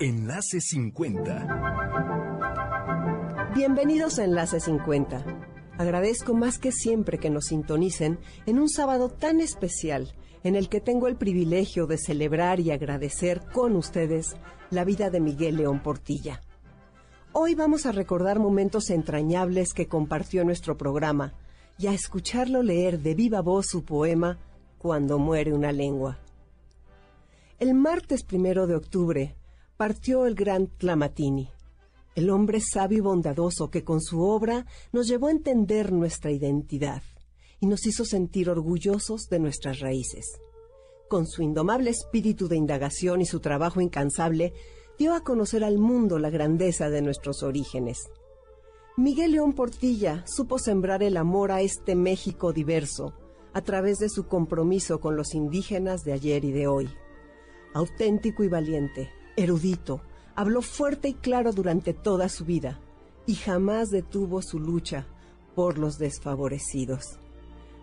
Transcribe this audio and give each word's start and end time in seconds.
Enlace 0.00 0.60
50. 0.60 1.46
Bienvenidos 3.54 4.18
a 4.18 4.24
Enlace 4.24 4.58
50. 4.58 5.24
Agradezco 5.78 6.34
más 6.34 6.58
que 6.58 6.72
siempre 6.72 7.18
que 7.18 7.30
nos 7.30 7.44
sintonicen 7.44 8.18
en 8.44 8.58
un 8.58 8.68
sábado 8.68 9.08
tan 9.08 9.40
especial 9.40 10.12
en 10.42 10.56
el 10.56 10.68
que 10.68 10.80
tengo 10.80 11.06
el 11.06 11.14
privilegio 11.14 11.86
de 11.86 11.96
celebrar 11.96 12.58
y 12.58 12.72
agradecer 12.72 13.42
con 13.52 13.76
ustedes 13.76 14.34
la 14.70 14.84
vida 14.84 15.10
de 15.10 15.20
Miguel 15.20 15.58
León 15.58 15.80
Portilla. 15.80 16.42
Hoy 17.30 17.54
vamos 17.54 17.86
a 17.86 17.92
recordar 17.92 18.40
momentos 18.40 18.90
entrañables 18.90 19.74
que 19.74 19.86
compartió 19.86 20.42
nuestro 20.44 20.76
programa 20.76 21.34
y 21.78 21.86
a 21.86 21.92
escucharlo 21.92 22.64
leer 22.64 22.98
de 22.98 23.14
viva 23.14 23.42
voz 23.42 23.66
su 23.68 23.84
poema 23.84 24.40
Cuando 24.76 25.20
muere 25.20 25.52
una 25.52 25.70
lengua. 25.70 26.18
El 27.60 27.74
martes 27.74 28.24
primero 28.24 28.66
de 28.66 28.74
octubre, 28.74 29.36
partió 29.76 30.26
el 30.26 30.34
gran 30.36 30.68
Tlamatini, 30.68 31.50
el 32.14 32.30
hombre 32.30 32.60
sabio 32.60 32.98
y 32.98 33.00
bondadoso 33.00 33.70
que 33.70 33.82
con 33.82 34.00
su 34.00 34.22
obra 34.22 34.66
nos 34.92 35.08
llevó 35.08 35.26
a 35.26 35.32
entender 35.32 35.92
nuestra 35.92 36.30
identidad 36.30 37.02
y 37.58 37.66
nos 37.66 37.84
hizo 37.86 38.04
sentir 38.04 38.48
orgullosos 38.50 39.28
de 39.28 39.40
nuestras 39.40 39.80
raíces. 39.80 40.26
Con 41.08 41.26
su 41.26 41.42
indomable 41.42 41.90
espíritu 41.90 42.46
de 42.46 42.56
indagación 42.56 43.20
y 43.20 43.26
su 43.26 43.40
trabajo 43.40 43.80
incansable, 43.80 44.52
dio 44.96 45.12
a 45.14 45.24
conocer 45.24 45.64
al 45.64 45.78
mundo 45.78 46.18
la 46.18 46.30
grandeza 46.30 46.88
de 46.88 47.02
nuestros 47.02 47.42
orígenes. 47.42 47.98
Miguel 48.96 49.32
León 49.32 49.54
Portilla 49.54 50.24
supo 50.24 50.60
sembrar 50.60 51.02
el 51.02 51.16
amor 51.16 51.50
a 51.50 51.62
este 51.62 51.96
México 51.96 52.52
diverso 52.52 53.12
a 53.52 53.60
través 53.62 53.98
de 53.98 54.08
su 54.08 54.28
compromiso 54.28 55.00
con 55.00 55.16
los 55.16 55.34
indígenas 55.34 56.04
de 56.04 56.12
ayer 56.12 56.44
y 56.44 56.52
de 56.52 56.68
hoy. 56.68 56.90
Auténtico 57.72 58.44
y 58.44 58.48
valiente, 58.48 59.10
erudito, 59.36 60.00
habló 60.34 60.62
fuerte 60.62 61.08
y 61.08 61.14
claro 61.14 61.52
durante 61.52 61.92
toda 61.92 62.28
su 62.28 62.44
vida 62.44 62.80
y 63.26 63.34
jamás 63.34 63.90
detuvo 63.90 64.42
su 64.42 64.58
lucha 64.58 65.06
por 65.54 65.78
los 65.78 65.98
desfavorecidos. 65.98 67.18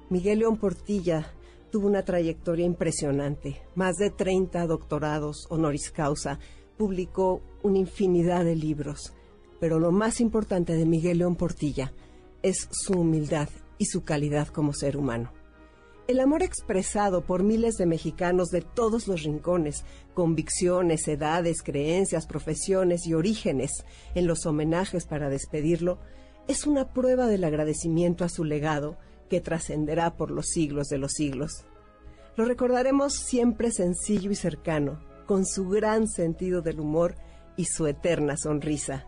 Miguel 0.09 0.39
León 0.39 0.57
Portilla 0.57 1.33
tuvo 1.72 1.88
una 1.88 2.03
trayectoria 2.03 2.66
impresionante, 2.66 3.61
más 3.75 3.95
de 3.95 4.09
30 4.09 4.67
doctorados 4.67 5.47
honoris 5.49 5.89
causa, 5.91 6.39
publicó 6.77 7.41
una 7.63 7.79
infinidad 7.79 8.44
de 8.44 8.55
libros, 8.55 9.13
pero 9.59 9.79
lo 9.79 9.91
más 9.91 10.19
importante 10.19 10.73
de 10.73 10.85
Miguel 10.85 11.19
León 11.19 11.35
Portilla 11.35 11.94
es 12.41 12.67
su 12.72 12.94
humildad 12.94 13.47
y 13.77 13.85
su 13.85 14.03
calidad 14.03 14.47
como 14.49 14.73
ser 14.73 14.97
humano. 14.97 15.31
El 16.11 16.19
amor 16.19 16.43
expresado 16.43 17.21
por 17.21 17.41
miles 17.41 17.77
de 17.77 17.85
mexicanos 17.85 18.49
de 18.49 18.59
todos 18.59 19.07
los 19.07 19.23
rincones, 19.23 19.85
convicciones, 20.13 21.07
edades, 21.07 21.63
creencias, 21.63 22.27
profesiones 22.27 23.07
y 23.07 23.13
orígenes 23.13 23.85
en 24.13 24.27
los 24.27 24.45
homenajes 24.45 25.05
para 25.05 25.29
despedirlo, 25.29 25.99
es 26.49 26.67
una 26.67 26.91
prueba 26.91 27.27
del 27.27 27.45
agradecimiento 27.45 28.25
a 28.25 28.29
su 28.29 28.43
legado 28.43 28.97
que 29.29 29.39
trascenderá 29.39 30.17
por 30.17 30.31
los 30.31 30.47
siglos 30.47 30.89
de 30.89 30.97
los 30.97 31.13
siglos. 31.13 31.63
Lo 32.35 32.43
recordaremos 32.43 33.13
siempre 33.13 33.71
sencillo 33.71 34.31
y 34.31 34.35
cercano, 34.35 34.99
con 35.25 35.45
su 35.45 35.69
gran 35.69 36.09
sentido 36.09 36.61
del 36.61 36.81
humor 36.81 37.15
y 37.55 37.63
su 37.63 37.87
eterna 37.87 38.35
sonrisa. 38.35 39.07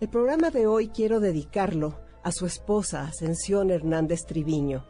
El 0.00 0.08
programa 0.08 0.50
de 0.50 0.66
hoy 0.66 0.88
quiero 0.88 1.20
dedicarlo 1.20 2.00
a 2.24 2.32
su 2.32 2.46
esposa 2.46 3.02
Ascensión 3.02 3.70
Hernández 3.70 4.26
Triviño 4.26 4.84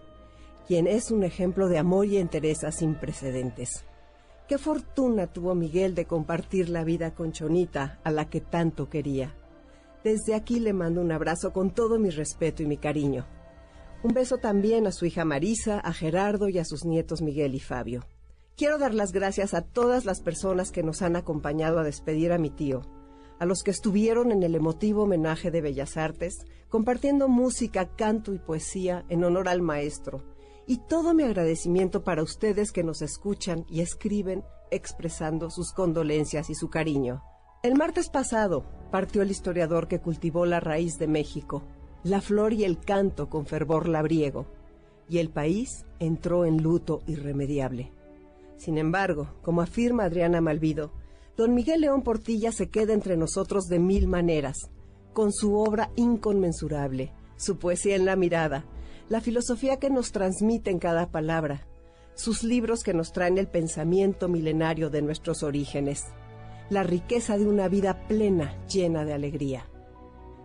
quien 0.70 0.86
es 0.86 1.10
un 1.10 1.24
ejemplo 1.24 1.66
de 1.66 1.78
amor 1.78 2.06
y 2.06 2.18
entereza 2.18 2.70
sin 2.70 2.94
precedentes. 2.94 3.84
Qué 4.46 4.56
fortuna 4.56 5.26
tuvo 5.26 5.56
Miguel 5.56 5.96
de 5.96 6.04
compartir 6.04 6.68
la 6.68 6.84
vida 6.84 7.12
con 7.12 7.32
Chonita, 7.32 7.98
a 8.04 8.12
la 8.12 8.30
que 8.30 8.40
tanto 8.40 8.88
quería. 8.88 9.34
Desde 10.04 10.36
aquí 10.36 10.60
le 10.60 10.72
mando 10.72 11.00
un 11.00 11.10
abrazo 11.10 11.52
con 11.52 11.74
todo 11.74 11.98
mi 11.98 12.10
respeto 12.10 12.62
y 12.62 12.66
mi 12.66 12.76
cariño. 12.76 13.26
Un 14.04 14.14
beso 14.14 14.38
también 14.38 14.86
a 14.86 14.92
su 14.92 15.06
hija 15.06 15.24
Marisa, 15.24 15.80
a 15.80 15.92
Gerardo 15.92 16.48
y 16.48 16.58
a 16.58 16.64
sus 16.64 16.84
nietos 16.84 17.20
Miguel 17.20 17.56
y 17.56 17.60
Fabio. 17.60 18.06
Quiero 18.56 18.78
dar 18.78 18.94
las 18.94 19.10
gracias 19.10 19.54
a 19.54 19.62
todas 19.62 20.04
las 20.04 20.20
personas 20.20 20.70
que 20.70 20.84
nos 20.84 21.02
han 21.02 21.16
acompañado 21.16 21.80
a 21.80 21.82
despedir 21.82 22.30
a 22.30 22.38
mi 22.38 22.50
tío, 22.50 22.82
a 23.40 23.44
los 23.44 23.64
que 23.64 23.72
estuvieron 23.72 24.30
en 24.30 24.44
el 24.44 24.54
emotivo 24.54 25.02
homenaje 25.02 25.50
de 25.50 25.62
Bellas 25.62 25.96
Artes, 25.96 26.46
compartiendo 26.68 27.26
música, 27.26 27.88
canto 27.96 28.32
y 28.32 28.38
poesía 28.38 29.04
en 29.08 29.24
honor 29.24 29.48
al 29.48 29.62
maestro, 29.62 30.22
y 30.70 30.76
todo 30.76 31.14
mi 31.14 31.24
agradecimiento 31.24 32.04
para 32.04 32.22
ustedes 32.22 32.70
que 32.70 32.84
nos 32.84 33.02
escuchan 33.02 33.66
y 33.68 33.80
escriben 33.80 34.44
expresando 34.70 35.50
sus 35.50 35.72
condolencias 35.72 36.48
y 36.48 36.54
su 36.54 36.70
cariño. 36.70 37.24
El 37.64 37.74
martes 37.74 38.08
pasado 38.08 38.64
partió 38.92 39.22
el 39.22 39.32
historiador 39.32 39.88
que 39.88 39.98
cultivó 39.98 40.46
la 40.46 40.60
raíz 40.60 40.96
de 40.96 41.08
México, 41.08 41.64
la 42.04 42.20
flor 42.20 42.52
y 42.52 42.62
el 42.62 42.78
canto 42.78 43.28
con 43.28 43.46
fervor 43.46 43.88
labriego, 43.88 44.46
y 45.08 45.18
el 45.18 45.30
país 45.30 45.86
entró 45.98 46.44
en 46.44 46.62
luto 46.62 47.02
irremediable. 47.08 47.90
Sin 48.56 48.78
embargo, 48.78 49.26
como 49.42 49.62
afirma 49.62 50.04
Adriana 50.04 50.40
Malvido, 50.40 50.92
don 51.36 51.52
Miguel 51.52 51.80
León 51.80 52.02
Portilla 52.02 52.52
se 52.52 52.70
queda 52.70 52.92
entre 52.92 53.16
nosotros 53.16 53.64
de 53.64 53.80
mil 53.80 54.06
maneras, 54.06 54.70
con 55.14 55.32
su 55.32 55.56
obra 55.56 55.90
inconmensurable, 55.96 57.12
su 57.34 57.58
poesía 57.58 57.96
en 57.96 58.04
la 58.04 58.14
mirada, 58.14 58.66
la 59.10 59.20
filosofía 59.20 59.78
que 59.78 59.90
nos 59.90 60.12
transmite 60.12 60.70
en 60.70 60.78
cada 60.78 61.10
palabra, 61.10 61.66
sus 62.14 62.44
libros 62.44 62.84
que 62.84 62.94
nos 62.94 63.12
traen 63.12 63.38
el 63.38 63.48
pensamiento 63.48 64.28
milenario 64.28 64.88
de 64.88 65.02
nuestros 65.02 65.42
orígenes, 65.42 66.04
la 66.70 66.84
riqueza 66.84 67.36
de 67.36 67.48
una 67.48 67.66
vida 67.66 68.06
plena, 68.06 68.64
llena 68.68 69.04
de 69.04 69.12
alegría. 69.12 69.68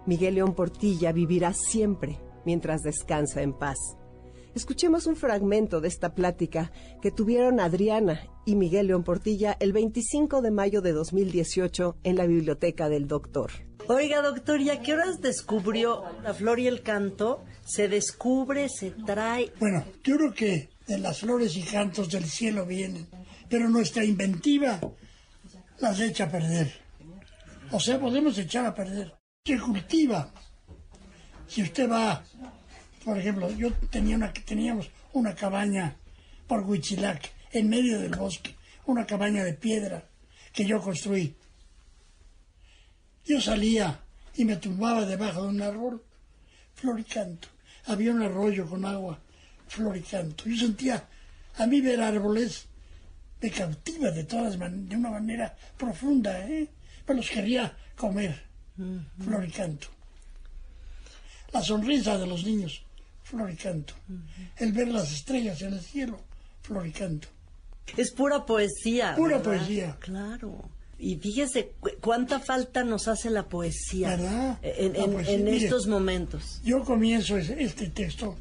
Miguel 0.07 0.35
León 0.35 0.55
Portilla 0.55 1.11
vivirá 1.11 1.53
siempre 1.53 2.19
mientras 2.43 2.81
descansa 2.81 3.43
en 3.43 3.53
paz. 3.53 3.77
Escuchemos 4.55 5.05
un 5.05 5.15
fragmento 5.15 5.79
de 5.79 5.87
esta 5.87 6.15
plática 6.15 6.71
que 7.03 7.11
tuvieron 7.11 7.59
Adriana 7.59 8.21
y 8.45 8.55
Miguel 8.55 8.87
León 8.87 9.03
Portilla 9.03 9.55
el 9.59 9.73
25 9.73 10.41
de 10.41 10.49
mayo 10.49 10.81
de 10.81 10.91
2018 10.91 11.97
en 12.03 12.15
la 12.15 12.25
biblioteca 12.25 12.89
del 12.89 13.07
doctor. 13.07 13.51
Oiga, 13.87 14.21
doctor, 14.21 14.61
¿y 14.61 14.71
a 14.71 14.81
qué 14.81 14.93
horas 14.93 15.21
descubrió 15.21 16.03
la 16.23 16.33
flor 16.33 16.59
y 16.59 16.67
el 16.67 16.81
canto? 16.81 17.45
¿Se 17.63 17.87
descubre, 17.87 18.67
se 18.67 18.91
trae? 18.91 19.53
Bueno, 19.59 19.85
yo 20.03 20.17
creo 20.17 20.33
que 20.33 20.69
de 20.87 20.97
las 20.97 21.19
flores 21.19 21.55
y 21.55 21.61
cantos 21.61 22.09
del 22.09 22.25
cielo 22.25 22.65
vienen, 22.65 23.07
pero 23.47 23.69
nuestra 23.69 24.03
inventiva 24.03 24.79
las 25.79 25.99
echa 25.99 26.25
a 26.25 26.31
perder. 26.31 26.73
O 27.71 27.79
sea, 27.79 27.99
podemos 27.99 28.37
echar 28.39 28.65
a 28.65 28.73
perder. 28.73 29.13
Se 29.45 29.59
cultiva. 29.59 30.33
Si 31.47 31.61
usted 31.61 31.89
va, 31.89 32.23
por 33.03 33.17
ejemplo, 33.19 33.51
yo 33.51 33.71
tenía 33.91 34.15
una, 34.15 34.33
teníamos 34.33 34.89
una 35.13 35.35
cabaña 35.35 35.95
por 36.47 36.61
Huichilac, 36.61 37.31
en 37.51 37.69
medio 37.69 37.99
del 37.99 38.15
bosque, 38.15 38.55
una 38.87 39.05
cabaña 39.05 39.43
de 39.43 39.53
piedra 39.53 40.09
que 40.53 40.65
yo 40.65 40.81
construí 40.81 41.35
yo 43.25 43.41
salía 43.41 43.99
y 44.35 44.45
me 44.45 44.55
tumbaba 44.57 45.05
debajo 45.05 45.43
de 45.43 45.47
un 45.49 45.61
árbol, 45.61 46.03
flor 46.75 46.99
y 46.99 47.03
canto. 47.03 47.47
Había 47.85 48.11
un 48.11 48.21
arroyo 48.21 48.67
con 48.67 48.85
agua, 48.85 49.19
flor 49.67 49.97
y 49.97 50.01
canto. 50.01 50.45
Yo 50.45 50.57
sentía, 50.57 51.05
a 51.57 51.65
mí 51.65 51.81
ver 51.81 52.01
árboles 52.01 52.67
me 53.45 53.51
cautiva 53.51 54.09
de 54.09 54.23
todas 54.23 54.57
de 54.57 54.95
una 54.95 55.11
manera 55.11 55.55
profunda, 55.77 56.47
¿eh? 56.47 56.67
Pero 57.05 57.17
los 57.17 57.29
quería 57.29 57.77
comer, 57.95 58.41
flor 59.23 59.45
y 59.45 59.51
canto. 59.51 59.87
La 61.53 61.61
sonrisa 61.61 62.17
de 62.17 62.25
los 62.25 62.43
niños, 62.43 62.81
flor 63.23 63.51
y 63.51 63.55
canto. 63.55 63.93
El 64.57 64.71
ver 64.71 64.87
las 64.87 65.11
estrellas 65.11 65.61
en 65.61 65.73
el 65.73 65.81
cielo, 65.81 66.19
flor 66.63 66.87
y 66.87 66.91
canto. 66.91 67.27
Es 67.95 68.11
pura 68.11 68.43
poesía. 68.45 69.13
Pura 69.15 69.41
poesía. 69.41 69.95
Claro. 69.99 70.69
Y 70.97 71.17
fíjese 71.17 71.73
cuánta 71.99 72.39
falta 72.39 72.83
nos 72.83 73.07
hace 73.07 73.29
la 73.29 73.49
poesía 73.49 74.09
¿verdad? 74.09 74.59
en, 74.63 75.47
estos 75.47 75.87
momentos. 75.87 76.61
Yo 76.63 76.83
comienzo 76.83 77.37
este 77.37 77.89
texto 77.89 78.37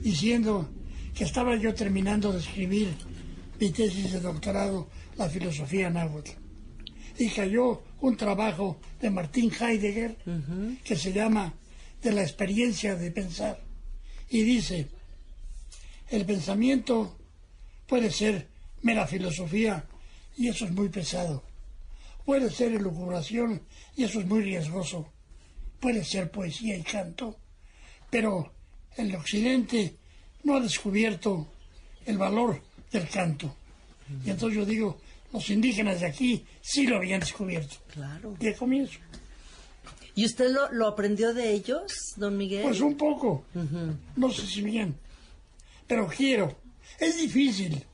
diciendo 0.00 0.68
que 1.14 1.24
estaba 1.24 1.56
yo 1.56 1.74
terminando 1.74 2.32
de 2.32 2.40
escribir 2.40 2.92
mi 3.60 3.70
tesis 3.70 4.12
de 4.12 4.20
doctorado, 4.20 4.88
la 5.16 5.28
filosofía 5.28 5.88
náhuatl. 5.88 6.32
Y 7.18 7.30
cayó 7.30 7.82
un 8.00 8.16
trabajo 8.16 8.78
de 9.00 9.10
Martín 9.10 9.50
Heidegger 9.58 10.16
que 10.84 10.96
se 10.96 11.12
llama 11.12 11.54
De 12.02 12.12
la 12.12 12.22
experiencia 12.22 12.96
de 12.96 13.10
pensar. 13.12 13.60
Y 14.28 14.42
dice, 14.42 14.88
el 16.10 16.26
pensamiento 16.26 17.16
puede 17.86 18.10
ser 18.10 18.48
mera 18.82 19.06
filosofía 19.06 19.84
y 20.36 20.48
eso 20.48 20.64
es 20.64 20.72
muy 20.72 20.88
pesado 20.88 21.45
Puede 22.26 22.50
ser 22.50 22.72
elucubración 22.72 23.62
y 23.96 24.04
eso 24.04 24.20
es 24.20 24.26
muy 24.26 24.42
riesgoso. 24.42 25.10
Puede 25.80 26.04
ser 26.04 26.30
poesía 26.30 26.76
y 26.76 26.82
canto. 26.82 27.38
Pero 28.10 28.52
el 28.96 29.14
occidente 29.14 29.96
no 30.42 30.56
ha 30.56 30.60
descubierto 30.60 31.46
el 32.04 32.18
valor 32.18 32.60
del 32.92 33.08
canto. 33.08 33.56
Y 34.24 34.30
entonces 34.30 34.58
yo 34.58 34.66
digo, 34.66 35.00
Los 35.32 35.50
indígenas 35.50 36.00
de 36.00 36.06
aquí 36.06 36.44
sí 36.60 36.86
lo 36.86 36.96
habían 36.96 37.20
descubierto. 37.20 37.76
Claro. 37.92 38.34
De 38.38 38.54
comienzo. 38.54 38.98
¿Y 40.14 40.24
usted 40.24 40.50
lo, 40.50 40.72
lo 40.72 40.86
aprendió 40.86 41.34
de 41.34 41.52
ellos, 41.52 41.92
don 42.16 42.36
Miguel? 42.36 42.62
Pues 42.62 42.80
un 42.80 42.96
poco. 42.96 43.44
No 44.16 44.32
sé 44.32 44.46
si 44.46 44.62
bien. 44.62 44.96
Pero 45.86 46.06
quiero. 46.08 46.56
Es 46.98 47.18
difícil. 47.18 47.84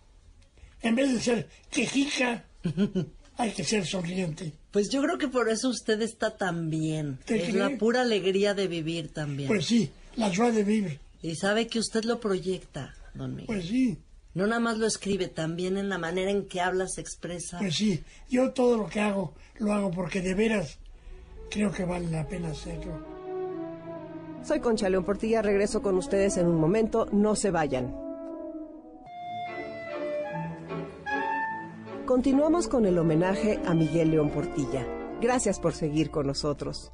En 0.83 0.95
vez 0.95 1.13
de 1.13 1.21
ser 1.21 1.49
quejica, 1.71 2.45
hay 3.43 3.51
que 3.53 3.65
ser 3.65 3.85
sonriente. 3.87 4.53
Pues 4.71 4.89
yo 4.91 5.03
creo 5.03 5.19
que 5.19 5.29
por 5.29 5.49
eso 5.49 5.69
usted 5.69 6.01
está 6.03 6.37
tan 6.37 6.71
bien. 6.71 7.19
¿Te 7.25 7.37
Es 7.43 7.49
cree? 7.51 7.59
la 7.59 7.77
pura 7.79 8.03
alegría 8.03 8.55
de 8.55 8.69
vivir 8.69 9.13
también. 9.13 9.49
Pues 9.49 9.67
sí, 9.67 9.91
la 10.17 10.35
joie 10.35 10.53
de 10.53 10.65
vivre. 10.65 11.01
Y 11.23 11.35
sabe 11.37 11.67
que 11.67 11.79
usted 11.79 12.05
lo 12.05 12.19
proyecta, 12.21 12.95
don 13.15 13.33
Miguel. 13.35 13.47
Pues 13.47 13.67
sí, 13.67 13.99
No 14.35 14.47
nada 14.47 14.61
más 14.61 14.79
lo 14.79 14.87
escribe, 14.87 15.29
también 15.29 15.77
en 15.77 15.89
la 15.89 15.99
manera 15.99 16.31
en 16.31 16.47
que 16.49 16.61
habla 16.61 16.87
se 16.89 17.01
expresa. 17.01 17.59
pues 17.59 17.77
sí. 17.77 18.03
Yo 18.31 18.51
todo 18.53 18.77
lo 18.79 18.87
que 18.89 19.01
hago, 19.01 19.35
lo 19.59 19.73
hago 19.73 19.91
porque 19.91 20.21
de 20.23 20.35
veras 20.35 20.79
creo 21.51 21.71
que 21.71 21.85
vale 21.85 22.09
la 22.11 22.27
pena 22.27 22.49
hacerlo. 22.51 23.13
Soy 24.45 24.59
Concha 24.61 24.89
León 24.89 25.05
Portilla, 25.05 25.43
regreso 25.43 25.83
con 25.83 25.97
ustedes 25.97 26.37
en 26.37 26.47
un 26.47 26.57
momento, 26.59 27.07
no 27.13 27.37
se 27.37 27.51
vayan. 27.51 27.95
Continuamos 32.13 32.69
con 32.69 32.85
el 32.85 32.99
homenaje 32.99 33.59
a 33.65 33.73
Miguel 33.73 34.11
León 34.11 34.29
Portilla. 34.29 34.87
Gracias 35.23 35.59
por 35.59 35.73
seguir 35.73 36.11
con 36.11 36.27
nosotros. 36.27 36.93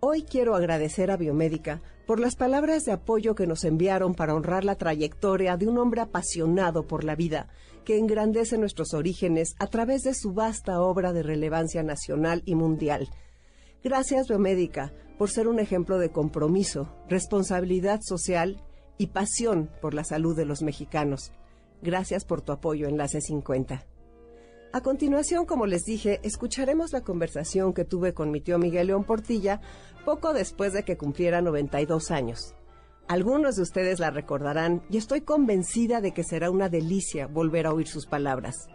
Hoy 0.00 0.20
quiero 0.20 0.54
agradecer 0.54 1.10
a 1.10 1.16
Biomédica 1.16 1.80
por 2.06 2.20
las 2.20 2.36
palabras 2.36 2.84
de 2.84 2.92
apoyo 2.92 3.34
que 3.34 3.46
nos 3.46 3.64
enviaron 3.64 4.14
para 4.14 4.34
honrar 4.34 4.66
la 4.66 4.74
trayectoria 4.74 5.56
de 5.56 5.66
un 5.66 5.78
hombre 5.78 6.02
apasionado 6.02 6.86
por 6.86 7.04
la 7.04 7.14
vida, 7.14 7.48
que 7.86 7.96
engrandece 7.96 8.58
nuestros 8.58 8.92
orígenes 8.92 9.54
a 9.58 9.66
través 9.66 10.02
de 10.02 10.12
su 10.12 10.34
vasta 10.34 10.82
obra 10.82 11.14
de 11.14 11.22
relevancia 11.22 11.82
nacional 11.82 12.42
y 12.44 12.54
mundial. 12.54 13.08
Gracias 13.82 14.28
Biomédica 14.28 14.92
por 15.16 15.30
ser 15.30 15.48
un 15.48 15.58
ejemplo 15.58 15.96
de 15.96 16.10
compromiso, 16.10 16.94
responsabilidad 17.08 18.00
social 18.02 18.62
y 18.98 19.06
pasión 19.06 19.70
por 19.80 19.94
la 19.94 20.04
salud 20.04 20.36
de 20.36 20.44
los 20.44 20.60
mexicanos. 20.60 21.32
Gracias 21.80 22.26
por 22.26 22.42
tu 22.42 22.52
apoyo 22.52 22.88
Enlace 22.88 23.22
50. 23.22 23.86
A 24.70 24.82
continuación, 24.82 25.46
como 25.46 25.64
les 25.66 25.84
dije, 25.86 26.20
escucharemos 26.22 26.92
la 26.92 27.00
conversación 27.00 27.72
que 27.72 27.86
tuve 27.86 28.12
con 28.12 28.30
mi 28.30 28.42
tío 28.42 28.58
Miguel 28.58 28.88
León 28.88 29.04
Portilla 29.04 29.62
poco 30.04 30.34
después 30.34 30.74
de 30.74 30.82
que 30.82 30.98
cumpliera 30.98 31.40
92 31.40 32.10
años. 32.10 32.54
Algunos 33.08 33.56
de 33.56 33.62
ustedes 33.62 33.98
la 33.98 34.10
recordarán 34.10 34.82
y 34.90 34.98
estoy 34.98 35.22
convencida 35.22 36.02
de 36.02 36.12
que 36.12 36.22
será 36.22 36.50
una 36.50 36.68
delicia 36.68 37.26
volver 37.26 37.66
a 37.66 37.72
oír 37.72 37.88
sus 37.88 38.04
palabras. 38.04 38.68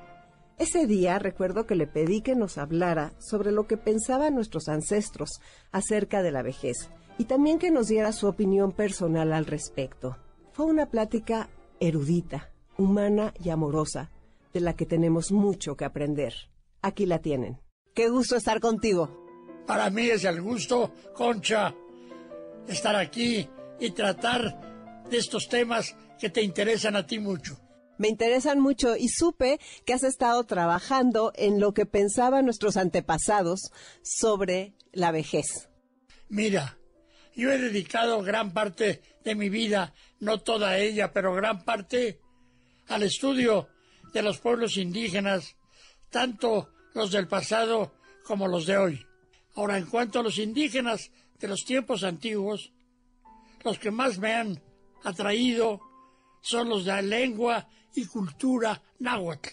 Ese 0.57 0.87
día 0.87 1.19
recuerdo 1.19 1.67
que 1.67 1.75
le 1.75 1.85
pedí 1.85 2.21
que 2.21 2.35
nos 2.35 2.57
hablara 2.57 3.13
sobre 3.19 3.51
lo 3.51 3.67
que 3.67 3.77
pensaban 3.77 4.33
nuestros 4.33 4.69
ancestros 4.69 5.41
acerca 5.71 6.23
de 6.23 6.31
la 6.31 6.41
vejez 6.41 6.89
y 7.19 7.25
también 7.25 7.59
que 7.59 7.69
nos 7.69 7.87
diera 7.87 8.11
su 8.13 8.27
opinión 8.27 8.71
personal 8.71 9.31
al 9.31 9.45
respecto. 9.45 10.17
Fue 10.53 10.65
una 10.65 10.87
plática 10.87 11.49
erudita, 11.79 12.49
humana 12.79 13.33
y 13.43 13.49
amorosa, 13.49 14.09
de 14.53 14.61
la 14.61 14.75
que 14.75 14.85
tenemos 14.85 15.31
mucho 15.31 15.75
que 15.75 15.85
aprender. 15.85 16.33
Aquí 16.81 17.05
la 17.05 17.19
tienen. 17.19 17.59
Qué 17.93 18.09
gusto 18.09 18.35
estar 18.35 18.59
contigo. 18.59 19.19
Para 19.67 19.89
mí 19.89 20.09
es 20.09 20.23
el 20.25 20.41
gusto, 20.41 20.93
Concha, 21.13 21.73
estar 22.67 22.95
aquí 22.95 23.47
y 23.79 23.91
tratar 23.91 25.05
de 25.09 25.17
estos 25.17 25.47
temas 25.47 25.95
que 26.19 26.29
te 26.29 26.41
interesan 26.41 26.95
a 26.95 27.05
ti 27.05 27.19
mucho. 27.19 27.57
Me 27.97 28.07
interesan 28.07 28.59
mucho 28.59 28.95
y 28.97 29.07
supe 29.07 29.59
que 29.85 29.93
has 29.93 30.03
estado 30.03 30.43
trabajando 30.45 31.31
en 31.35 31.59
lo 31.59 31.73
que 31.73 31.85
pensaban 31.85 32.45
nuestros 32.45 32.75
antepasados 32.75 33.71
sobre 34.01 34.73
la 34.91 35.11
vejez. 35.11 35.69
Mira, 36.27 36.77
yo 37.35 37.51
he 37.51 37.57
dedicado 37.57 38.21
gran 38.23 38.51
parte 38.53 39.01
de 39.23 39.35
mi 39.35 39.49
vida, 39.49 39.93
no 40.19 40.39
toda 40.41 40.77
ella, 40.77 41.13
pero 41.13 41.33
gran 41.33 41.63
parte, 41.63 42.19
al 42.87 43.03
estudio 43.03 43.69
de 44.13 44.21
los 44.21 44.39
pueblos 44.39 44.77
indígenas, 44.77 45.55
tanto 46.09 46.69
los 46.93 47.11
del 47.11 47.27
pasado 47.27 47.93
como 48.23 48.47
los 48.47 48.65
de 48.65 48.77
hoy. 48.77 49.05
Ahora, 49.55 49.77
en 49.77 49.87
cuanto 49.87 50.19
a 50.19 50.23
los 50.23 50.37
indígenas 50.37 51.11
de 51.39 51.47
los 51.47 51.65
tiempos 51.65 52.03
antiguos, 52.03 52.71
los 53.63 53.79
que 53.79 53.91
más 53.91 54.19
me 54.19 54.33
han 54.33 54.61
atraído 55.03 55.81
son 56.41 56.69
los 56.69 56.85
de 56.85 57.01
lengua 57.01 57.67
y 57.95 58.05
cultura 58.05 58.81
náhuatl. 58.99 59.49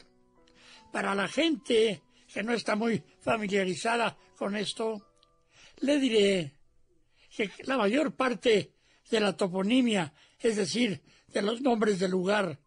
Para 0.93 1.15
la 1.15 1.29
gente 1.29 2.03
que 2.33 2.43
no 2.43 2.53
está 2.53 2.77
muy 2.77 3.03
familiarizada 3.21 4.17
con 4.37 4.57
esto, 4.57 5.07
le 5.79 5.99
diré 5.99 6.55
que 7.35 7.51
la 7.65 7.77
mayor 7.77 8.15
parte 8.15 8.75
de 9.11 9.21
la 9.21 9.37
toponimia, 9.37 10.13
es 10.39 10.57
decir, 10.57 11.03
de 11.29 11.43
los 11.43 11.61
nombres 11.61 11.99
del 11.99 12.11
lugar 12.11 12.59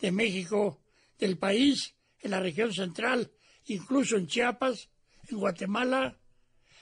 de 0.00 0.12
México, 0.12 0.83
del 1.18 1.38
país, 1.38 1.94
en 2.20 2.30
la 2.30 2.40
región 2.40 2.72
central, 2.72 3.30
incluso 3.66 4.16
en 4.16 4.26
Chiapas, 4.26 4.88
en 5.28 5.38
Guatemala, 5.38 6.18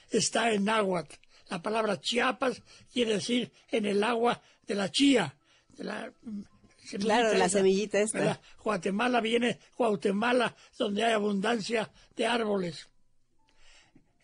está 0.09 0.51
en 0.51 0.65
náhuatl. 0.65 1.15
La 1.49 1.61
palabra 1.61 1.99
Chiapas 1.99 2.61
quiere 2.91 3.13
decir 3.15 3.51
en 3.69 3.85
el 3.85 4.03
agua 4.03 4.41
de 4.65 4.75
la 4.75 4.89
chía, 4.89 5.37
de 5.69 5.83
la 5.83 6.13
mm, 6.21 6.43
semillita 6.83 6.99
Claro, 6.99 7.37
la 7.37 7.45
esa, 7.45 7.57
semillita 7.57 7.99
esta. 7.99 8.19
¿verdad? 8.19 8.41
Guatemala 8.63 9.21
viene 9.21 9.59
Guatemala, 9.77 10.55
donde 10.77 11.03
hay 11.03 11.13
abundancia 11.13 11.91
de 12.15 12.25
árboles. 12.25 12.89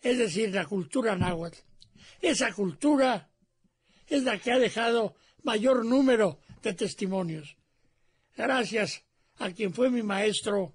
Es 0.02 0.18
decir, 0.18 0.54
la 0.54 0.66
cultura 0.66 1.16
náhuatl. 1.16 1.58
Esa 2.22 2.52
cultura 2.52 3.30
es 4.06 4.22
la 4.22 4.38
que 4.38 4.52
ha 4.52 4.58
dejado 4.58 5.14
mayor 5.42 5.84
número 5.84 6.40
de 6.62 6.74
testimonios. 6.74 7.56
Gracias 8.36 9.04
a 9.40 9.50
quien 9.50 9.72
fue 9.72 9.90
mi 9.90 10.02
maestro, 10.02 10.74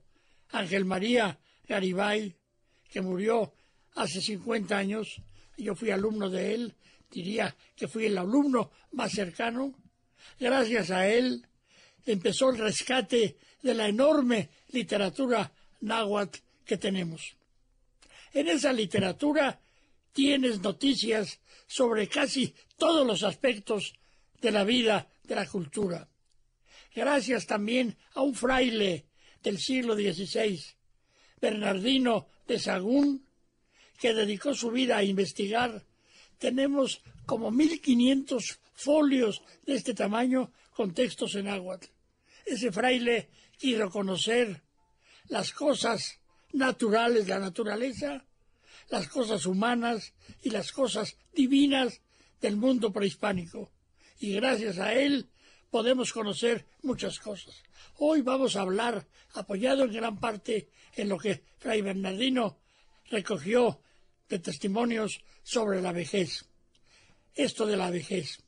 Ángel 0.50 0.86
María 0.86 1.40
Garibay, 1.68 2.36
que 2.90 3.00
murió 3.00 3.54
hace 3.94 4.20
50 4.22 4.76
años. 4.76 5.22
Yo 5.56 5.76
fui 5.76 5.92
alumno 5.92 6.30
de 6.30 6.56
él, 6.56 6.76
diría 7.12 7.56
que 7.76 7.88
fui 7.88 8.08
el 8.08 8.18
alumno 8.18 8.72
más 8.94 9.12
cercano. 9.12 9.74
Gracias 10.40 10.90
a 10.90 11.08
él 11.08 11.46
empezó 12.08 12.50
el 12.50 12.58
rescate 12.58 13.38
de 13.62 13.74
la 13.76 13.88
enorme 13.88 14.50
literatura 14.72 15.52
náhuatl 15.82 16.40
que 16.66 16.78
tenemos. 16.78 17.36
En 18.34 18.48
esa 18.48 18.74
literatura 18.74 19.60
tienes 20.12 20.60
noticias 20.60 21.40
sobre 21.68 22.08
casi 22.08 22.56
todos 22.78 23.06
los 23.06 23.22
aspectos 23.22 23.94
de 24.42 24.52
la 24.52 24.64
vida 24.64 25.08
de 25.24 25.36
la 25.36 25.46
cultura. 25.46 26.08
Gracias 26.96 27.46
también 27.46 27.98
a 28.14 28.22
un 28.22 28.34
fraile 28.34 29.06
del 29.44 29.60
siglo 29.60 29.96
XVI, 29.96 30.64
Bernardino 31.42 32.30
de 32.48 32.58
Sagún, 32.58 33.28
que 34.00 34.14
dedicó 34.14 34.54
su 34.54 34.72
vida 34.72 34.98
a 34.98 35.04
investigar, 35.04 35.84
tenemos 36.38 37.02
como 37.26 37.52
1500 37.52 38.60
folios 38.74 39.42
de 39.66 39.76
este 39.76 39.94
tamaño 39.94 40.52
con 40.74 40.94
textos 40.94 41.36
en 41.36 41.46
náhuatl. 41.46 41.88
Ese 42.46 42.72
fraile 42.72 43.30
quiso 43.58 43.90
conocer 43.90 44.62
las 45.28 45.52
cosas 45.52 46.20
naturales, 46.54 47.28
la 47.28 47.40
naturaleza, 47.40 48.26
las 48.90 49.08
cosas 49.10 49.46
humanas 49.46 50.14
y 50.44 50.50
las 50.50 50.72
cosas 50.72 51.18
divinas 51.34 52.02
del 52.40 52.56
mundo 52.56 52.94
prehispánico. 52.94 53.72
Y 54.20 54.34
gracias 54.34 54.78
a 54.78 54.94
él 54.94 55.28
podemos 55.76 56.14
conocer 56.14 56.66
muchas 56.84 57.20
cosas. 57.20 57.54
Hoy 57.98 58.22
vamos 58.22 58.56
a 58.56 58.62
hablar, 58.62 59.06
apoyado 59.34 59.84
en 59.84 59.92
gran 59.92 60.18
parte 60.22 60.70
en 60.96 61.10
lo 61.10 61.18
que 61.18 61.44
Fray 61.60 61.82
Bernardino 61.82 62.62
recogió 63.10 63.82
de 64.30 64.40
testimonios 64.40 65.20
sobre 65.44 65.82
la 65.82 65.92
vejez. 65.92 66.46
Esto 67.34 67.66
de 67.66 67.76
la 67.76 67.90
vejez. 67.90 68.40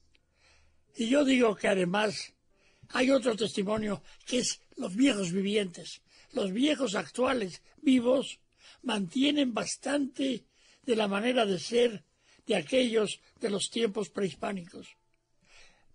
Y 0.95 1.09
yo 1.09 1.25
digo 1.25 1.53
que 1.57 1.67
además 1.67 2.31
hay 2.91 3.11
otro 3.11 3.35
testimonio 3.35 4.01
que 4.25 4.37
es 4.37 4.61
los 4.77 4.95
viejos 4.95 5.33
vivientes. 5.33 6.01
Los 6.31 6.53
viejos 6.53 6.95
actuales 6.95 7.61
vivos 7.81 8.39
mantienen 8.83 9.53
bastante 9.53 10.45
de 10.83 10.95
la 10.95 11.09
manera 11.09 11.45
de 11.45 11.59
ser 11.59 12.05
de 12.45 12.55
aquellos 12.55 13.19
de 13.41 13.49
los 13.49 13.69
tiempos 13.69 14.07
prehispánicos. 14.09 14.95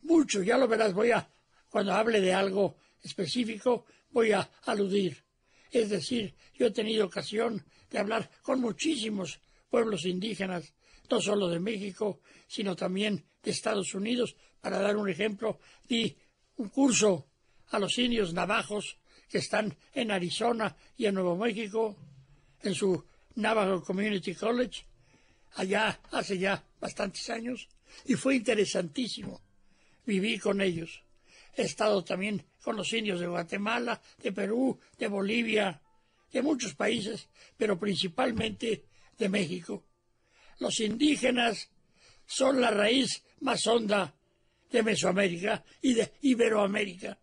Mucho, 0.02 0.42
ya 0.42 0.58
lo 0.58 0.68
verás, 0.68 0.92
voy 0.92 1.10
a, 1.10 1.28
cuando 1.68 1.92
hable 1.92 2.20
de 2.20 2.32
algo 2.32 2.76
específico, 3.02 3.86
voy 4.10 4.32
a 4.32 4.50
aludir. 4.64 5.24
Es 5.70 5.90
decir, 5.90 6.34
yo 6.54 6.66
he 6.66 6.70
tenido 6.70 7.06
ocasión 7.06 7.64
de 7.90 7.98
hablar 7.98 8.30
con 8.42 8.60
muchísimos 8.60 9.40
pueblos 9.70 10.04
indígenas, 10.04 10.74
no 11.10 11.20
solo 11.20 11.48
de 11.48 11.60
México, 11.60 12.20
sino 12.46 12.76
también 12.76 13.24
de 13.42 13.50
Estados 13.50 13.94
Unidos. 13.94 14.36
Para 14.60 14.78
dar 14.78 14.96
un 14.96 15.08
ejemplo, 15.08 15.58
di 15.88 16.16
un 16.56 16.68
curso 16.68 17.26
a 17.70 17.78
los 17.78 17.98
indios 17.98 18.32
navajos 18.32 18.98
que 19.28 19.38
están 19.38 19.76
en 19.94 20.10
Arizona 20.10 20.76
y 20.96 21.06
en 21.06 21.14
Nuevo 21.14 21.36
México, 21.36 21.96
en 22.62 22.74
su 22.74 23.04
Navajo 23.36 23.82
Community 23.82 24.34
College, 24.34 24.84
allá 25.54 26.00
hace 26.10 26.38
ya 26.38 26.62
bastantes 26.80 27.28
años, 27.30 27.68
y 28.04 28.14
fue 28.14 28.36
interesantísimo. 28.36 29.40
Viví 30.04 30.38
con 30.38 30.60
ellos. 30.60 31.02
He 31.54 31.62
estado 31.62 32.02
también 32.02 32.44
con 32.62 32.76
los 32.76 32.92
indios 32.92 33.20
de 33.20 33.26
Guatemala, 33.26 34.00
de 34.22 34.32
Perú, 34.32 34.78
de 34.98 35.08
Bolivia, 35.08 35.80
de 36.32 36.42
muchos 36.42 36.74
países, 36.74 37.28
pero 37.56 37.78
principalmente 37.78 38.84
de 39.18 39.28
México. 39.28 39.84
Los 40.58 40.80
indígenas 40.80 41.68
son 42.26 42.60
la 42.60 42.70
raíz 42.70 43.22
más 43.40 43.66
honda 43.66 44.14
de 44.70 44.82
Mesoamérica 44.82 45.62
y 45.82 45.94
de 45.94 46.12
Iberoamérica. 46.22 47.18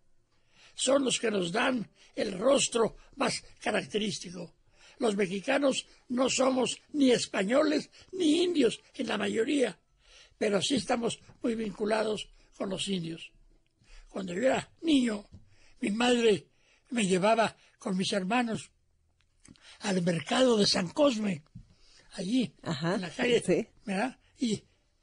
Son 0.74 1.04
los 1.04 1.18
que 1.18 1.30
nos 1.30 1.50
dan 1.50 1.90
el 2.14 2.38
rostro 2.38 2.96
más 3.16 3.42
característico. 3.60 4.54
Los 4.98 5.16
mexicanos 5.16 5.86
no 6.08 6.28
somos 6.28 6.80
ni 6.92 7.10
españoles 7.10 7.90
ni 8.12 8.42
indios 8.44 8.80
en 8.94 9.08
la 9.08 9.18
mayoría, 9.18 9.78
pero 10.38 10.60
sí 10.62 10.76
estamos 10.76 11.18
muy 11.42 11.54
vinculados 11.54 12.28
con 12.60 12.68
los 12.68 12.88
indios. 12.88 13.32
Cuando 14.10 14.34
yo 14.34 14.42
era 14.42 14.70
niño, 14.82 15.24
mi 15.80 15.90
madre 15.92 16.46
me 16.90 17.06
llevaba 17.06 17.56
con 17.78 17.96
mis 17.96 18.12
hermanos 18.12 18.70
al 19.78 20.02
mercado 20.02 20.58
de 20.58 20.66
San 20.66 20.90
Cosme, 20.90 21.42
allí, 22.12 22.52
en 22.62 23.00
la 23.00 23.08
calle, 23.08 23.70
¿verdad? 23.86 24.18
Y 24.38 24.62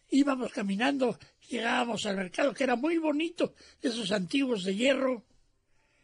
íbamos 0.10 0.52
caminando, 0.52 1.18
llegábamos 1.50 2.06
al 2.06 2.18
mercado, 2.18 2.54
que 2.54 2.64
era 2.64 2.76
muy 2.76 3.00
bonito, 3.00 3.56
esos 3.82 4.12
antiguos 4.12 4.64
de 4.64 4.76
hierro, 4.76 5.26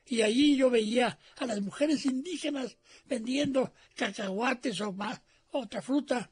y 0.07 0.23
allí 0.23 0.55
yo 0.55 0.71
veía 0.71 1.19
a 1.37 1.45
las 1.45 1.61
mujeres 1.61 2.03
indígenas 2.07 2.77
vendiendo 3.05 3.73
cacahuates 3.95 4.81
o 4.81 4.95
otra 5.51 5.83
fruta, 5.83 6.31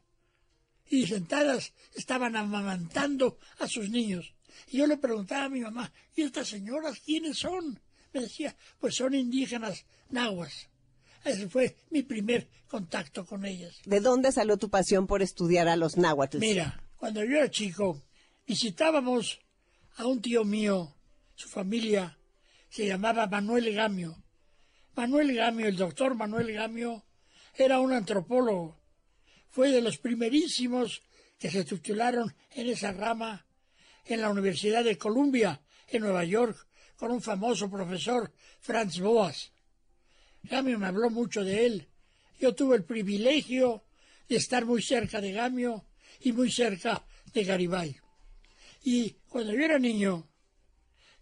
y 0.90 1.06
sentadas 1.06 1.74
estaban 1.94 2.36
amamantando 2.36 3.38
a 3.60 3.68
sus 3.68 3.88
niños. 3.92 4.34
Y 4.70 4.77
yo 4.77 4.88
le 4.88 4.98
preguntaba 4.98 5.46
a 5.46 5.50
mi 5.50 5.62
mamá, 5.62 5.91
¿y 6.15 6.24
estas 6.24 6.48
señoras 6.48 7.00
quiénes 7.00 7.38
son? 7.39 7.79
Me 8.13 8.22
decía, 8.22 8.55
pues 8.79 8.96
son 8.96 9.13
indígenas 9.13 9.86
nahuas. 10.10 10.70
Ese 11.24 11.48
fue 11.48 11.75
mi 11.91 12.03
primer 12.03 12.50
contacto 12.67 13.25
con 13.25 13.46
ellas. 13.46 13.79
¿De 13.86 14.00
dónde 14.00 14.31
salió 14.31 14.58
tu 14.58 14.70
pasión 14.70 15.08
por 15.08 15.22
estudiar 15.22 15.67
a 15.67 15.75
los 15.75 15.98
náhuatl? 15.98 16.39
Mira, 16.39 16.84
cuando 16.98 17.24
yo 17.24 17.38
era 17.38 17.50
chico, 17.50 18.01
visitábamos 18.48 19.39
a 19.98 20.05
un 20.05 20.22
tío 20.22 20.43
mío, 20.43 20.96
su 21.36 21.48
familia 21.48 22.17
se 22.70 22.88
llamaba 22.88 23.27
Manuel 23.27 23.74
Gamio. 23.74 24.24
Manuel 24.96 25.36
Gamio, 25.36 25.67
el 25.67 25.75
doctor 25.75 26.15
Manuel 26.15 26.51
Gamio, 26.53 27.05
era 27.55 27.79
un 27.79 27.93
antropólogo. 27.93 28.79
Fue 29.50 29.70
de 29.72 29.81
los 29.81 29.98
primerísimos 29.98 31.03
que 31.38 31.51
se 31.51 31.65
titularon 31.65 32.34
en 32.51 32.67
esa 32.67 32.91
rama 32.91 33.46
en 34.05 34.22
la 34.22 34.29
Universidad 34.29 34.84
de 34.84 34.98
Columbia, 34.98 35.62
en 35.88 36.01
Nueva 36.01 36.24
York, 36.24 36.67
con 36.96 37.12
un 37.12 37.22
famoso 37.22 37.70
profesor, 37.70 38.31
Franz 38.60 39.00
Boas. 39.00 39.51
Gamio 40.43 40.79
me 40.79 40.88
habló 40.88 41.10
mucho 41.10 41.43
de 41.43 41.65
él. 41.65 41.88
Yo 42.39 42.55
tuve 42.55 42.75
el 42.75 42.84
privilegio 42.84 43.84
de 44.27 44.38
estar 44.38 44.65
muy 44.65 44.81
cerca 44.81 45.22
de 45.22 45.31
Gamio 45.31 45.86
y 46.22 46.31
muy 46.31 46.51
cerca 46.51 47.05
de 47.34 47.43
Garibay. 47.43 47.96
Y 48.84 49.12
cuando 49.29 49.53
yo 49.53 49.63
era 49.63 49.77
niño, 49.77 50.27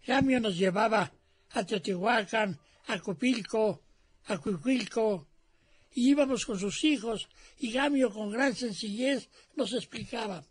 Gamio 0.06 0.40
nos 0.40 0.58
llevaba 0.58 1.12
a 1.52 1.66
Teotihuacán, 1.66 2.58
a 2.88 3.00
Copilco, 3.00 3.82
a 4.26 4.38
Cuicuilco, 4.38 5.28
y 5.94 6.12
íbamos 6.12 6.46
con 6.46 6.60
sus 6.60 6.84
hijos, 6.84 7.28
y 7.60 7.72
Gamio 7.72 8.12
con 8.12 8.32
gran 8.32 8.56
sencillez 8.56 9.30
nos 9.56 9.74
explicaba. 9.74 10.46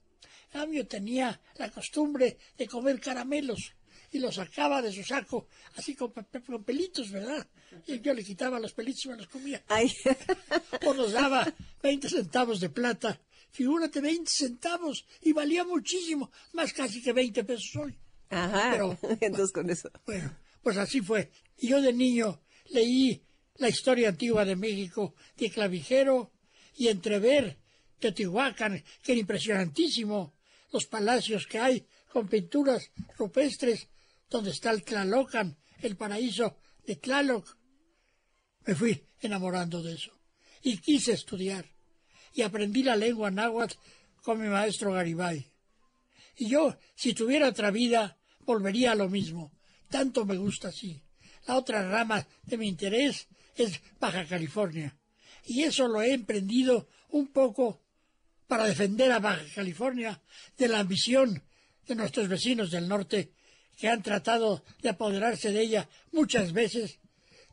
Gamio 0.53 0.87
tenía 0.87 1.41
la 1.57 1.71
costumbre 1.71 2.39
de 2.57 2.67
comer 2.67 3.01
caramelos 3.01 3.73
y 4.11 4.19
los 4.19 4.37
sacaba 4.37 4.81
de 4.81 4.93
su 4.93 5.03
saco, 5.05 5.49
así 5.77 5.95
con, 5.95 6.13
pelitos, 6.65 7.11
¿verdad? 7.11 7.47
Y 7.87 8.01
yo 8.01 8.15
le 8.15 8.25
quitaba 8.25 8.59
los 8.59 8.73
pelitos 8.73 9.05
y 9.05 9.09
me 9.09 9.17
los 9.17 9.29
comía. 9.29 9.63
o 10.87 10.95
nos 10.95 11.13
daba 11.13 11.47
20 11.83 12.09
centavos 12.09 12.61
de 12.61 12.71
plata. 12.71 13.21
Figúrate, 13.51 14.01
20 14.01 14.31
centavos. 14.31 15.05
Y 15.23 15.33
valía 15.33 15.65
muchísimo, 15.65 16.31
más 16.53 16.73
casi 16.73 17.03
que 17.03 17.13
20 17.13 17.45
pesos 17.45 17.77
hoy. 17.77 17.99
Ajá, 18.31 18.71
Pero, 18.73 18.99
entonces 19.21 19.53
con 19.53 19.69
eso. 19.69 19.91
Bueno, 20.07 20.35
pues 20.63 20.77
así 20.77 21.01
fue. 21.01 21.31
Y 21.59 21.69
yo 21.69 21.83
de 21.83 21.93
niño 21.93 22.41
leí 22.71 23.23
la 23.57 23.69
historia 23.69 24.09
antigua 24.09 24.45
de 24.45 24.57
México 24.57 25.15
de 25.37 25.51
clavijero 25.51 26.33
y 26.77 26.89
entrever 26.89 27.59
Teotihuacán, 27.99 28.83
que 29.03 29.13
era 29.13 29.21
impresionantísimo, 29.21 30.35
los 30.73 30.87
palacios 30.87 31.47
que 31.47 31.59
hay 31.59 31.87
con 32.13 32.29
pinturas 32.29 32.91
rupestres 33.17 33.89
donde 34.29 34.51
está 34.51 34.71
el 34.71 34.83
Tlalocan, 34.83 35.57
el 35.81 35.97
paraíso 35.97 36.57
de 36.87 36.97
Tlaloc. 36.97 37.57
Me 38.67 38.75
fui 38.75 39.05
enamorando 39.21 39.83
de 39.83 39.95
eso 39.95 40.13
y 40.63 40.79
quise 40.79 41.13
estudiar 41.13 41.65
y 42.35 42.43
aprendí 42.43 42.83
la 42.83 42.97
lengua 42.97 43.31
náhuatl 43.31 43.77
con 44.23 44.41
mi 44.41 44.49
maestro 44.49 44.93
Garibay. 44.93 45.47
Y 46.37 46.49
yo, 46.51 46.77
si 46.95 47.15
tuviera 47.15 47.49
otra 47.49 47.71
vida, 47.71 48.19
volvería 48.41 48.93
a 48.93 48.95
lo 48.95 49.09
mismo. 49.09 49.53
Tanto 49.89 50.25
me 50.25 50.37
gusta 50.37 50.69
así. 50.69 51.03
La 51.47 51.57
otra 51.57 51.89
rama 51.89 52.27
de 52.45 52.59
mi 52.59 52.69
interés 52.69 53.27
es 53.57 53.81
Baja 53.99 54.27
California. 54.27 54.97
Y 55.47 55.63
eso 55.63 55.89
lo 55.89 56.03
he 56.03 56.13
emprendido 56.13 56.89
un 57.09 57.29
poco 57.29 57.81
para 58.49 58.65
defender 58.65 59.13
a 59.13 59.21
Baja 59.21 59.45
California 59.55 60.21
de 60.57 60.69
la 60.69 60.81
ambición 60.81 61.43
de 61.87 61.95
nuestros 61.95 62.29
vecinos 62.29 62.71
del 62.71 62.89
norte 62.89 63.31
que 63.79 63.89
han 63.89 64.03
tratado 64.03 64.65
de 64.83 64.89
apoderarse 64.89 65.53
de 65.53 65.61
ella 65.61 65.89
muchas 66.11 66.53
veces, 66.53 66.99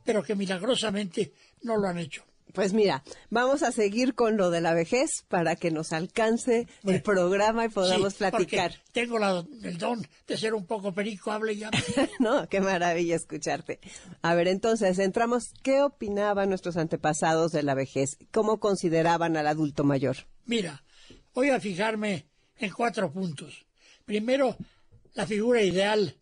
pero 0.04 0.24
que 0.24 0.36
milagrosamente 0.36 1.34
no 1.62 1.78
lo 1.78 1.88
han 1.88 2.00
hecho. 2.00 2.26
Pues 2.54 2.74
mira, 2.74 3.04
vamos 3.30 3.64
a 3.64 3.74
seguir 3.74 4.16
con 4.16 4.38
lo 4.38 4.50
de 4.50 4.62
la 4.62 4.74
vejez 4.74 5.24
para 5.28 5.58
que 5.58 5.72
nos 5.72 5.92
alcance 5.92 6.68
el 6.86 7.02
programa 7.02 7.66
y 7.66 7.70
podamos 7.70 8.14
platicar. 8.14 8.76
Tengo 8.94 9.18
el 9.62 9.78
don 9.78 10.08
de 10.26 10.38
ser 10.38 10.54
un 10.54 10.66
poco 10.66 10.94
perico, 10.94 11.32
hable 11.32 11.58
ya. 11.58 11.70
no, 12.20 12.48
qué 12.48 12.62
maravilla 12.62 13.18
escucharte. 13.18 13.82
A 14.22 14.36
ver, 14.36 14.48
entonces, 14.48 15.00
entramos. 15.00 15.52
¿Qué 15.64 15.82
opinaban 15.82 16.48
nuestros 16.48 16.78
antepasados 16.78 17.52
de 17.52 17.64
la 17.64 17.76
vejez? 17.76 18.18
¿Cómo 18.32 18.62
consideraban 18.62 19.36
al 19.36 19.48
adulto 19.48 19.84
mayor? 19.84 20.16
Mira, 20.46 20.84
voy 21.34 21.50
a 21.50 21.60
fijarme 21.60 22.28
en 22.58 22.72
cuatro 22.72 23.12
puntos. 23.12 23.66
Primero, 24.06 24.58
la 25.14 25.26
figura 25.26 25.62
ideal 25.62 26.16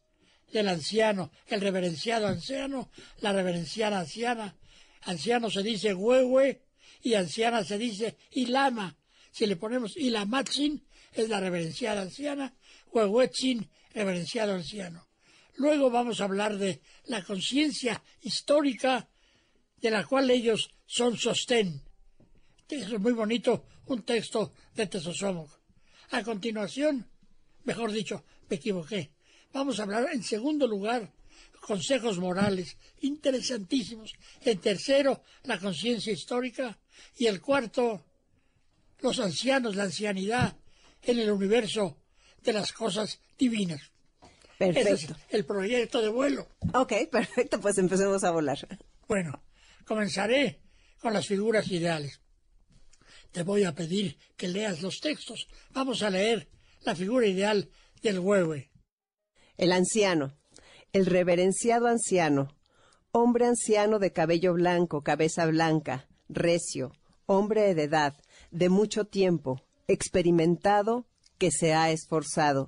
del 0.51 0.68
anciano, 0.68 1.32
el 1.48 1.62
reverenciado 1.62 2.27
anciano, 2.27 2.89
la 3.20 3.34
reverenciada 3.34 4.00
anciana. 4.00 4.56
Anciano 5.01 5.50
se 5.50 5.63
dice 5.63 5.94
huehue 5.94 6.62
y 7.01 7.15
anciana 7.15 7.63
se 7.63 7.77
dice 7.77 8.18
ilama. 8.32 8.96
Si 9.32 9.46
le 9.46 9.56
ponemos 9.56 9.98
ilamatzin, 9.98 10.86
es 11.12 11.27
la 11.27 11.39
reverenciada 11.39 12.01
anciana, 12.01 12.56
huehuetzin, 12.92 13.70
reverenciado 13.94 14.53
anciano. 14.53 15.08
Luego 15.56 15.89
vamos 15.89 16.22
a 16.22 16.25
hablar 16.25 16.58
de 16.58 16.82
la 17.06 17.24
conciencia 17.24 18.01
histórica 18.22 19.10
de 19.77 19.92
la 19.92 20.06
cual 20.06 20.30
ellos 20.32 20.70
son 20.86 21.18
sostén. 21.18 21.82
Es 22.70 22.98
muy 23.00 23.13
bonito 23.13 23.65
un 23.87 24.03
texto 24.03 24.53
de 24.75 24.87
Tesosomoc. 24.87 25.49
A 26.11 26.23
continuación, 26.23 27.07
mejor 27.63 27.91
dicho, 27.91 28.23
me 28.49 28.57
equivoqué. 28.57 29.11
Vamos 29.53 29.79
a 29.79 29.83
hablar 29.83 30.09
en 30.13 30.23
segundo 30.23 30.67
lugar 30.67 31.11
consejos 31.65 32.19
morales 32.19 32.77
interesantísimos. 33.01 34.13
En 34.41 34.59
tercero, 34.59 35.23
la 35.43 35.59
conciencia 35.59 36.13
histórica. 36.13 36.77
Y 37.17 37.25
el 37.25 37.41
cuarto, 37.41 38.05
los 38.99 39.19
ancianos, 39.19 39.75
la 39.75 39.83
ancianidad 39.83 40.55
en 41.01 41.19
el 41.19 41.31
universo 41.31 41.97
de 42.43 42.53
las 42.53 42.71
cosas 42.73 43.19
divinas. 43.37 43.91
Perfecto. 44.57 44.93
Ese 44.93 45.05
es 45.05 45.15
el 45.29 45.45
proyecto 45.45 46.01
de 46.01 46.09
vuelo. 46.09 46.47
Ok, 46.73 46.93
perfecto, 47.11 47.59
pues 47.59 47.77
empecemos 47.77 48.23
a 48.23 48.31
volar. 48.31 48.57
Bueno, 49.07 49.43
comenzaré 49.85 50.59
con 50.99 51.13
las 51.13 51.27
figuras 51.27 51.67
ideales. 51.69 52.19
Te 53.33 53.41
voy 53.41 53.63
a 53.63 53.73
pedir 53.73 54.19
que 54.37 54.47
leas 54.47 54.83
los 54.83 54.99
textos. 54.99 55.47
Vamos 55.71 56.03
a 56.03 56.11
leer 56.11 56.47
la 56.81 56.95
figura 56.95 57.25
ideal 57.25 57.67
del 58.03 58.19
huehue. 58.19 58.69
El 59.57 59.71
anciano, 59.71 60.37
el 60.91 61.07
reverenciado 61.07 61.87
anciano, 61.87 62.55
hombre 63.11 63.47
anciano 63.47 63.97
de 63.97 64.13
cabello 64.13 64.53
blanco, 64.53 65.01
cabeza 65.01 65.47
blanca, 65.47 66.07
recio, 66.29 66.91
hombre 67.25 67.73
de 67.73 67.83
edad, 67.83 68.13
de 68.51 68.69
mucho 68.69 69.05
tiempo, 69.05 69.63
experimentado, 69.87 71.07
que 71.39 71.49
se 71.49 71.73
ha 71.73 71.89
esforzado. 71.89 72.67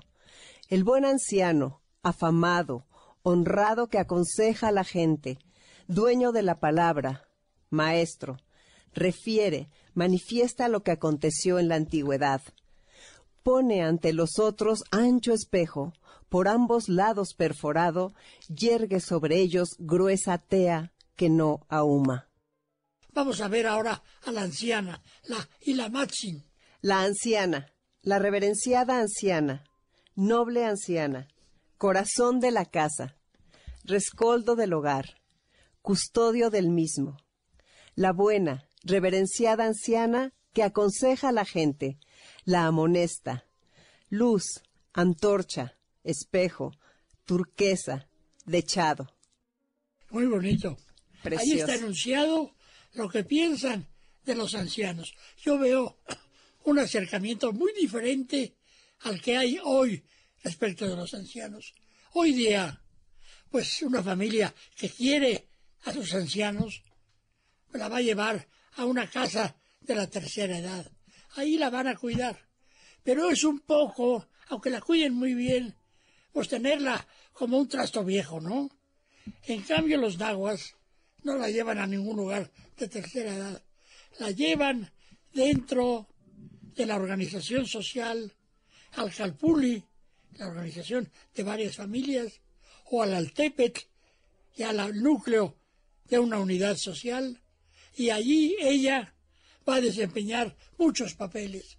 El 0.68 0.84
buen 0.84 1.06
anciano, 1.06 1.84
afamado, 2.02 2.88
honrado 3.22 3.88
que 3.88 4.00
aconseja 4.00 4.70
a 4.70 4.72
la 4.72 4.84
gente, 4.84 5.38
dueño 5.88 6.32
de 6.32 6.42
la 6.42 6.60
palabra, 6.60 7.28
maestro, 7.70 8.38
refiere, 8.96 9.70
manifiesta 9.96 10.68
lo 10.68 10.84
que 10.84 10.92
aconteció 10.92 11.58
en 11.58 11.68
la 11.68 11.76
antigüedad. 11.76 12.42
Pone 13.42 13.84
ante 13.84 14.14
los 14.14 14.40
otros 14.40 14.84
ancho 14.92 15.34
espejo, 15.34 15.94
por 16.30 16.48
ambos 16.48 16.90
lados 16.90 17.34
perforado, 17.34 18.14
yergue 18.48 19.00
sobre 19.00 19.40
ellos 19.40 19.70
gruesa 19.80 20.38
tea 20.38 20.92
que 21.16 21.30
no 21.30 21.66
ahuma. 21.70 22.30
Vamos 23.14 23.40
a 23.42 23.48
ver 23.48 23.66
ahora 23.66 24.04
a 24.26 24.32
la 24.32 24.42
anciana, 24.42 25.02
la 25.24 25.48
Ilamatsin. 25.62 26.44
La 26.82 27.02
anciana, 27.02 27.74
la 28.02 28.20
reverenciada 28.20 29.00
anciana, 29.00 29.64
noble 30.16 30.66
anciana, 30.66 31.30
corazón 31.78 32.40
de 32.40 32.52
la 32.52 32.66
casa, 32.66 33.16
rescoldo 33.84 34.56
del 34.56 34.74
hogar, 34.74 35.22
custodio 35.82 36.50
del 36.50 36.70
mismo, 36.70 37.18
la 37.96 38.12
buena, 38.12 38.70
reverenciada 38.86 39.66
anciana 39.66 40.34
que 40.54 40.64
aconseja 40.64 41.30
a 41.30 41.34
la 41.34 41.44
gente, 41.44 41.98
la 42.46 42.66
amonesta, 42.66 43.46
luz, 44.10 44.64
antorcha, 44.94 45.78
espejo, 46.04 46.72
turquesa, 47.26 48.08
dechado. 48.46 49.14
Muy 50.12 50.28
bonito. 50.28 50.78
Ahí 51.16 51.22
Precioso. 51.24 51.66
está 51.66 51.76
enunciado 51.76 52.56
lo 52.94 53.10
que 53.10 53.24
piensan 53.24 53.88
de 54.24 54.36
los 54.36 54.56
ancianos. 54.56 55.14
Yo 55.44 55.58
veo 55.58 55.98
un 56.64 56.80
acercamiento 56.80 57.52
muy 57.52 57.74
diferente 57.74 58.56
al 59.02 59.22
que 59.22 59.36
hay 59.36 59.60
hoy 59.64 60.04
respecto 60.44 60.88
de 60.88 60.96
los 60.96 61.14
ancianos. 61.14 61.74
Hoy 62.14 62.32
día, 62.34 62.82
pues 63.50 63.82
una 63.82 64.02
familia 64.02 64.54
que 64.78 64.90
quiere 64.90 65.50
a 65.84 65.92
sus 65.92 66.14
ancianos 66.14 66.84
la 67.74 67.90
va 67.90 67.98
a 67.98 68.02
llevar 68.02 68.48
a 68.76 68.86
una 68.86 69.10
casa 69.10 69.56
de 69.82 69.96
la 69.96 70.10
tercera 70.10 70.58
edad. 70.58 70.92
Ahí 71.36 71.58
la 71.58 71.70
van 71.70 71.88
a 71.88 71.96
cuidar. 71.96 72.38
Pero 73.04 73.30
es 73.30 73.44
un 73.44 73.60
poco, 73.60 74.28
aunque 74.48 74.70
la 74.70 74.82
cuiden 74.82 75.14
muy 75.14 75.34
bien, 75.34 75.76
pues 76.32 76.50
tenerla 76.50 77.08
como 77.34 77.58
un 77.58 77.68
trasto 77.68 78.04
viejo, 78.04 78.40
¿no? 78.42 78.70
En 79.44 79.62
cambio, 79.64 79.98
los 79.98 80.18
nahuas 80.18 80.76
no 81.24 81.36
la 81.36 81.50
llevan 81.50 81.80
a 81.80 81.88
ningún 81.88 82.18
lugar 82.18 82.52
de 82.78 82.88
tercera 82.88 83.34
edad. 83.34 83.64
La 84.20 84.32
llevan 84.32 84.92
dentro 85.34 86.08
de 86.76 86.86
la 86.86 86.96
organización 86.96 87.66
social, 87.66 88.34
al 88.94 89.14
Calpuli, 89.14 89.84
la 90.38 90.48
organización 90.48 91.12
de 91.34 91.44
varias 91.44 91.76
familias, 91.76 92.42
o 92.86 93.02
al 93.02 93.14
Altepet, 93.14 93.88
y 94.56 94.64
al 94.64 95.02
núcleo 95.02 95.58
de 96.06 96.20
una 96.20 96.40
unidad 96.40 96.78
social, 96.78 97.42
y 97.96 98.10
allí 98.10 98.56
ella 98.60 99.14
va 99.68 99.76
a 99.76 99.82
desempeñar 99.82 100.56
muchos 100.78 101.14
papeles. 101.16 101.78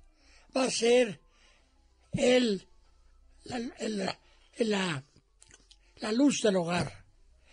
Va 0.56 0.64
a 0.64 0.70
ser 0.70 1.20
el, 2.12 2.66
la, 3.44 3.56
el- 3.78 4.06
la- 4.58 5.04
la 5.98 6.12
luz 6.12 6.40
del 6.42 6.56
hogar, 6.56 7.04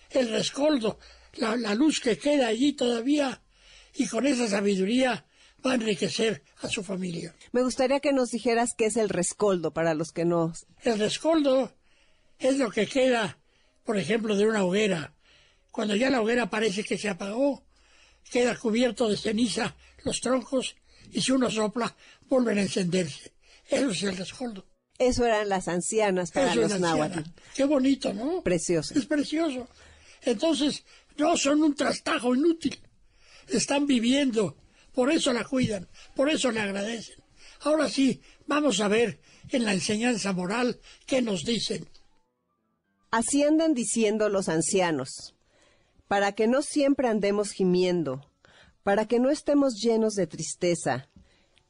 el 0.09 0.29
rescoldo, 0.29 0.99
la, 1.35 1.55
la 1.55 1.75
luz 1.75 1.99
que 1.99 2.17
queda 2.17 2.47
allí 2.47 2.73
todavía, 2.73 3.41
y 3.95 4.07
con 4.07 4.25
esa 4.27 4.47
sabiduría 4.47 5.25
va 5.65 5.71
a 5.71 5.75
enriquecer 5.75 6.43
a 6.61 6.67
su 6.67 6.83
familia. 6.83 7.33
Me 7.53 7.63
gustaría 7.63 7.99
que 8.01 8.11
nos 8.11 8.31
dijeras 8.31 8.71
qué 8.77 8.85
es 8.87 8.97
el 8.97 9.07
rescoldo 9.09 9.71
para 9.71 9.93
los 9.93 10.11
que 10.11 10.25
no. 10.25 10.51
El 10.81 10.99
rescoldo 10.99 11.73
es 12.39 12.57
lo 12.57 12.69
que 12.69 12.85
queda, 12.87 13.37
por 13.85 13.97
ejemplo, 13.97 14.35
de 14.35 14.45
una 14.45 14.63
hoguera. 14.65 15.13
Cuando 15.71 15.95
ya 15.95 16.09
la 16.09 16.21
hoguera 16.21 16.49
parece 16.49 16.83
que 16.83 16.97
se 16.97 17.07
apagó, 17.09 17.62
queda 18.29 18.57
cubierto 18.57 19.09
de 19.09 19.17
ceniza 19.17 19.75
los 20.03 20.19
troncos 20.19 20.75
y 21.11 21.21
si 21.21 21.31
uno 21.31 21.49
sopla, 21.49 21.95
vuelven 22.27 22.57
a 22.57 22.61
encenderse. 22.61 23.33
Eso 23.69 23.89
es 23.89 24.03
el 24.03 24.17
rescoldo. 24.17 24.65
Eso 24.97 25.25
eran 25.25 25.49
las 25.49 25.67
ancianas 25.67 26.31
para 26.31 26.51
Eso 26.51 26.61
los 26.61 26.79
náhuatl. 26.79 27.19
Qué 27.55 27.65
bonito, 27.65 28.13
¿no? 28.13 28.41
Precioso. 28.41 28.93
Es 28.93 29.05
precioso. 29.05 29.67
Entonces, 30.21 30.83
no 31.17 31.35
son 31.37 31.63
un 31.63 31.75
trastajo 31.75 32.35
inútil. 32.35 32.79
Están 33.47 33.85
viviendo. 33.85 34.57
Por 34.93 35.11
eso 35.11 35.33
la 35.33 35.43
cuidan. 35.43 35.87
Por 36.15 36.29
eso 36.29 36.51
le 36.51 36.61
agradecen. 36.61 37.23
Ahora 37.61 37.89
sí, 37.89 38.21
vamos 38.45 38.79
a 38.79 38.87
ver 38.87 39.19
en 39.49 39.65
la 39.65 39.73
enseñanza 39.73 40.33
moral 40.33 40.79
qué 41.05 41.21
nos 41.21 41.43
dicen. 41.43 41.87
Así 43.11 43.43
andan 43.43 43.73
diciendo 43.73 44.29
los 44.29 44.49
ancianos, 44.49 45.35
para 46.13 46.33
que 46.33 46.45
no 46.45 46.61
siempre 46.61 47.07
andemos 47.07 47.49
gimiendo, 47.49 48.21
para 48.83 49.07
que 49.07 49.17
no 49.19 49.31
estemos 49.31 49.81
llenos 49.81 50.13
de 50.13 50.27
tristeza. 50.27 51.09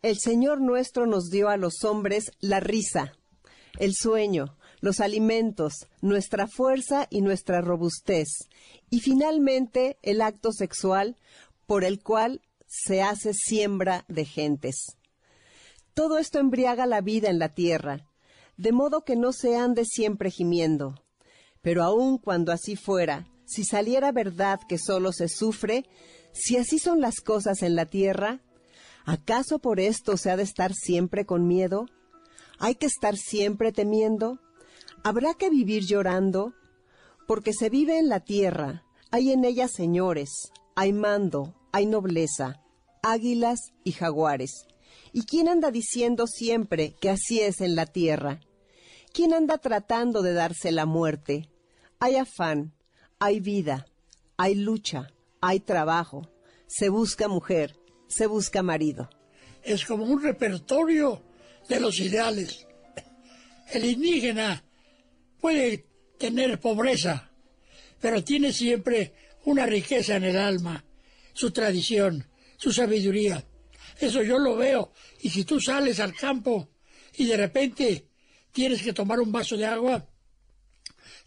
El 0.01 0.19
Señor 0.19 0.59
nuestro 0.59 1.05
nos 1.05 1.29
dio 1.29 1.47
a 1.47 1.55
los 1.55 1.85
hombres 1.85 2.29
la 2.41 2.59
risa, 2.59 3.13
el 3.79 3.93
sueño, 3.95 4.57
los 4.81 4.99
alimentos, 4.99 5.87
nuestra 6.01 6.47
fuerza 6.47 7.07
y 7.09 7.21
nuestra 7.21 7.61
robustez, 7.61 8.27
y 8.89 8.99
finalmente 8.99 9.97
el 10.01 10.21
acto 10.21 10.51
sexual 10.51 11.15
por 11.65 11.85
el 11.85 12.03
cual 12.03 12.41
se 12.67 13.01
hace 13.01 13.33
siembra 13.33 14.03
de 14.09 14.25
gentes. 14.25 14.97
Todo 15.93 16.17
esto 16.17 16.39
embriaga 16.39 16.85
la 16.85 16.99
vida 16.99 17.29
en 17.29 17.39
la 17.39 17.53
tierra, 17.53 18.09
de 18.57 18.73
modo 18.73 19.05
que 19.05 19.15
no 19.15 19.31
se 19.31 19.55
ande 19.55 19.85
siempre 19.85 20.31
gimiendo. 20.31 20.95
Pero 21.61 21.81
aun 21.83 22.17
cuando 22.17 22.51
así 22.51 22.75
fuera, 22.75 23.29
si 23.53 23.63
saliera 23.63 24.11
verdad 24.11 24.59
que 24.67 24.77
solo 24.77 25.11
se 25.11 25.29
sufre, 25.29 25.85
si 26.33 26.57
así 26.57 26.79
son 26.79 26.99
las 26.99 27.21
cosas 27.21 27.61
en 27.61 27.75
la 27.75 27.85
tierra, 27.85 28.41
¿acaso 29.05 29.59
por 29.59 29.79
esto 29.79 30.17
se 30.17 30.31
ha 30.31 30.37
de 30.37 30.43
estar 30.43 30.73
siempre 30.73 31.25
con 31.25 31.47
miedo? 31.47 31.85
¿Hay 32.59 32.75
que 32.75 32.87
estar 32.87 33.15
siempre 33.15 33.71
temiendo? 33.71 34.39
¿Habrá 35.03 35.35
que 35.35 35.49
vivir 35.49 35.85
llorando? 35.85 36.53
Porque 37.27 37.53
se 37.53 37.69
vive 37.69 37.99
en 37.99 38.09
la 38.09 38.21
tierra, 38.21 38.83
hay 39.11 39.31
en 39.31 39.45
ella 39.45 39.67
señores, 39.67 40.29
hay 40.75 40.93
mando, 40.93 41.53
hay 41.71 41.85
nobleza, 41.85 42.61
águilas 43.01 43.59
y 43.83 43.91
jaguares. 43.91 44.65
¿Y 45.11 45.23
quién 45.23 45.47
anda 45.47 45.69
diciendo 45.69 46.25
siempre 46.25 46.95
que 46.99 47.09
así 47.09 47.39
es 47.39 47.61
en 47.61 47.75
la 47.75 47.85
tierra? 47.85 48.39
¿Quién 49.13 49.33
anda 49.33 49.59
tratando 49.59 50.23
de 50.23 50.33
darse 50.33 50.71
la 50.71 50.87
muerte? 50.87 51.49
Hay 51.99 52.15
afán, 52.15 52.73
hay 53.19 53.39
vida, 53.39 53.87
hay 54.37 54.55
lucha, 54.55 55.11
hay 55.41 55.59
trabajo. 55.59 56.29
Se 56.67 56.89
busca 56.89 57.27
mujer, 57.27 57.75
se 58.07 58.27
busca 58.27 58.63
marido. 58.63 59.09
Es 59.63 59.85
como 59.85 60.05
un 60.05 60.21
repertorio 60.21 61.23
de 61.69 61.79
los 61.79 61.99
ideales. 61.99 62.67
El 63.71 63.85
indígena 63.85 64.63
puede 65.39 65.85
tener 66.17 66.59
pobreza, 66.59 67.31
pero 67.99 68.23
tiene 68.23 68.53
siempre 68.53 69.13
una 69.45 69.65
riqueza 69.65 70.15
en 70.15 70.25
el 70.25 70.37
alma, 70.37 70.83
su 71.33 71.51
tradición, 71.51 72.27
su 72.57 72.71
sabiduría. 72.71 73.43
Eso 73.99 74.21
yo 74.23 74.39
lo 74.39 74.55
veo. 74.55 74.91
Y 75.21 75.29
si 75.29 75.43
tú 75.43 75.59
sales 75.59 75.99
al 75.99 76.13
campo 76.13 76.69
y 77.15 77.25
de 77.25 77.37
repente 77.37 78.07
tienes 78.51 78.81
que 78.81 78.93
tomar 78.93 79.19
un 79.19 79.31
vaso 79.31 79.57
de 79.57 79.65
agua, 79.65 80.07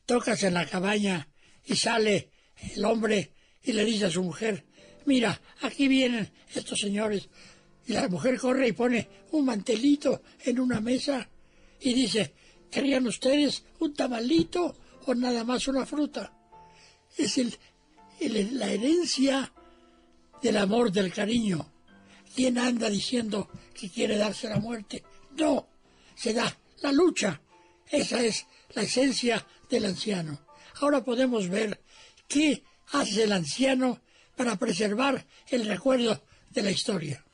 tocas 0.04 0.42
en 0.44 0.54
la 0.54 0.66
cabaña 0.66 1.28
y 1.66 1.76
sale 1.76 2.30
el 2.74 2.84
hombre 2.84 3.32
y 3.62 3.72
le 3.72 3.84
dice 3.84 4.06
a 4.06 4.10
su 4.10 4.22
mujer, 4.22 4.64
mira, 5.04 5.40
aquí 5.62 5.88
vienen 5.88 6.30
estos 6.54 6.80
señores. 6.80 7.28
Y 7.86 7.92
la 7.92 8.08
mujer 8.08 8.38
corre 8.38 8.68
y 8.68 8.72
pone 8.72 9.08
un 9.32 9.44
mantelito 9.44 10.22
en 10.44 10.60
una 10.60 10.80
mesa 10.80 11.28
y 11.80 11.94
dice, 11.94 12.34
¿querían 12.70 13.06
ustedes 13.06 13.64
un 13.80 13.94
tamalito 13.94 14.76
o 15.06 15.14
nada 15.14 15.44
más 15.44 15.68
una 15.68 15.86
fruta? 15.86 16.32
Es 17.16 17.38
el, 17.38 17.56
la 18.58 18.70
herencia 18.70 19.52
del 20.42 20.56
amor, 20.56 20.90
del 20.90 21.12
cariño. 21.12 21.72
¿Quién 22.34 22.58
anda 22.58 22.90
diciendo 22.90 23.48
que 23.72 23.88
quiere 23.88 24.16
darse 24.16 24.48
la 24.48 24.58
muerte? 24.58 25.04
No, 25.36 25.68
se 26.14 26.32
da 26.32 26.56
la 26.82 26.92
lucha. 26.92 27.40
Esa 27.88 28.22
es 28.22 28.46
la 28.74 28.82
esencia 28.82 29.46
del 29.70 29.86
anciano. 29.86 30.45
Ahora 30.80 31.04
podemos 31.04 31.48
ver 31.48 31.80
qué 32.28 32.62
hace 32.92 33.24
el 33.24 33.32
anciano 33.32 34.00
para 34.36 34.56
preservar 34.56 35.26
el 35.48 35.66
recuerdo 35.66 36.22
de 36.50 36.62
la 36.62 36.70
historia. 36.70 37.24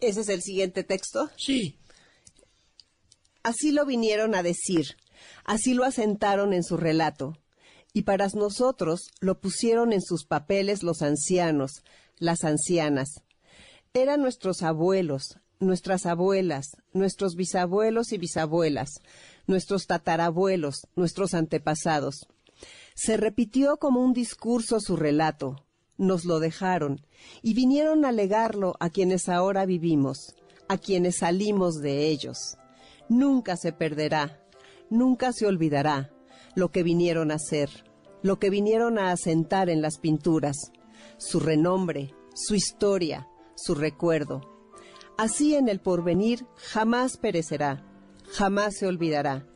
Ese 0.00 0.20
es 0.20 0.28
el 0.28 0.42
siguiente 0.42 0.84
texto. 0.84 1.30
Sí, 1.36 1.78
Así 3.44 3.72
lo 3.72 3.84
vinieron 3.84 4.34
a 4.34 4.42
decir, 4.42 4.96
así 5.44 5.74
lo 5.74 5.84
asentaron 5.84 6.54
en 6.54 6.64
su 6.64 6.78
relato, 6.78 7.36
y 7.92 8.02
para 8.02 8.26
nosotros 8.28 9.10
lo 9.20 9.38
pusieron 9.38 9.92
en 9.92 10.00
sus 10.00 10.24
papeles 10.24 10.82
los 10.82 11.02
ancianos, 11.02 11.82
las 12.16 12.42
ancianas. 12.42 13.20
Eran 13.92 14.22
nuestros 14.22 14.62
abuelos, 14.62 15.40
nuestras 15.60 16.06
abuelas, 16.06 16.68
nuestros 16.94 17.34
bisabuelos 17.34 18.12
y 18.12 18.18
bisabuelas, 18.18 19.02
nuestros 19.46 19.86
tatarabuelos, 19.86 20.86
nuestros 20.96 21.34
antepasados. 21.34 22.26
Se 22.94 23.16
repitió 23.16 23.76
como 23.76 24.00
un 24.00 24.12
discurso 24.12 24.80
su 24.80 24.96
relato. 24.96 25.64
Nos 25.96 26.24
lo 26.24 26.40
dejaron 26.40 27.06
y 27.42 27.54
vinieron 27.54 28.04
a 28.04 28.12
legarlo 28.12 28.74
a 28.80 28.90
quienes 28.90 29.28
ahora 29.28 29.64
vivimos, 29.64 30.34
a 30.68 30.78
quienes 30.78 31.18
salimos 31.18 31.76
de 31.76 32.08
ellos. 32.08 32.56
Nunca 33.08 33.56
se 33.56 33.72
perderá, 33.72 34.40
nunca 34.90 35.32
se 35.32 35.46
olvidará 35.46 36.10
lo 36.54 36.70
que 36.70 36.82
vinieron 36.82 37.30
a 37.30 37.34
hacer, 37.34 37.70
lo 38.22 38.38
que 38.38 38.50
vinieron 38.50 38.98
a 38.98 39.12
asentar 39.12 39.68
en 39.68 39.82
las 39.82 39.98
pinturas, 39.98 40.56
su 41.16 41.40
renombre, 41.40 42.14
su 42.34 42.54
historia, 42.54 43.28
su 43.54 43.74
recuerdo. 43.74 44.40
Así 45.16 45.54
en 45.54 45.68
el 45.68 45.80
porvenir 45.80 46.46
jamás 46.56 47.16
perecerá, 47.18 47.84
jamás 48.30 48.76
se 48.76 48.86
olvidará. 48.86 49.46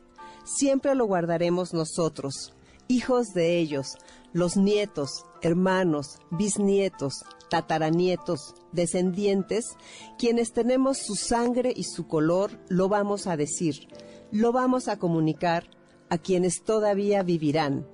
Siempre 0.43 0.95
lo 0.95 1.05
guardaremos 1.05 1.73
nosotros, 1.73 2.53
hijos 2.87 3.33
de 3.33 3.57
ellos, 3.57 3.97
los 4.33 4.57
nietos, 4.57 5.25
hermanos, 5.41 6.19
bisnietos, 6.31 7.23
tataranietos, 7.49 8.55
descendientes, 8.71 9.75
quienes 10.17 10.53
tenemos 10.53 10.97
su 10.97 11.15
sangre 11.15 11.73
y 11.75 11.83
su 11.83 12.07
color, 12.07 12.59
lo 12.69 12.89
vamos 12.89 13.27
a 13.27 13.37
decir, 13.37 13.87
lo 14.31 14.51
vamos 14.51 14.87
a 14.87 14.97
comunicar 14.97 15.69
a 16.09 16.17
quienes 16.17 16.63
todavía 16.63 17.23
vivirán. 17.23 17.87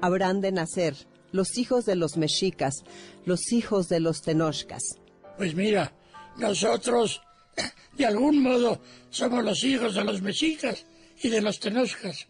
Habrán 0.00 0.40
de 0.40 0.52
nacer 0.52 0.96
los 1.30 1.56
hijos 1.58 1.84
de 1.86 1.96
los 1.96 2.16
mexicas, 2.16 2.84
los 3.24 3.52
hijos 3.52 3.88
de 3.88 4.00
los 4.00 4.22
tenochcas. 4.22 4.82
Pues 5.38 5.54
mira, 5.54 5.94
nosotros, 6.36 7.22
de 7.96 8.06
algún 8.06 8.42
modo, 8.42 8.80
somos 9.10 9.44
los 9.44 9.62
hijos 9.64 9.94
de 9.94 10.04
los 10.04 10.22
mexicas 10.22 10.86
y 11.22 11.28
de 11.28 11.40
los 11.40 11.60
tenochcas. 11.60 12.26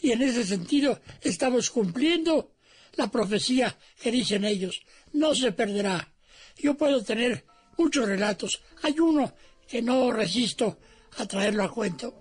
Y 0.00 0.12
en 0.12 0.22
ese 0.22 0.44
sentido 0.44 1.00
estamos 1.20 1.70
cumpliendo 1.70 2.52
la 2.94 3.10
profecía 3.10 3.76
que 4.00 4.10
dicen 4.10 4.44
ellos. 4.44 4.82
No 5.12 5.34
se 5.34 5.52
perderá. 5.52 6.12
Yo 6.56 6.76
puedo 6.76 7.02
tener 7.02 7.44
muchos 7.76 8.06
relatos. 8.06 8.62
Hay 8.82 8.98
uno 8.98 9.34
que 9.66 9.82
no 9.82 10.10
resisto 10.12 10.78
a 11.18 11.26
traerlo 11.26 11.64
a 11.64 11.72
cuento. 11.72 12.20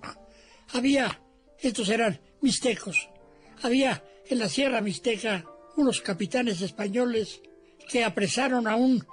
Había, 0.73 1.21
estos 1.59 1.89
eran 1.89 2.19
mixtecos. 2.41 3.09
Había 3.61 4.03
en 4.29 4.39
la 4.39 4.49
Sierra 4.49 4.81
Mixteca 4.81 5.45
unos 5.77 6.01
capitanes 6.01 6.61
españoles 6.61 7.41
que 7.89 8.03
apresaron 8.03 8.67
a 8.67 8.75
un 8.75 9.05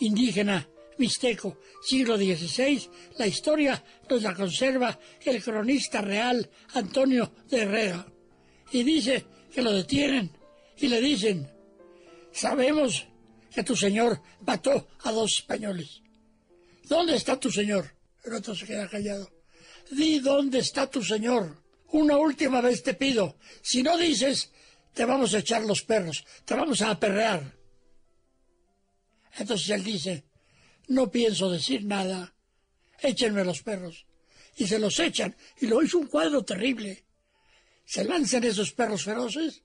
indígena 0.00 0.68
mixteco, 0.98 1.58
siglo 1.82 2.16
XVI, 2.16 2.88
la 3.18 3.26
historia 3.26 3.82
nos 4.08 4.22
la 4.22 4.34
conserva 4.34 4.98
el 5.24 5.42
cronista 5.42 6.00
real 6.00 6.48
Antonio 6.74 7.32
de 7.48 7.62
Herrera. 7.62 8.06
Y 8.72 8.82
dice 8.82 9.26
que 9.52 9.62
lo 9.62 9.72
detienen 9.72 10.30
y 10.76 10.88
le 10.88 11.00
dicen, 11.00 11.50
sabemos 12.32 13.06
que 13.54 13.64
tu 13.64 13.74
señor 13.74 14.20
mató 14.40 14.88
a 15.04 15.12
dos 15.12 15.38
españoles. 15.38 16.02
¿Dónde 16.84 17.16
está 17.16 17.38
tu 17.38 17.50
señor? 17.50 17.94
El 18.24 18.34
otro 18.34 18.54
se 18.54 18.66
queda 18.66 18.88
callado. 18.88 19.30
Di 19.90 20.18
dónde 20.18 20.58
está 20.58 20.90
tu 20.90 21.02
señor. 21.02 21.62
Una 21.92 22.16
última 22.18 22.60
vez 22.60 22.82
te 22.82 22.94
pido. 22.94 23.38
Si 23.62 23.82
no 23.82 23.96
dices, 23.96 24.50
te 24.92 25.04
vamos 25.04 25.34
a 25.34 25.38
echar 25.38 25.62
los 25.62 25.82
perros, 25.82 26.24
te 26.44 26.54
vamos 26.54 26.82
a 26.82 26.90
aperrear. 26.90 27.54
Entonces 29.38 29.70
él 29.70 29.84
dice, 29.84 30.24
no 30.88 31.10
pienso 31.10 31.50
decir 31.50 31.84
nada, 31.84 32.34
échenme 33.00 33.44
los 33.44 33.62
perros. 33.62 34.06
Y 34.56 34.66
se 34.66 34.78
los 34.78 34.98
echan, 34.98 35.36
y 35.60 35.66
lo 35.66 35.82
hizo 35.82 35.98
un 35.98 36.06
cuadro 36.06 36.44
terrible. 36.44 37.04
Se 37.84 38.04
lanzan 38.04 38.44
esos 38.44 38.72
perros 38.72 39.04
feroces, 39.04 39.62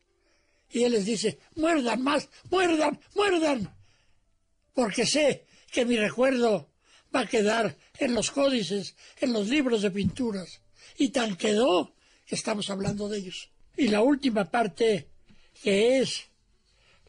y 0.70 0.84
él 0.84 0.94
les 0.94 1.06
dice, 1.06 1.40
muerdan 1.56 2.02
más, 2.02 2.30
muerdan, 2.50 3.00
muerdan, 3.16 3.76
porque 4.74 5.06
sé 5.06 5.46
que 5.72 5.86
mi 5.86 5.98
recuerdo 5.98 6.70
va 7.16 7.22
a 7.22 7.28
quedar 7.28 7.78
en 7.98 8.14
los 8.14 8.32
códices, 8.32 8.96
en 9.20 9.34
los 9.34 9.48
libros 9.48 9.82
de 9.82 9.92
pinturas. 9.92 10.62
Y 10.98 11.10
tan 11.10 11.36
quedó 11.36 11.94
que 12.26 12.36
estamos 12.36 12.70
hablando 12.70 13.10
de 13.10 13.20
ellos. 13.20 13.50
Y 13.76 13.88
la 13.88 14.02
última 14.02 14.50
parte, 14.50 15.10
que 15.62 16.00
es 16.00 16.26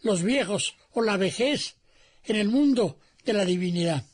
los 0.02 0.22
viejos 0.22 0.76
o 0.92 1.02
la 1.02 1.16
vejez 1.16 1.76
en 2.24 2.36
el 2.36 2.48
mundo 2.48 2.98
de 3.24 3.32
la 3.32 3.44
divinidad. 3.44 4.04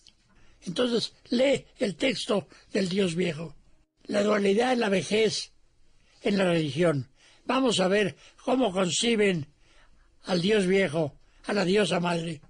Entonces 0.62 1.14
lee 1.31 1.66
el 1.79 1.97
texto 1.97 2.49
del 2.73 2.88
Dios 2.88 3.14
viejo. 3.14 3.55
La 4.05 4.23
dualidad 4.23 4.73
en 4.73 4.81
la 4.81 4.88
vejez 4.88 5.53
en 6.23 6.38
la 6.38 6.44
religión. 6.44 7.09
Vamos 7.44 7.81
a 7.81 7.88
ver 7.88 8.16
cómo 8.44 8.73
conciben 8.73 9.47
al 10.25 10.40
Dios 10.40 10.66
viejo, 10.66 11.14
a 11.47 11.53
la 11.53 11.64
diosa 11.64 12.01
madre. 12.01 12.40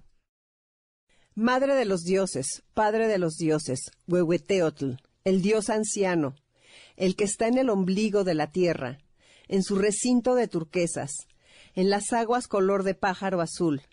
Madre 1.35 1.75
de 1.75 1.85
los 1.85 2.03
dioses, 2.03 2.63
Padre 2.73 3.07
de 3.07 3.17
los 3.17 3.35
dioses, 3.35 3.91
Huehueteotl, 4.07 4.95
el 5.23 5.41
dios 5.41 5.69
anciano, 5.69 6.35
el 6.97 7.15
que 7.15 7.23
está 7.23 7.47
en 7.47 7.57
el 7.57 7.69
ombligo 7.69 8.25
de 8.25 8.33
la 8.33 8.51
tierra, 8.51 8.97
en 9.47 9.63
su 9.63 9.77
recinto 9.77 10.35
de 10.35 10.49
turquesas, 10.49 11.11
en 11.75 11.89
las 11.89 12.11
aguas 12.11 12.47
color 12.47 12.83
de 12.83 12.93
pájaro 12.93 13.39
azul, 13.39 13.83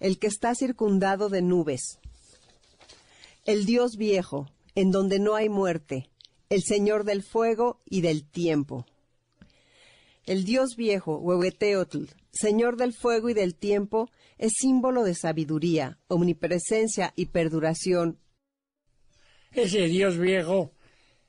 el 0.00 0.18
que 0.18 0.26
está 0.26 0.54
circundado 0.56 1.28
de 1.28 1.42
nubes. 1.42 2.00
El 3.48 3.64
Dios 3.64 3.96
viejo, 3.96 4.52
en 4.74 4.90
donde 4.90 5.18
no 5.18 5.34
hay 5.34 5.48
muerte, 5.48 6.10
el 6.50 6.62
Señor 6.62 7.04
del 7.04 7.22
fuego 7.22 7.80
y 7.88 8.02
del 8.02 8.28
tiempo. 8.28 8.84
El 10.26 10.44
Dios 10.44 10.76
viejo, 10.76 11.16
Huehueteotl, 11.16 12.04
Señor 12.30 12.76
del 12.76 12.92
fuego 12.92 13.30
y 13.30 13.32
del 13.32 13.54
tiempo, 13.54 14.10
es 14.36 14.52
símbolo 14.58 15.02
de 15.02 15.14
sabiduría, 15.14 15.98
omnipresencia 16.08 17.14
y 17.16 17.24
perduración. 17.24 18.18
Ese 19.50 19.86
Dios 19.86 20.18
viejo 20.18 20.74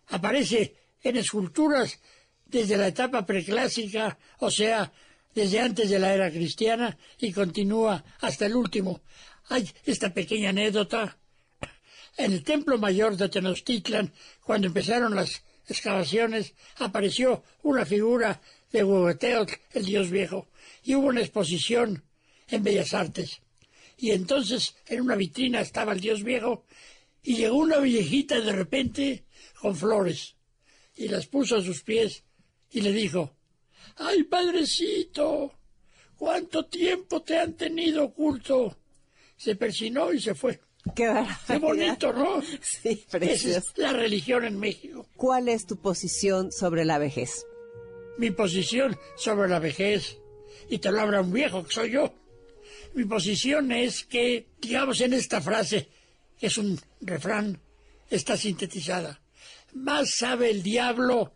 aparece 0.07 0.75
en 1.01 1.15
esculturas 1.15 2.01
desde 2.45 2.75
la 2.75 2.87
etapa 2.87 3.25
preclásica, 3.25 4.19
o 4.39 4.51
sea, 4.51 4.91
desde 5.33 5.61
antes 5.61 5.89
de 5.89 5.99
la 5.99 6.13
era 6.13 6.29
cristiana, 6.29 6.97
y 7.17 7.31
continúa 7.31 8.03
hasta 8.19 8.45
el 8.45 8.57
último. 8.57 8.99
Hay 9.47 9.71
esta 9.85 10.13
pequeña 10.13 10.49
anécdota. 10.49 11.17
En 12.19 12.33
el 12.33 12.43
templo 12.43 12.77
mayor 12.77 13.15
de 13.15 13.29
Tenochtitlan, 13.29 14.11
cuando 14.43 14.67
empezaron 14.67 15.15
las 15.15 15.41
excavaciones, 15.69 16.53
apareció 16.75 17.45
una 17.63 17.85
figura 17.85 18.41
de 18.73 18.83
Huehueteotl, 18.83 19.53
el 19.71 19.85
dios 19.85 20.09
viejo, 20.09 20.49
y 20.83 20.95
hubo 20.95 21.07
una 21.07 21.21
exposición 21.21 22.03
en 22.49 22.61
Bellas 22.61 22.93
Artes. 22.93 23.39
Y 23.95 24.11
entonces 24.11 24.75
en 24.87 24.99
una 24.99 25.15
vitrina 25.15 25.61
estaba 25.61 25.93
el 25.93 26.01
dios 26.01 26.21
viejo, 26.21 26.65
y 27.23 27.37
llegó 27.37 27.55
una 27.55 27.77
viejita 27.77 28.41
de 28.41 28.51
repente 28.51 29.23
con 29.57 29.77
flores, 29.77 30.35
y 30.97 31.07
las 31.07 31.25
puso 31.25 31.55
a 31.55 31.63
sus 31.63 31.83
pies, 31.83 32.25
y 32.69 32.81
le 32.81 32.91
dijo, 32.91 33.33
¡Ay, 33.95 34.23
padrecito! 34.23 35.53
¿Cuánto 36.17 36.65
tiempo 36.65 37.21
te 37.21 37.39
han 37.39 37.53
tenido 37.53 38.03
oculto? 38.03 38.77
Se 39.37 39.55
persinó 39.55 40.11
y 40.11 40.19
se 40.19 40.35
fue. 40.35 40.59
Qué, 40.95 41.25
Qué 41.47 41.57
bonito, 41.57 42.13
¿no? 42.13 42.41
Sí, 42.61 43.05
precioso. 43.09 43.59
es 43.59 43.77
la 43.77 43.93
religión 43.93 44.43
en 44.45 44.59
México. 44.59 45.05
¿Cuál 45.15 45.49
es 45.49 45.65
tu 45.65 45.77
posición 45.77 46.51
sobre 46.51 46.85
la 46.85 46.97
vejez? 46.97 47.45
Mi 48.17 48.31
posición 48.31 48.97
sobre 49.15 49.49
la 49.49 49.59
vejez, 49.59 50.17
y 50.69 50.79
te 50.79 50.91
lo 50.91 50.99
habla 51.01 51.21
un 51.21 51.31
viejo 51.31 51.63
que 51.63 51.71
soy 51.71 51.91
yo. 51.91 52.13
Mi 52.93 53.05
posición 53.05 53.71
es 53.71 54.03
que, 54.03 54.47
digamos 54.59 54.99
en 55.01 55.13
esta 55.13 55.41
frase, 55.41 55.87
que 56.39 56.47
es 56.47 56.57
un 56.57 56.79
refrán, 57.01 57.59
está 58.09 58.35
sintetizada. 58.35 59.21
Más 59.73 60.15
sabe 60.17 60.49
el 60.49 60.63
diablo 60.63 61.33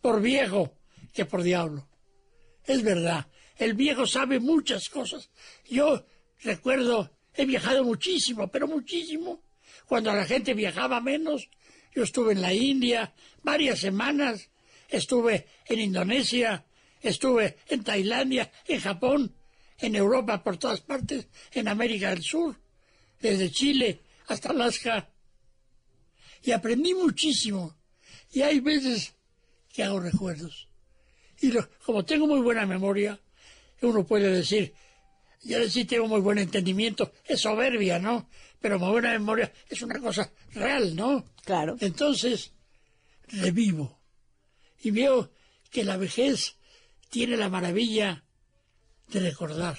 por 0.00 0.20
viejo 0.20 0.74
que 1.12 1.24
por 1.24 1.42
diablo. 1.42 1.88
Es 2.64 2.82
verdad, 2.82 3.26
el 3.56 3.74
viejo 3.74 4.06
sabe 4.06 4.40
muchas 4.40 4.88
cosas. 4.88 5.30
Yo 5.68 6.04
recuerdo, 6.42 7.10
he 7.34 7.46
viajado 7.46 7.84
muchísimo, 7.84 8.48
pero 8.48 8.66
muchísimo. 8.66 9.42
Cuando 9.86 10.12
la 10.12 10.24
gente 10.24 10.54
viajaba 10.54 11.00
menos, 11.00 11.48
yo 11.94 12.02
estuve 12.02 12.32
en 12.32 12.42
la 12.42 12.52
India 12.52 13.12
varias 13.42 13.80
semanas, 13.80 14.48
estuve 14.88 15.46
en 15.66 15.80
Indonesia, 15.80 16.64
estuve 17.00 17.58
en 17.68 17.82
Tailandia, 17.84 18.50
en 18.66 18.80
Japón, 18.80 19.34
en 19.78 19.96
Europa 19.96 20.42
por 20.42 20.56
todas 20.56 20.80
partes, 20.80 21.28
en 21.52 21.68
América 21.68 22.10
del 22.10 22.22
Sur, 22.22 22.56
desde 23.20 23.50
Chile 23.50 24.00
hasta 24.28 24.50
Alaska. 24.50 25.08
Y 26.42 26.52
aprendí 26.52 26.94
muchísimo. 26.94 27.76
Y 28.32 28.42
hay 28.42 28.60
veces 28.60 29.14
que 29.72 29.82
hago 29.82 30.00
recuerdos. 30.00 30.68
Y 31.40 31.52
como 31.84 32.04
tengo 32.04 32.26
muy 32.26 32.40
buena 32.40 32.66
memoria, 32.66 33.20
uno 33.82 34.06
puede 34.06 34.30
decir, 34.30 34.74
yo 35.42 35.68
sí 35.68 35.84
tengo 35.84 36.06
muy 36.06 36.20
buen 36.20 36.38
entendimiento, 36.38 37.12
es 37.24 37.40
soberbia, 37.40 37.98
¿no? 37.98 38.28
Pero 38.60 38.78
muy 38.78 38.90
buena 38.90 39.10
memoria 39.10 39.52
es 39.68 39.82
una 39.82 39.98
cosa 39.98 40.30
real, 40.52 40.94
¿no? 40.94 41.24
Claro. 41.44 41.76
Entonces, 41.80 42.52
revivo 43.28 43.98
y 44.82 44.90
veo 44.90 45.32
que 45.70 45.84
la 45.84 45.96
vejez 45.96 46.56
tiene 47.10 47.36
la 47.36 47.48
maravilla 47.48 48.24
de 49.08 49.20
recordar. 49.20 49.78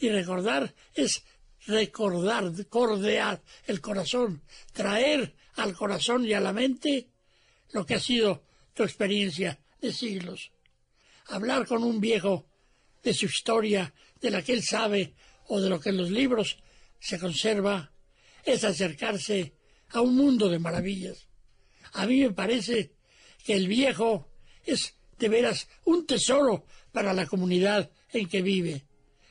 Y 0.00 0.10
recordar 0.10 0.74
es 0.94 1.24
recordar, 1.66 2.52
cordear 2.68 3.42
el 3.66 3.80
corazón, 3.80 4.42
traer 4.72 5.34
al 5.56 5.74
corazón 5.74 6.24
y 6.24 6.34
a 6.34 6.40
la 6.40 6.52
mente 6.52 7.08
lo 7.72 7.84
que 7.84 7.94
ha 7.94 8.00
sido 8.00 8.44
tu 8.74 8.84
experiencia 8.84 9.58
de 9.80 9.92
siglos. 9.92 10.52
Hablar 11.26 11.66
con 11.66 11.82
un 11.82 12.00
viejo 12.00 12.46
de 13.02 13.12
su 13.12 13.26
historia, 13.26 13.92
de 14.20 14.30
la 14.30 14.42
que 14.42 14.52
él 14.52 14.62
sabe 14.62 15.14
o 15.46 15.60
de 15.60 15.68
lo 15.68 15.80
que 15.80 15.90
en 15.90 15.96
los 15.96 16.10
libros 16.10 16.58
se 17.00 17.18
conserva, 17.18 17.92
es 18.44 18.64
acercarse 18.64 19.54
a 19.90 20.00
un 20.00 20.16
mundo 20.16 20.48
de 20.48 20.58
maravillas. 20.58 21.28
A 21.92 22.06
mí 22.06 22.20
me 22.20 22.32
parece 22.32 22.92
que 23.44 23.54
el 23.54 23.68
viejo 23.68 24.28
es 24.64 24.94
de 25.18 25.28
veras 25.28 25.68
un 25.84 26.06
tesoro 26.06 26.66
para 26.92 27.12
la 27.12 27.26
comunidad 27.26 27.90
en 28.12 28.28
que 28.28 28.42
vive. 28.42 28.84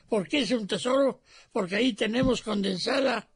¿Por 0.08 0.28
qué 0.28 0.40
es 0.40 0.50
un 0.50 0.66
tesoro? 0.66 1.20
Porque 1.52 1.76
ahí 1.76 1.92
tenemos 1.92 2.42
condensada 2.42 3.28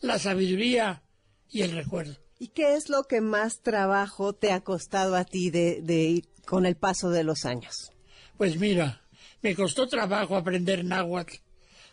la 0.00 0.18
sabiduría 0.18 1.02
y 1.48 1.62
el 1.62 1.72
recuerdo. 1.72 2.16
¿Y 2.38 2.48
qué 2.48 2.74
es 2.74 2.88
lo 2.88 3.04
que 3.04 3.20
más 3.20 3.60
trabajo 3.60 4.32
te 4.32 4.52
ha 4.52 4.60
costado 4.60 5.14
a 5.14 5.24
ti 5.24 5.50
de, 5.50 5.82
de, 5.82 6.24
con 6.46 6.64
el 6.64 6.76
paso 6.76 7.10
de 7.10 7.24
los 7.24 7.44
años? 7.44 7.92
Pues 8.38 8.56
mira, 8.58 9.02
me 9.42 9.54
costó 9.54 9.86
trabajo 9.86 10.36
aprender 10.36 10.84
náhuatl, 10.84 11.36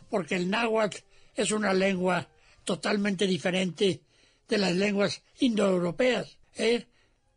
porque 0.10 0.36
el 0.36 0.50
náhuatl 0.50 0.98
es 1.36 1.52
una 1.52 1.74
lengua 1.74 2.28
totalmente 2.64 3.28
diferente 3.28 4.02
de 4.48 4.58
las 4.58 4.76
lenguas 4.76 5.22
indoeuropeas. 5.40 6.38
¿eh? 6.56 6.86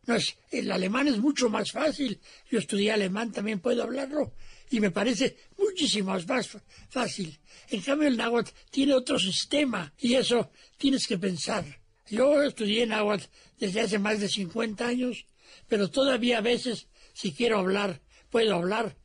No 0.05 0.15
es, 0.15 0.35
el 0.49 0.71
alemán 0.71 1.07
es 1.07 1.17
mucho 1.19 1.49
más 1.49 1.71
fácil. 1.71 2.19
Yo 2.49 2.59
estudié 2.59 2.91
alemán, 2.91 3.31
también 3.31 3.59
puedo 3.59 3.83
hablarlo, 3.83 4.33
y 4.69 4.79
me 4.79 4.91
parece 4.91 5.37
muchísimo 5.57 6.17
más 6.27 6.49
fácil. 6.89 7.39
En 7.69 7.81
cambio, 7.81 8.07
el 8.07 8.17
náhuatl 8.17 8.51
tiene 8.69 8.93
otro 8.93 9.19
sistema, 9.19 9.93
y 9.99 10.15
eso 10.15 10.51
tienes 10.77 11.07
que 11.07 11.17
pensar. 11.17 11.63
Yo 12.09 12.43
estudié 12.43 12.85
náhuatl 12.85 13.25
desde 13.57 13.81
hace 13.81 13.99
más 13.99 14.19
de 14.19 14.27
50 14.27 14.85
años, 14.85 15.25
pero 15.67 15.89
todavía 15.89 16.39
a 16.39 16.41
veces, 16.41 16.87
si 17.13 17.31
quiero 17.31 17.59
hablar, 17.59 18.01
puedo 18.29 18.55
hablar, 18.55 18.97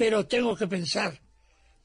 pero 0.00 0.24
tengo 0.24 0.56
que 0.56 0.66
pensar 0.66 1.20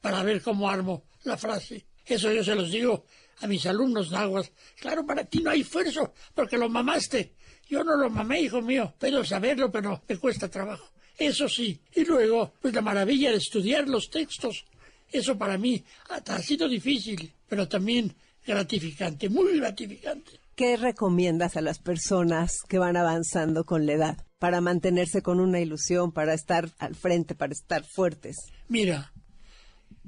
para 0.00 0.22
ver 0.22 0.40
cómo 0.40 0.70
armo 0.70 1.02
la 1.24 1.36
frase. 1.36 1.84
Eso 2.02 2.32
yo 2.32 2.42
se 2.42 2.54
los 2.54 2.70
digo 2.70 3.04
a 3.40 3.46
mis 3.46 3.66
alumnos 3.66 4.10
náhuatl. 4.10 4.48
Claro, 4.80 5.04
para 5.04 5.22
ti 5.24 5.40
no 5.40 5.50
hay 5.50 5.60
esfuerzo, 5.60 6.14
porque 6.34 6.56
lo 6.56 6.70
mamaste. 6.70 7.34
Yo 7.68 7.84
no 7.84 7.94
lo 7.94 8.08
mamé, 8.08 8.40
hijo 8.40 8.62
mío. 8.62 8.94
Puedo 8.98 9.22
saberlo, 9.22 9.70
pero 9.70 10.00
me 10.08 10.16
cuesta 10.16 10.48
trabajo. 10.48 10.88
Eso 11.18 11.46
sí. 11.46 11.78
Y 11.94 12.06
luego, 12.06 12.54
pues 12.62 12.72
la 12.72 12.80
maravilla 12.80 13.32
de 13.32 13.36
estudiar 13.36 13.86
los 13.86 14.08
textos. 14.08 14.64
Eso 15.12 15.36
para 15.36 15.58
mí 15.58 15.84
ha 16.08 16.38
sido 16.40 16.70
difícil, 16.70 17.30
pero 17.46 17.68
también 17.68 18.14
gratificante, 18.46 19.28
muy 19.28 19.58
gratificante. 19.58 20.40
¿Qué 20.54 20.78
recomiendas 20.78 21.58
a 21.58 21.60
las 21.60 21.80
personas 21.80 22.62
que 22.66 22.78
van 22.78 22.96
avanzando 22.96 23.64
con 23.64 23.84
la 23.84 23.92
edad 23.92 24.25
para 24.38 24.60
mantenerse 24.60 25.22
con 25.22 25.40
una 25.40 25.60
ilusión, 25.60 26.12
para 26.12 26.34
estar 26.34 26.70
al 26.78 26.94
frente, 26.94 27.34
para 27.34 27.52
estar 27.52 27.84
fuertes? 27.84 28.36
Mira, 28.68 29.12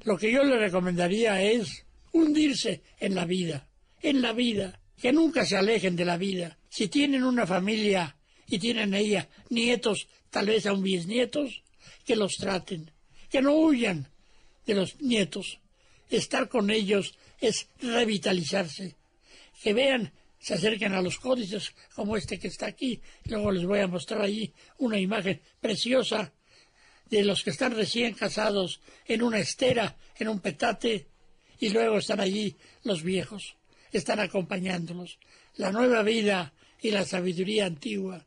lo 0.02 0.18
que 0.18 0.32
yo 0.32 0.42
le 0.44 0.58
recomendaría 0.58 1.40
es 1.42 1.84
hundirse 2.12 2.82
en 2.98 3.14
la 3.14 3.24
vida, 3.24 3.68
en 4.02 4.22
la 4.22 4.32
vida, 4.32 4.80
que 4.96 5.12
nunca 5.12 5.46
se 5.46 5.56
alejen 5.56 5.96
de 5.96 6.04
la 6.04 6.16
vida. 6.16 6.58
Si 6.68 6.88
tienen 6.88 7.24
una 7.24 7.46
familia 7.46 8.16
y 8.46 8.58
tienen 8.58 8.94
ella 8.94 9.28
nietos, 9.50 10.08
tal 10.30 10.46
vez 10.46 10.66
aún 10.66 10.82
bisnietos, 10.82 11.62
que 12.04 12.16
los 12.16 12.36
traten, 12.36 12.90
que 13.30 13.42
no 13.42 13.54
huyan 13.54 14.08
de 14.66 14.74
los 14.74 15.00
nietos. 15.00 15.60
Estar 16.10 16.48
con 16.48 16.70
ellos 16.70 17.14
es 17.40 17.68
revitalizarse. 17.80 18.96
Que 19.62 19.74
vean, 19.74 20.12
se 20.48 20.54
acerquen 20.54 20.94
a 20.94 21.02
los 21.02 21.18
códices 21.18 21.74
como 21.94 22.16
este 22.16 22.38
que 22.38 22.48
está 22.48 22.64
aquí. 22.64 23.02
Luego 23.24 23.52
les 23.52 23.66
voy 23.66 23.80
a 23.80 23.86
mostrar 23.86 24.22
allí 24.22 24.54
una 24.78 24.98
imagen 24.98 25.42
preciosa 25.60 26.32
de 27.04 27.22
los 27.22 27.44
que 27.44 27.50
están 27.50 27.72
recién 27.72 28.14
casados 28.14 28.80
en 29.04 29.22
una 29.22 29.40
estera, 29.40 29.98
en 30.16 30.28
un 30.28 30.40
petate, 30.40 31.06
y 31.60 31.68
luego 31.68 31.98
están 31.98 32.20
allí 32.20 32.56
los 32.82 33.02
viejos, 33.02 33.56
están 33.92 34.20
acompañándolos. 34.20 35.18
La 35.56 35.70
nueva 35.70 36.02
vida 36.02 36.54
y 36.80 36.92
la 36.92 37.04
sabiduría 37.04 37.66
antigua. 37.66 38.24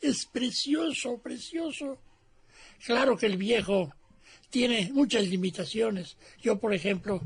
Es 0.00 0.26
precioso, 0.26 1.18
precioso. 1.18 2.00
Claro 2.84 3.16
que 3.16 3.26
el 3.26 3.36
viejo 3.36 3.94
tiene 4.50 4.90
muchas 4.92 5.24
limitaciones. 5.28 6.16
Yo, 6.42 6.58
por 6.58 6.74
ejemplo, 6.74 7.20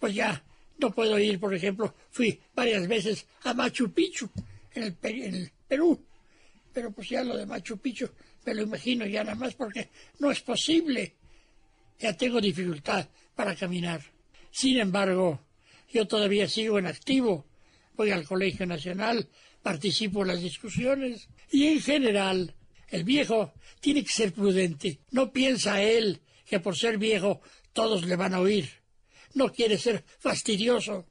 pues 0.00 0.16
ya 0.16 0.42
no 0.78 0.90
puedo 0.90 1.18
ir, 1.18 1.38
por 1.38 1.54
ejemplo, 1.54 1.94
fui 2.10 2.40
varias 2.54 2.86
veces 2.88 3.26
a 3.42 3.54
Machu 3.54 3.92
Picchu, 3.92 4.28
en 4.74 4.82
el, 4.82 4.96
en 5.02 5.34
el 5.34 5.52
Perú, 5.68 6.04
pero 6.72 6.90
pues 6.90 7.08
ya 7.08 7.22
lo 7.22 7.36
de 7.36 7.46
Machu 7.46 7.78
Picchu 7.78 8.08
me 8.44 8.54
lo 8.54 8.62
imagino 8.62 9.06
ya 9.06 9.24
nada 9.24 9.36
más 9.36 9.54
porque 9.54 9.90
no 10.18 10.30
es 10.30 10.40
posible. 10.40 11.14
Ya 11.98 12.16
tengo 12.16 12.40
dificultad 12.40 13.08
para 13.34 13.54
caminar. 13.54 14.02
Sin 14.50 14.78
embargo, 14.78 15.40
yo 15.90 16.06
todavía 16.06 16.48
sigo 16.48 16.78
en 16.78 16.86
activo. 16.86 17.46
Voy 17.96 18.10
al 18.10 18.24
Colegio 18.24 18.66
Nacional, 18.66 19.28
participo 19.62 20.22
en 20.22 20.28
las 20.28 20.42
discusiones 20.42 21.28
y 21.50 21.68
en 21.68 21.80
general 21.80 22.54
el 22.88 23.04
viejo 23.04 23.54
tiene 23.80 24.02
que 24.02 24.12
ser 24.12 24.32
prudente. 24.32 24.98
No 25.10 25.32
piensa 25.32 25.80
él 25.80 26.20
que 26.44 26.60
por 26.60 26.76
ser 26.76 26.98
viejo 26.98 27.40
todos 27.72 28.04
le 28.04 28.16
van 28.16 28.34
a 28.34 28.40
oír. 28.40 28.83
No 29.34 29.52
quiere 29.52 29.78
ser 29.78 30.04
fastidioso. 30.18 31.06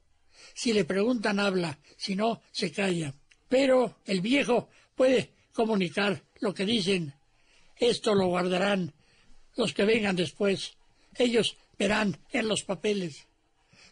Si 0.54 0.72
le 0.72 0.84
preguntan 0.84 1.38
habla, 1.38 1.78
si 1.96 2.16
no 2.16 2.42
se 2.52 2.72
calla. 2.72 3.14
Pero 3.48 3.96
el 4.06 4.20
viejo 4.20 4.68
puede 4.94 5.30
comunicar 5.52 6.22
lo 6.40 6.52
que 6.54 6.64
dicen. 6.64 7.14
Esto 7.76 8.14
lo 8.14 8.26
guardarán 8.26 8.92
los 9.56 9.72
que 9.72 9.84
vengan 9.84 10.16
después. 10.16 10.76
Ellos 11.16 11.56
verán 11.78 12.18
en 12.32 12.48
los 12.48 12.62
papeles. 12.64 13.26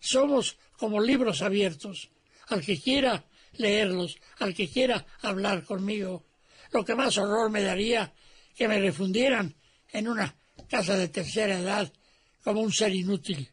Somos 0.01 0.57
como 0.77 1.01
libros 1.01 1.43
abiertos. 1.43 2.11
Al 2.49 2.63
que 2.65 2.81
quiera 2.81 3.25
leerlos, 3.55 4.19
al 4.39 4.55
que 4.55 4.69
quiera 4.69 5.07
hablar 5.21 5.65
conmigo. 5.65 6.25
Lo 6.73 6.85
que 6.85 6.95
más 6.95 7.17
horror 7.19 7.51
me 7.51 7.63
daría 7.63 8.13
que 8.57 8.69
me 8.69 8.81
refundieran 8.81 9.55
en 9.93 10.09
una 10.09 10.35
casa 10.69 10.97
de 10.97 11.09
tercera 11.09 11.59
edad 11.59 11.93
como 12.43 12.61
un 12.61 12.73
ser 12.73 12.95
inútil. 12.95 13.49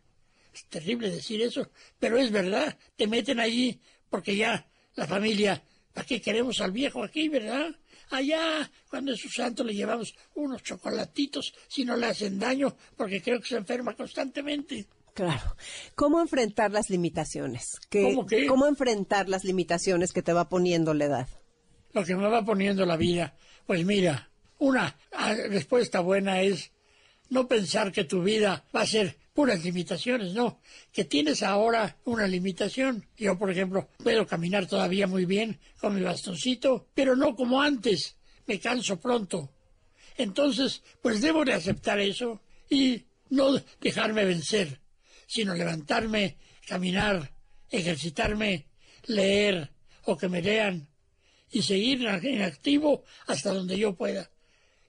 Es 0.53 0.65
terrible 0.65 1.09
decir 1.09 1.41
eso, 1.41 1.69
pero 1.99 2.17
es 2.17 2.31
verdad. 2.31 2.77
Te 2.95 3.07
meten 3.07 3.39
allí 3.39 3.79
porque 4.09 4.35
ya 4.35 4.67
la 4.95 5.07
familia, 5.07 5.61
¿para 5.93 6.05
qué 6.05 6.21
queremos 6.21 6.59
al 6.61 6.71
viejo 6.71 7.03
aquí, 7.03 7.29
verdad? 7.29 7.75
Allá, 8.11 8.69
cuando 8.89 9.13
es 9.13 9.19
su 9.19 9.29
santo, 9.29 9.63
le 9.63 9.73
llevamos 9.73 10.15
unos 10.35 10.63
chocolatitos 10.63 11.53
si 11.67 11.85
no 11.85 11.95
le 11.95 12.07
hacen 12.07 12.39
daño, 12.39 12.75
porque 12.97 13.21
creo 13.21 13.39
que 13.39 13.49
se 13.49 13.57
enferma 13.57 13.95
constantemente. 13.95 14.87
Claro. 15.13 15.55
¿Cómo 15.95 16.21
enfrentar 16.21 16.71
las 16.71 16.89
limitaciones? 16.89 17.79
¿Cómo 17.91 18.25
qué? 18.25 18.47
¿Cómo 18.47 18.65
enfrentar 18.65 19.29
las 19.29 19.43
limitaciones 19.43 20.11
que 20.11 20.21
te 20.21 20.33
va 20.33 20.49
poniendo 20.49 20.93
la 20.93 21.05
edad? 21.05 21.27
Lo 21.93 22.03
que 22.03 22.15
me 22.15 22.27
va 22.27 22.43
poniendo 22.43 22.85
la 22.85 22.97
vida. 22.97 23.35
Pues 23.67 23.85
mira, 23.85 24.29
una 24.57 24.97
ah, 25.11 25.33
respuesta 25.33 25.99
buena 25.99 26.41
es 26.41 26.71
no 27.29 27.47
pensar 27.47 27.91
que 27.91 28.03
tu 28.03 28.23
vida 28.23 28.65
va 28.75 28.81
a 28.81 28.87
ser 28.87 29.17
puras 29.39 29.63
limitaciones, 29.63 30.33
no, 30.33 30.59
que 30.91 31.05
tienes 31.05 31.43
ahora 31.43 31.95
una 32.03 32.27
limitación. 32.27 33.05
Yo, 33.15 33.39
por 33.39 33.49
ejemplo, 33.49 33.87
puedo 34.03 34.27
caminar 34.27 34.67
todavía 34.67 35.07
muy 35.07 35.23
bien 35.23 35.57
con 35.79 35.95
mi 35.95 36.01
bastoncito, 36.01 36.89
pero 36.93 37.15
no 37.15 37.37
como 37.37 37.61
antes, 37.61 38.17
me 38.47 38.59
canso 38.59 38.99
pronto. 38.99 39.49
Entonces, 40.17 40.83
pues 41.01 41.21
debo 41.21 41.45
de 41.45 41.53
aceptar 41.53 42.01
eso 42.01 42.41
y 42.69 43.05
no 43.29 43.53
dejarme 43.79 44.25
vencer 44.25 44.81
sino 45.25 45.53
levantarme, 45.53 46.35
caminar, 46.67 47.31
ejercitarme, 47.69 48.65
leer 49.05 49.71
o 50.03 50.17
que 50.17 50.27
me 50.27 50.41
lean 50.41 50.89
y 51.49 51.61
seguir 51.61 52.05
en 52.05 52.41
activo 52.41 53.05
hasta 53.27 53.53
donde 53.53 53.77
yo 53.77 53.95
pueda. 53.95 54.29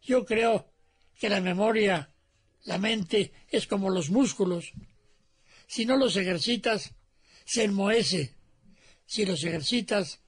Yo 0.02 0.24
creo 0.24 0.72
que 1.20 1.28
la 1.28 1.40
memoria, 1.40 2.09
la 2.64 2.78
mente, 2.78 3.32
es 3.48 3.66
como 3.66 3.90
los 3.90 4.10
músculos. 4.10 4.72
Si 5.66 5.86
no 5.86 5.96
los 5.96 6.16
ejercitas, 6.16 6.92
se 7.44 7.64
enmohece. 7.64 8.34
Si 9.06 9.24
los 9.24 9.42
ejercitas, 9.44 10.20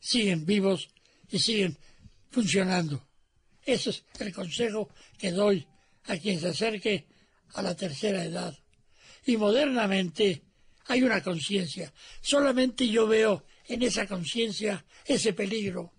siguen 0.00 0.44
vivos 0.46 0.90
y 1.30 1.38
siguen 1.38 1.78
funcionando. 2.30 3.06
Ese 3.64 3.90
es 3.90 4.04
el 4.18 4.32
consejo 4.32 4.88
que 5.18 5.30
doy 5.30 5.66
a 6.04 6.16
quien 6.16 6.40
se 6.40 6.48
acerque 6.48 7.06
a 7.54 7.62
la 7.62 7.76
tercera 7.76 8.24
edad 8.24 8.58
y 9.24 9.36
modernamente 9.36 10.42
hay 10.86 11.02
una 11.02 11.22
conciencia. 11.22 11.92
Solamente 12.20 12.88
yo 12.88 13.06
veo 13.06 13.44
en 13.68 13.82
esa 13.82 14.06
conciencia 14.06 14.84
ese 15.04 15.32
peligro. 15.32 15.92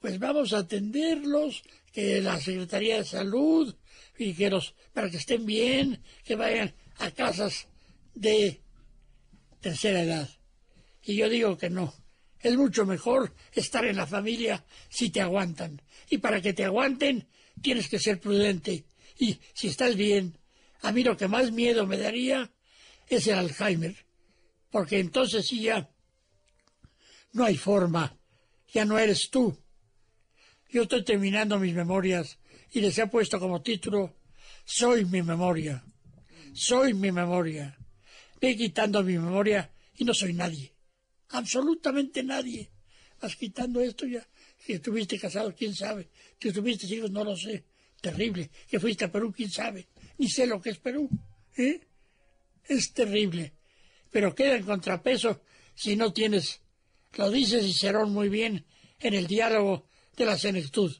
pues 0.00 0.18
vamos 0.18 0.54
a 0.54 0.58
atenderlos, 0.58 1.62
que 1.92 2.22
la 2.22 2.40
Secretaría 2.40 2.96
de 2.98 3.04
Salud 3.04 3.74
para 4.92 5.10
que 5.10 5.16
estén 5.16 5.46
bien, 5.46 6.02
que 6.24 6.36
vayan 6.36 6.74
a 6.98 7.10
casas 7.10 7.68
de 8.14 8.60
tercera 9.60 10.02
edad. 10.02 10.28
Y 11.02 11.16
yo 11.16 11.28
digo 11.28 11.56
que 11.56 11.70
no. 11.70 11.94
Es 12.38 12.56
mucho 12.56 12.86
mejor 12.86 13.34
estar 13.52 13.84
en 13.84 13.96
la 13.96 14.06
familia 14.06 14.64
si 14.88 15.10
te 15.10 15.20
aguantan. 15.20 15.82
Y 16.08 16.18
para 16.18 16.40
que 16.40 16.52
te 16.52 16.64
aguanten, 16.64 17.26
tienes 17.62 17.88
que 17.88 17.98
ser 17.98 18.20
prudente. 18.20 18.84
Y 19.18 19.38
si 19.54 19.68
estás 19.68 19.96
bien, 19.96 20.38
a 20.82 20.92
mí 20.92 21.02
lo 21.02 21.16
que 21.16 21.28
más 21.28 21.52
miedo 21.52 21.86
me 21.86 21.98
daría 21.98 22.50
es 23.08 23.26
el 23.26 23.38
Alzheimer. 23.38 23.94
Porque 24.70 25.00
entonces 25.00 25.46
sí 25.46 25.62
ya 25.62 25.90
no 27.32 27.44
hay 27.44 27.56
forma. 27.56 28.16
Ya 28.72 28.84
no 28.84 28.98
eres 28.98 29.28
tú. 29.30 29.58
Yo 30.70 30.82
estoy 30.82 31.04
terminando 31.04 31.58
mis 31.58 31.74
memorias 31.74 32.38
y 32.72 32.80
les 32.80 32.98
he 32.98 33.06
puesto 33.06 33.38
como 33.38 33.62
título 33.62 34.16
Soy 34.64 35.04
mi 35.04 35.22
memoria. 35.22 35.84
Soy 36.52 36.94
mi 36.94 37.12
memoria. 37.12 37.76
Ve 38.40 38.56
quitando 38.56 39.02
mi 39.02 39.18
memoria 39.18 39.70
y 39.96 40.04
no 40.04 40.14
soy 40.14 40.32
nadie 40.32 40.72
absolutamente 41.30 42.22
nadie. 42.22 42.70
Vas 43.20 43.36
quitando 43.36 43.80
esto 43.80 44.06
ya. 44.06 44.26
Si 44.64 44.74
estuviste 44.74 45.18
casado, 45.18 45.54
quién 45.54 45.74
sabe. 45.74 46.08
Si 46.40 46.48
estuviste 46.48 46.86
hijos, 46.86 47.10
no 47.10 47.24
lo 47.24 47.36
sé. 47.36 47.64
Terrible. 48.00 48.50
Que 48.68 48.80
fuiste 48.80 49.04
a 49.04 49.12
Perú, 49.12 49.32
quién 49.34 49.50
sabe. 49.50 49.88
Ni 50.18 50.28
sé 50.28 50.46
lo 50.46 50.60
que 50.60 50.70
es 50.70 50.78
Perú. 50.78 51.08
¿eh? 51.56 51.80
Es 52.66 52.92
terrible. 52.92 53.52
Pero 54.10 54.34
queda 54.34 54.56
en 54.56 54.64
contrapeso 54.64 55.42
si 55.74 55.96
no 55.96 56.12
tienes. 56.12 56.60
Lo 57.16 57.30
dice 57.30 57.62
Cicerón 57.62 58.12
muy 58.12 58.28
bien 58.28 58.64
en 58.98 59.14
el 59.14 59.26
diálogo 59.26 59.86
de 60.16 60.24
la 60.26 60.38
senectud. 60.38 60.94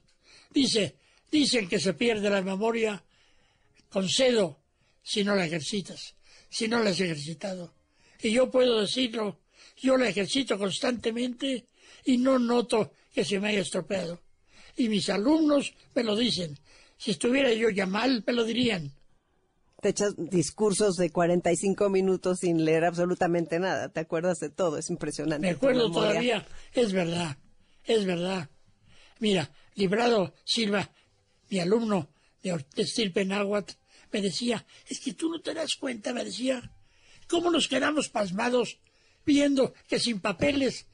Dice, 0.51 0.97
dicen 1.31 1.69
que 1.69 1.79
se 1.79 1.95
pierde 1.95 2.31
la 2.31 2.43
memoria 2.43 3.03
con 3.89 4.09
cedo 4.09 4.59
si 5.03 5.25
no 5.25 5.35
la 5.35 5.47
ejercitas, 5.47 6.15
si 6.49 6.69
no 6.69 6.83
la 6.83 6.91
has 6.91 7.01
ejercitado. 7.01 7.75
Y 8.23 8.33
yo 8.33 8.51
puedo 8.51 8.81
decirlo 8.81 9.39
yo 9.81 9.97
la 9.97 10.09
ejercito 10.09 10.59
constantemente 10.59 11.67
y 12.05 12.19
no 12.19 12.39
noto 12.39 12.93
que 13.13 13.25
se 13.25 13.41
me 13.41 13.49
haya 13.49 13.61
estropeado. 13.61 14.21
Y 14.77 14.89
mis 14.89 15.09
alumnos 15.09 15.75
me 15.95 16.05
lo 16.05 16.17
dicen. 16.17 16.59
Si 16.97 17.13
estuviera 17.13 17.53
yo 17.53 17.71
ya 17.71 17.87
mal, 17.87 18.23
me 18.27 18.33
lo 18.33 18.45
dirían. 18.45 18.93
Te 19.81 19.89
echas 19.89 20.15
discursos 20.17 20.97
de 20.97 21.11
45 21.11 21.89
minutos 21.89 22.41
sin 22.41 22.65
leer 22.65 22.85
absolutamente 22.85 23.59
nada. 23.59 23.89
Te 23.89 24.01
acuerdas 24.01 24.39
de 24.39 24.51
todo. 24.51 24.77
Es 24.77 24.91
impresionante. 24.91 25.47
Me 25.47 25.55
acuerdo 25.55 25.91
todavía. 25.91 26.47
Es 26.75 26.93
verdad. 26.93 27.39
Es 27.85 28.05
verdad. 28.05 28.51
Mira, 29.19 29.51
Librado 29.75 30.35
Silva, 30.45 30.91
mi 31.51 31.59
alumno 31.59 32.09
de, 32.43 33.25
náhuatl, 33.27 33.75
me 34.13 34.23
decía, 34.23 34.65
es 34.89 35.01
que 35.01 35.13
tú 35.15 35.31
no 35.31 35.41
te 35.41 35.53
das 35.55 35.75
cuenta, 35.79 36.13
me 36.13 36.25
decía, 36.25 36.73
cómo 37.29 37.51
nos 37.51 37.69
quedamos 37.69 38.09
pasmados 38.09 38.79
viendo 39.25 39.75
que 39.89 39.99
sin 39.99 40.21
papeles 40.21 40.87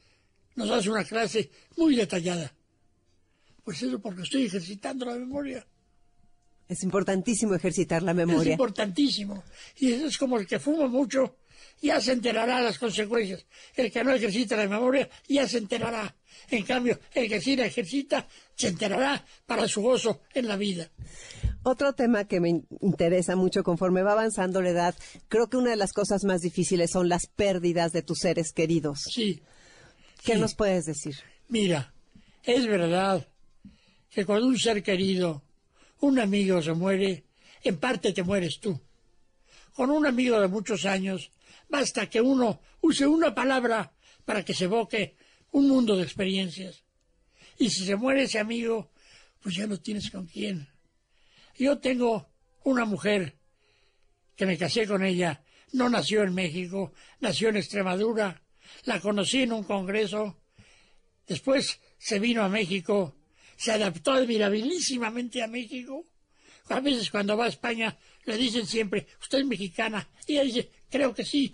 nos 0.55 0.69
hace 0.69 0.89
una 0.89 1.03
clase 1.03 1.49
muy 1.75 1.95
detallada. 1.95 2.53
Pues 3.63 3.81
eso 3.81 3.99
porque 3.99 4.23
estoy 4.23 4.45
ejercitando 4.45 5.05
la 5.05 5.15
memoria. 5.15 5.65
Es 6.67 6.83
importantísimo 6.83 7.55
ejercitar 7.55 8.03
la 8.03 8.13
memoria. 8.13 8.41
Es 8.41 8.47
importantísimo. 8.47 9.43
Y 9.77 9.93
eso 9.93 10.07
es 10.07 10.17
como 10.17 10.37
el 10.37 10.45
que 10.45 10.59
fuma 10.59 10.87
mucho, 10.87 11.37
ya 11.81 12.01
se 12.01 12.11
enterará 12.11 12.61
las 12.61 12.77
consecuencias. 12.77 13.45
El 13.75 13.91
que 13.91 14.03
no 14.03 14.11
ejercita 14.11 14.57
la 14.57 14.67
memoria, 14.67 15.09
ya 15.27 15.47
se 15.47 15.59
enterará. 15.59 16.13
En 16.49 16.63
cambio, 16.63 16.99
el 17.13 17.27
que 17.27 17.41
sí 17.41 17.55
la 17.55 17.65
ejercita, 17.65 18.27
se 18.55 18.69
enterará 18.69 19.23
para 19.45 19.67
su 19.67 19.81
gozo 19.81 20.21
en 20.33 20.47
la 20.47 20.55
vida. 20.55 20.89
Otro 21.63 21.93
tema 21.93 22.25
que 22.25 22.39
me 22.39 22.63
interesa 22.81 23.35
mucho 23.35 23.63
conforme 23.63 24.01
va 24.01 24.13
avanzando 24.13 24.61
la 24.61 24.69
edad, 24.69 24.95
creo 25.27 25.49
que 25.49 25.57
una 25.57 25.71
de 25.71 25.75
las 25.75 25.91
cosas 25.91 26.23
más 26.23 26.41
difíciles 26.41 26.91
son 26.91 27.09
las 27.09 27.27
pérdidas 27.27 27.91
de 27.91 28.01
tus 28.03 28.19
seres 28.19 28.53
queridos. 28.53 29.01
Sí. 29.13 29.41
¿Qué 30.23 30.35
nos 30.35 30.55
puedes 30.55 30.85
decir? 30.85 31.15
Mira, 31.49 31.93
es 32.43 32.65
verdad 32.65 33.27
que 34.09 34.25
cuando 34.25 34.47
un 34.47 34.57
ser 34.57 34.81
querido, 34.81 35.43
un 35.99 36.19
amigo 36.19 36.61
se 36.61 36.73
muere, 36.73 37.25
en 37.63 37.77
parte 37.77 38.13
te 38.13 38.23
mueres 38.23 38.59
tú. 38.59 38.79
Con 39.73 39.91
un 39.91 40.05
amigo 40.05 40.39
de 40.39 40.47
muchos 40.47 40.85
años, 40.85 41.31
basta 41.69 42.09
que 42.09 42.21
uno 42.21 42.61
use 42.81 43.05
una 43.05 43.35
palabra 43.35 43.91
para 44.23 44.43
que 44.43 44.53
se 44.53 44.63
evoque 44.63 45.16
un 45.51 45.67
mundo 45.67 45.95
de 45.95 46.03
experiencias. 46.03 46.83
Y 47.57 47.69
si 47.69 47.85
se 47.85 47.95
muere 47.95 48.23
ese 48.23 48.39
amigo, 48.39 48.91
pues 49.41 49.55
ya 49.55 49.67
no 49.67 49.79
tienes 49.79 50.09
con 50.11 50.27
quién. 50.27 50.67
Yo 51.57 51.79
tengo 51.79 52.29
una 52.63 52.85
mujer 52.85 53.35
que 54.35 54.45
me 54.45 54.57
casé 54.57 54.85
con 54.85 55.03
ella, 55.03 55.43
no 55.73 55.89
nació 55.89 56.23
en 56.23 56.33
México, 56.33 56.93
nació 57.19 57.49
en 57.49 57.57
Extremadura, 57.57 58.43
la 58.83 58.99
conocí 58.99 59.41
en 59.41 59.53
un 59.53 59.63
congreso, 59.63 60.37
después 61.27 61.79
se 61.97 62.19
vino 62.19 62.43
a 62.43 62.49
México, 62.49 63.15
se 63.55 63.71
adaptó 63.71 64.11
admirabilísimamente 64.11 65.41
a 65.41 65.47
México. 65.47 66.05
A 66.69 66.79
veces 66.79 67.09
cuando 67.09 67.35
va 67.35 67.45
a 67.45 67.49
España 67.49 67.97
le 68.25 68.37
dicen 68.37 68.67
siempre, 68.67 69.07
usted 69.21 69.39
es 69.39 69.45
mexicana, 69.45 70.07
y 70.27 70.33
ella 70.33 70.43
dice, 70.43 70.69
creo 70.89 71.13
que 71.13 71.25
sí. 71.25 71.51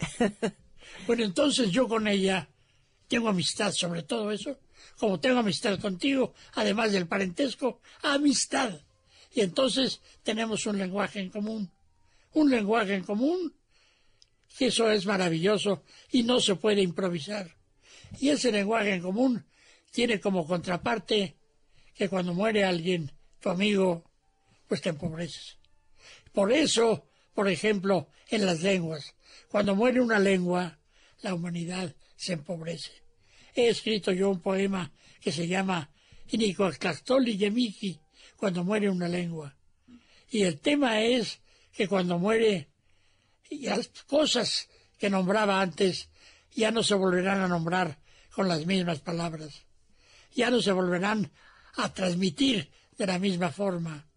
bueno, 1.07 1.23
entonces 1.23 1.71
yo 1.71 1.87
con 1.87 2.07
ella 2.07 2.49
tengo 3.13 3.29
amistad 3.29 3.71
sobre 3.71 4.01
todo 4.01 4.31
eso, 4.31 4.57
como 4.97 5.19
tengo 5.19 5.37
amistad 5.37 5.79
contigo, 5.79 6.33
además 6.53 6.93
del 6.93 7.05
parentesco, 7.05 7.79
amistad. 8.01 8.81
Y 9.35 9.41
entonces 9.41 10.01
tenemos 10.23 10.65
un 10.65 10.79
lenguaje 10.79 11.19
en 11.19 11.29
común. 11.29 11.69
Un 12.33 12.49
lenguaje 12.49 12.95
en 12.95 13.03
común. 13.03 13.53
que 14.57 14.67
eso 14.67 14.89
es 14.89 15.05
maravilloso 15.05 15.83
y 16.11 16.23
no 16.23 16.39
se 16.39 16.55
puede 16.55 16.81
improvisar. 16.81 17.55
Y 18.19 18.29
ese 18.29 18.51
lenguaje 18.51 18.95
en 18.95 19.03
común 19.03 19.45
tiene 19.91 20.19
como 20.19 20.47
contraparte 20.47 21.35
que 21.93 22.09
cuando 22.09 22.33
muere 22.33 22.63
alguien, 22.63 23.11
tu 23.39 23.49
amigo, 23.51 24.03
pues 24.67 24.81
te 24.81 24.89
empobreces. 24.89 25.59
Por 26.31 26.51
eso, 26.51 27.05
por 27.35 27.47
ejemplo, 27.47 28.07
en 28.29 28.47
las 28.47 28.61
lenguas, 28.63 29.13
cuando 29.49 29.75
muere 29.75 30.01
una 30.01 30.17
lengua, 30.17 30.79
la 31.21 31.35
humanidad 31.35 31.95
se 32.15 32.33
empobrece. 32.33 33.02
He 33.55 33.69
escrito 33.69 34.11
yo 34.11 34.29
un 34.29 34.41
poema 34.41 34.91
que 35.21 35.31
se 35.31 35.47
llama 35.47 35.89
Inicoactactoli 36.29 37.37
Yemiki, 37.37 37.99
cuando 38.35 38.63
muere 38.63 38.89
una 38.89 39.07
lengua. 39.07 39.55
Y 40.29 40.43
el 40.43 40.59
tema 40.59 41.01
es 41.01 41.39
que 41.71 41.87
cuando 41.87 42.17
muere, 42.17 42.69
las 43.49 43.89
cosas 44.07 44.67
que 44.97 45.09
nombraba 45.09 45.61
antes 45.61 46.09
ya 46.51 46.71
no 46.71 46.83
se 46.83 46.95
volverán 46.95 47.41
a 47.41 47.47
nombrar 47.47 47.99
con 48.31 48.47
las 48.47 48.65
mismas 48.65 48.99
palabras, 48.99 49.63
ya 50.33 50.49
no 50.49 50.61
se 50.61 50.71
volverán 50.71 51.31
a 51.75 51.93
transmitir 51.93 52.69
de 52.97 53.07
la 53.07 53.19
misma 53.19 53.51
forma, 53.51 54.07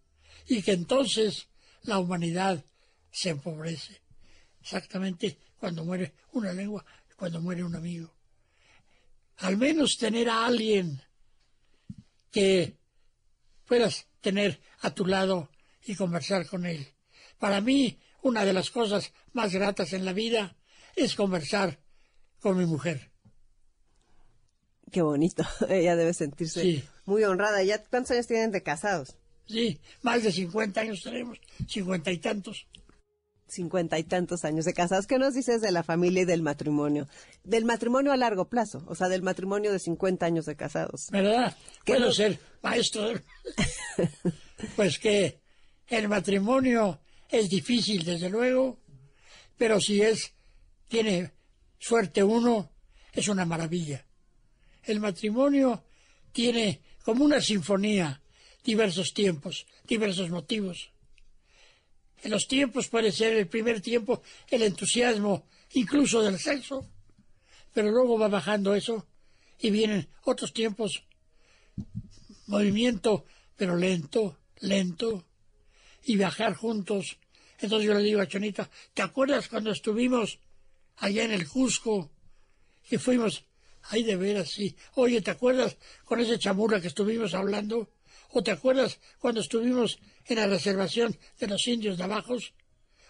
y 0.47 0.61
que 0.61 0.71
entonces 0.71 1.47
la 1.83 1.99
humanidad 1.99 2.63
se 3.11 3.29
empobrece. 3.29 4.01
Exactamente 4.61 5.37
cuando 5.57 5.85
muere 5.85 6.13
una 6.33 6.53
lengua, 6.53 6.85
cuando 7.15 7.41
muere 7.41 7.63
un 7.63 7.75
amigo. 7.75 8.16
Al 9.37 9.57
menos 9.57 9.97
tener 9.97 10.29
a 10.29 10.45
alguien 10.45 11.01
que 12.31 12.77
puedas 13.65 14.07
tener 14.21 14.59
a 14.81 14.93
tu 14.93 15.05
lado 15.05 15.49
y 15.85 15.95
conversar 15.95 16.47
con 16.47 16.65
él. 16.65 16.87
Para 17.37 17.61
mí, 17.61 17.99
una 18.21 18.45
de 18.45 18.53
las 18.53 18.71
cosas 18.71 19.13
más 19.33 19.53
gratas 19.53 19.93
en 19.93 20.05
la 20.05 20.13
vida 20.13 20.55
es 20.95 21.15
conversar 21.15 21.79
con 22.39 22.57
mi 22.57 22.65
mujer. 22.65 23.11
Qué 24.91 25.01
bonito. 25.01 25.43
Ella 25.69 25.95
debe 25.95 26.13
sentirse 26.13 26.83
muy 27.05 27.23
honrada. 27.23 27.63
¿Ya 27.63 27.83
cuántos 27.83 28.11
años 28.11 28.27
tienen 28.27 28.51
de 28.51 28.63
casados? 28.63 29.15
Sí, 29.45 29.79
más 30.01 30.23
de 30.23 30.31
50 30.31 30.81
años 30.81 31.01
tenemos, 31.03 31.39
cincuenta 31.67 32.11
y 32.11 32.17
tantos 32.17 32.67
cincuenta 33.47 33.97
y 33.99 34.03
tantos 34.03 34.45
años 34.45 34.65
de 34.65 34.73
casados. 34.73 35.07
¿Qué 35.07 35.17
nos 35.17 35.33
dices 35.33 35.61
de 35.61 35.71
la 35.71 35.83
familia 35.83 36.23
y 36.23 36.25
del 36.25 36.41
matrimonio? 36.41 37.07
Del 37.43 37.65
matrimonio 37.65 38.11
a 38.11 38.17
largo 38.17 38.49
plazo, 38.49 38.83
o 38.87 38.95
sea, 38.95 39.09
del 39.09 39.21
matrimonio 39.21 39.71
de 39.71 39.79
50 39.79 40.25
años 40.25 40.45
de 40.45 40.55
casados. 40.55 41.07
¿Verdad? 41.11 41.55
Puedo 41.85 42.11
ser 42.11 42.39
maestro. 42.61 43.13
pues 44.75 44.99
que 44.99 45.39
el 45.87 46.07
matrimonio 46.07 46.99
es 47.29 47.49
difícil, 47.49 48.03
desde 48.03 48.29
luego, 48.29 48.79
pero 49.57 49.79
si 49.79 50.01
es, 50.01 50.33
tiene 50.87 51.31
suerte 51.79 52.23
uno, 52.23 52.71
es 53.11 53.27
una 53.27 53.45
maravilla. 53.45 54.05
El 54.83 54.99
matrimonio 54.99 55.83
tiene 56.31 56.81
como 57.03 57.25
una 57.25 57.41
sinfonía 57.41 58.21
diversos 58.63 59.13
tiempos, 59.13 59.65
diversos 59.85 60.29
motivos 60.29 60.91
en 62.23 62.31
los 62.31 62.47
tiempos 62.47 62.87
puede 62.87 63.11
ser 63.11 63.33
el 63.33 63.47
primer 63.47 63.81
tiempo 63.81 64.21
el 64.49 64.63
entusiasmo 64.63 65.47
incluso 65.73 66.21
del 66.21 66.39
sexo, 66.39 66.89
pero 67.73 67.91
luego 67.91 68.17
va 68.17 68.27
bajando 68.27 68.73
eso 68.73 69.05
y 69.59 69.69
vienen 69.69 70.07
otros 70.23 70.53
tiempos 70.53 71.03
movimiento, 72.47 73.25
pero 73.55 73.75
lento, 73.75 74.39
lento, 74.61 75.25
y 76.03 76.15
viajar 76.15 76.55
juntos. 76.55 77.19
Entonces 77.59 77.87
yo 77.87 77.93
le 77.93 78.03
digo 78.03 78.21
a 78.21 78.27
Chonita, 78.27 78.69
¿te 78.93 79.01
acuerdas 79.01 79.49
cuando 79.49 79.71
estuvimos 79.71 80.39
allá 80.97 81.23
en 81.23 81.31
el 81.31 81.47
Cusco? 81.47 82.11
Y 82.89 82.97
fuimos, 82.97 83.45
ay 83.83 84.03
de 84.03 84.15
veras, 84.15 84.49
sí. 84.49 84.75
Oye, 84.95 85.21
¿te 85.21 85.31
acuerdas 85.31 85.77
con 86.05 86.19
ese 86.19 86.39
chamurra 86.39 86.79
que 86.79 86.87
estuvimos 86.87 87.33
hablando? 87.33 87.89
¿O 88.31 88.43
te 88.43 88.51
acuerdas 88.51 88.99
cuando 89.19 89.41
estuvimos 89.41 89.99
en 90.25 90.37
la 90.37 90.47
reservación 90.47 91.17
de 91.39 91.47
los 91.47 91.67
indios 91.67 91.97
navajos? 91.97 92.53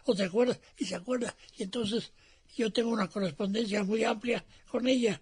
¿O 0.06 0.16
te 0.16 0.24
acuerdas? 0.24 0.60
Y 0.78 0.86
se 0.86 0.96
acuerda. 0.96 1.36
Y 1.58 1.64
entonces 1.64 2.14
yo 2.56 2.72
tengo 2.72 2.90
una 2.90 3.10
correspondencia 3.10 3.84
muy 3.84 4.04
amplia 4.04 4.46
con 4.70 4.88
ella. 4.88 5.22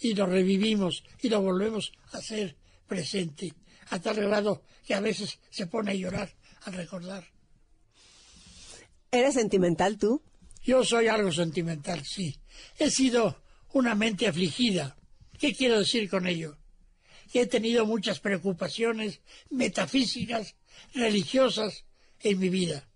Y 0.00 0.14
lo 0.14 0.26
revivimos 0.26 1.04
y 1.20 1.28
lo 1.28 1.40
volvemos 1.42 1.92
a 2.12 2.18
hacer 2.18 2.56
presente, 2.86 3.52
a 3.90 3.98
tal 3.98 4.16
grado 4.16 4.62
que 4.86 4.94
a 4.94 5.00
veces 5.00 5.38
se 5.50 5.66
pone 5.66 5.92
a 5.92 5.94
llorar 5.94 6.34
al 6.62 6.74
recordar. 6.74 7.24
¿Eres 9.10 9.34
sentimental 9.34 9.98
tú? 9.98 10.22
Yo 10.62 10.84
soy 10.84 11.08
algo 11.08 11.32
sentimental, 11.32 12.04
sí. 12.04 12.38
He 12.78 12.90
sido 12.90 13.42
una 13.72 13.94
mente 13.94 14.28
afligida. 14.28 14.96
¿Qué 15.38 15.54
quiero 15.54 15.78
decir 15.78 16.08
con 16.08 16.26
ello? 16.26 16.59
Que 17.30 17.42
he 17.42 17.46
tenido 17.46 17.86
muchas 17.86 18.20
preocupaciones 18.20 19.20
metafísicas, 19.50 20.56
religiosas 20.94 21.84
en 22.20 22.38
mi 22.38 22.48
vida, 22.48 22.88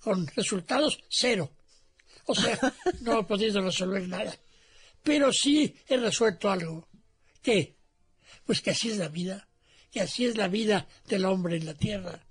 con 0.00 0.26
resultados 0.26 0.98
cero. 1.08 1.50
O 2.26 2.34
sea, 2.34 2.58
no 3.00 3.20
he 3.20 3.24
podido 3.24 3.60
resolver 3.60 4.06
nada. 4.08 4.36
Pero 5.02 5.32
sí 5.32 5.74
he 5.88 5.96
resuelto 5.96 6.50
algo. 6.50 6.88
¿Qué? 7.42 7.76
Pues 8.44 8.60
que 8.60 8.70
así 8.70 8.90
es 8.90 8.98
la 8.98 9.08
vida, 9.08 9.48
que 9.90 10.00
así 10.00 10.26
es 10.26 10.36
la 10.36 10.48
vida 10.48 10.86
del 11.06 11.24
hombre 11.24 11.56
en 11.56 11.66
la 11.66 11.74
tierra. 11.74 12.24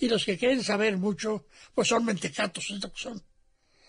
Y 0.00 0.08
los 0.08 0.24
que 0.24 0.38
quieren 0.38 0.62
saber 0.62 0.96
mucho, 0.96 1.46
pues 1.74 1.88
son 1.88 2.04
mentecatos, 2.04 2.70
es 2.70 2.80
son. 2.94 3.22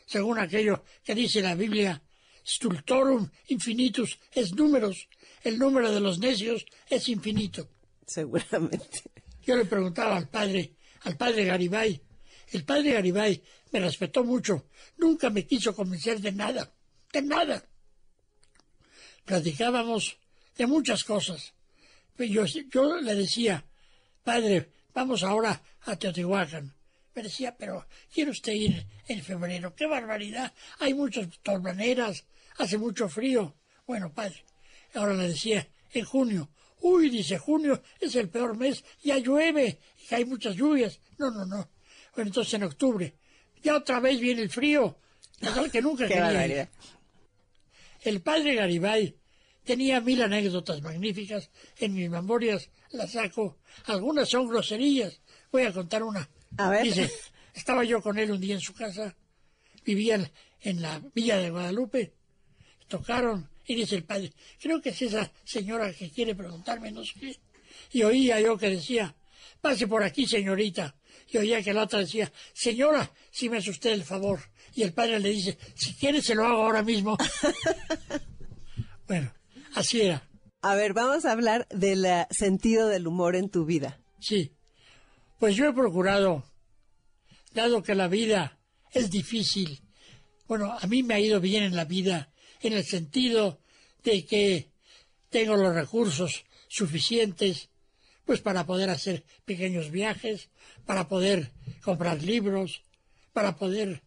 Según 0.07 0.39
aquello 0.39 0.83
que 1.03 1.13
dice 1.13 1.41
la 1.41 1.53
Biblia, 1.53 2.01
stultorum 2.43 3.29
infinitus 3.47 4.17
es 4.31 4.53
números, 4.53 5.07
el 5.43 5.57
número 5.57 5.91
de 5.91 5.99
los 5.99 6.19
necios 6.19 6.65
es 6.87 7.07
infinito. 7.09 7.69
Seguramente. 8.05 9.03
Yo 9.43 9.55
le 9.55 9.65
preguntaba 9.65 10.17
al 10.17 10.29
padre, 10.29 10.75
al 11.01 11.17
padre 11.17 11.45
Garibay, 11.45 12.01
el 12.51 12.65
padre 12.65 12.93
Garibay 12.93 13.43
me 13.71 13.79
respetó 13.79 14.23
mucho, 14.23 14.69
nunca 14.97 15.29
me 15.29 15.45
quiso 15.45 15.75
convencer 15.75 16.19
de 16.19 16.31
nada, 16.31 16.73
de 17.13 17.21
nada. 17.21 17.63
Platicábamos 19.25 20.17
de 20.57 20.65
muchas 20.65 21.03
cosas. 21.03 21.53
Yo, 22.17 22.45
yo 22.45 22.99
le 22.99 23.15
decía, 23.15 23.63
padre, 24.23 24.71
vamos 24.93 25.23
ahora 25.23 25.61
a 25.81 25.95
Teotihuacán. 25.95 26.73
Me 27.15 27.23
decía, 27.23 27.55
pero 27.55 27.85
¿quiere 28.13 28.31
usted 28.31 28.53
ir 28.53 28.87
en 29.07 29.21
febrero? 29.21 29.75
¡Qué 29.75 29.85
barbaridad! 29.85 30.53
Hay 30.79 30.93
muchas 30.93 31.27
torbaneras, 31.41 32.25
hace 32.57 32.77
mucho 32.77 33.07
frío. 33.07 33.55
Bueno, 33.85 34.13
padre, 34.13 34.43
ahora 34.93 35.13
le 35.13 35.29
decía, 35.29 35.67
en 35.91 36.05
junio. 36.05 36.49
Uy, 36.81 37.09
dice, 37.09 37.37
junio 37.37 37.81
es 37.99 38.15
el 38.15 38.29
peor 38.29 38.55
mes, 38.55 38.83
ya 39.03 39.17
llueve, 39.17 39.79
y 40.09 40.15
hay 40.15 40.25
muchas 40.25 40.55
lluvias. 40.55 40.99
No, 41.17 41.29
no, 41.29 41.45
no. 41.45 41.69
Bueno, 42.15 42.29
entonces 42.29 42.53
en 42.53 42.63
octubre, 42.63 43.15
ya 43.61 43.75
otra 43.75 43.99
vez 43.99 44.19
viene 44.19 44.41
el 44.41 44.49
frío, 44.49 44.97
que 45.71 45.81
nunca 45.81 46.07
quería 46.07 46.69
El 48.01 48.21
padre 48.21 48.55
Garibay 48.55 49.15
tenía 49.63 50.01
mil 50.01 50.21
anécdotas 50.21 50.81
magníficas, 50.81 51.49
en 51.77 51.93
mis 51.93 52.09
memorias 52.09 52.69
las 52.91 53.11
saco, 53.11 53.57
algunas 53.85 54.29
son 54.29 54.47
groserías, 54.47 55.21
voy 55.51 55.63
a 55.63 55.73
contar 55.73 56.03
una. 56.03 56.27
A 56.57 56.69
ver. 56.69 56.83
Dice, 56.83 57.11
estaba 57.53 57.83
yo 57.83 58.01
con 58.01 58.17
él 58.17 58.31
un 58.31 58.41
día 58.41 58.55
en 58.55 58.61
su 58.61 58.73
casa, 58.73 59.15
vivían 59.85 60.31
en 60.61 60.81
la 60.81 61.01
villa 61.13 61.37
de 61.37 61.51
Guadalupe, 61.51 62.13
tocaron 62.87 63.49
y 63.69 63.75
dice 63.75 63.95
el 63.97 64.03
padre, 64.03 64.33
creo 64.59 64.81
que 64.81 64.89
es 64.89 64.99
esa 65.03 65.31
señora 65.43 65.93
que 65.93 66.09
quiere 66.09 66.33
preguntarme 66.33 66.91
no 66.91 67.03
sé 67.05 67.19
qué. 67.19 67.39
Y 67.91 68.01
oía 68.01 68.41
yo 68.41 68.57
que 68.57 68.67
decía, 68.67 69.15
pase 69.61 69.87
por 69.87 70.01
aquí, 70.01 70.25
señorita. 70.25 70.95
Y 71.27 71.37
oía 71.37 71.61
que 71.61 71.71
la 71.71 71.83
otra 71.83 71.99
decía, 71.99 72.31
señora, 72.51 73.11
si 73.29 73.47
me 73.47 73.57
hace 73.57 73.69
usted 73.69 73.91
el 73.91 74.03
favor. 74.03 74.39
Y 74.73 74.81
el 74.81 74.91
padre 74.91 75.19
le 75.19 75.29
dice, 75.29 75.55
si 75.75 75.93
quiere 75.93 76.19
se 76.19 76.33
lo 76.33 76.47
hago 76.47 76.63
ahora 76.63 76.81
mismo. 76.81 77.15
bueno, 79.07 79.31
así 79.75 80.01
era. 80.01 80.27
A 80.63 80.73
ver, 80.73 80.93
vamos 80.93 81.25
a 81.25 81.31
hablar 81.31 81.67
del 81.69 82.05
eh, 82.05 82.25
sentido 82.31 82.87
del 82.87 83.05
humor 83.05 83.35
en 83.35 83.49
tu 83.49 83.65
vida. 83.65 84.01
Sí. 84.19 84.51
Pues 85.37 85.55
yo 85.55 85.69
he 85.69 85.73
procurado, 85.73 86.43
dado 87.53 87.83
que 87.83 87.93
la 87.93 88.07
vida 88.07 88.57
es 88.93 89.11
difícil, 89.11 89.83
bueno, 90.47 90.75
a 90.75 90.87
mí 90.87 91.03
me 91.03 91.13
ha 91.13 91.19
ido 91.19 91.39
bien 91.39 91.61
en 91.61 91.75
la 91.75 91.85
vida, 91.85 92.28
en 92.67 92.73
el 92.73 92.85
sentido 92.85 93.59
de 94.03 94.25
que 94.25 94.69
tengo 95.29 95.55
los 95.55 95.73
recursos 95.73 96.45
suficientes 96.67 97.69
pues 98.25 98.41
para 98.41 98.65
poder 98.65 98.91
hacer 98.91 99.23
pequeños 99.43 99.89
viajes, 99.89 100.49
para 100.85 101.07
poder 101.07 101.51
comprar 101.81 102.21
libros, 102.21 102.83
para 103.33 103.55
poder, 103.55 104.03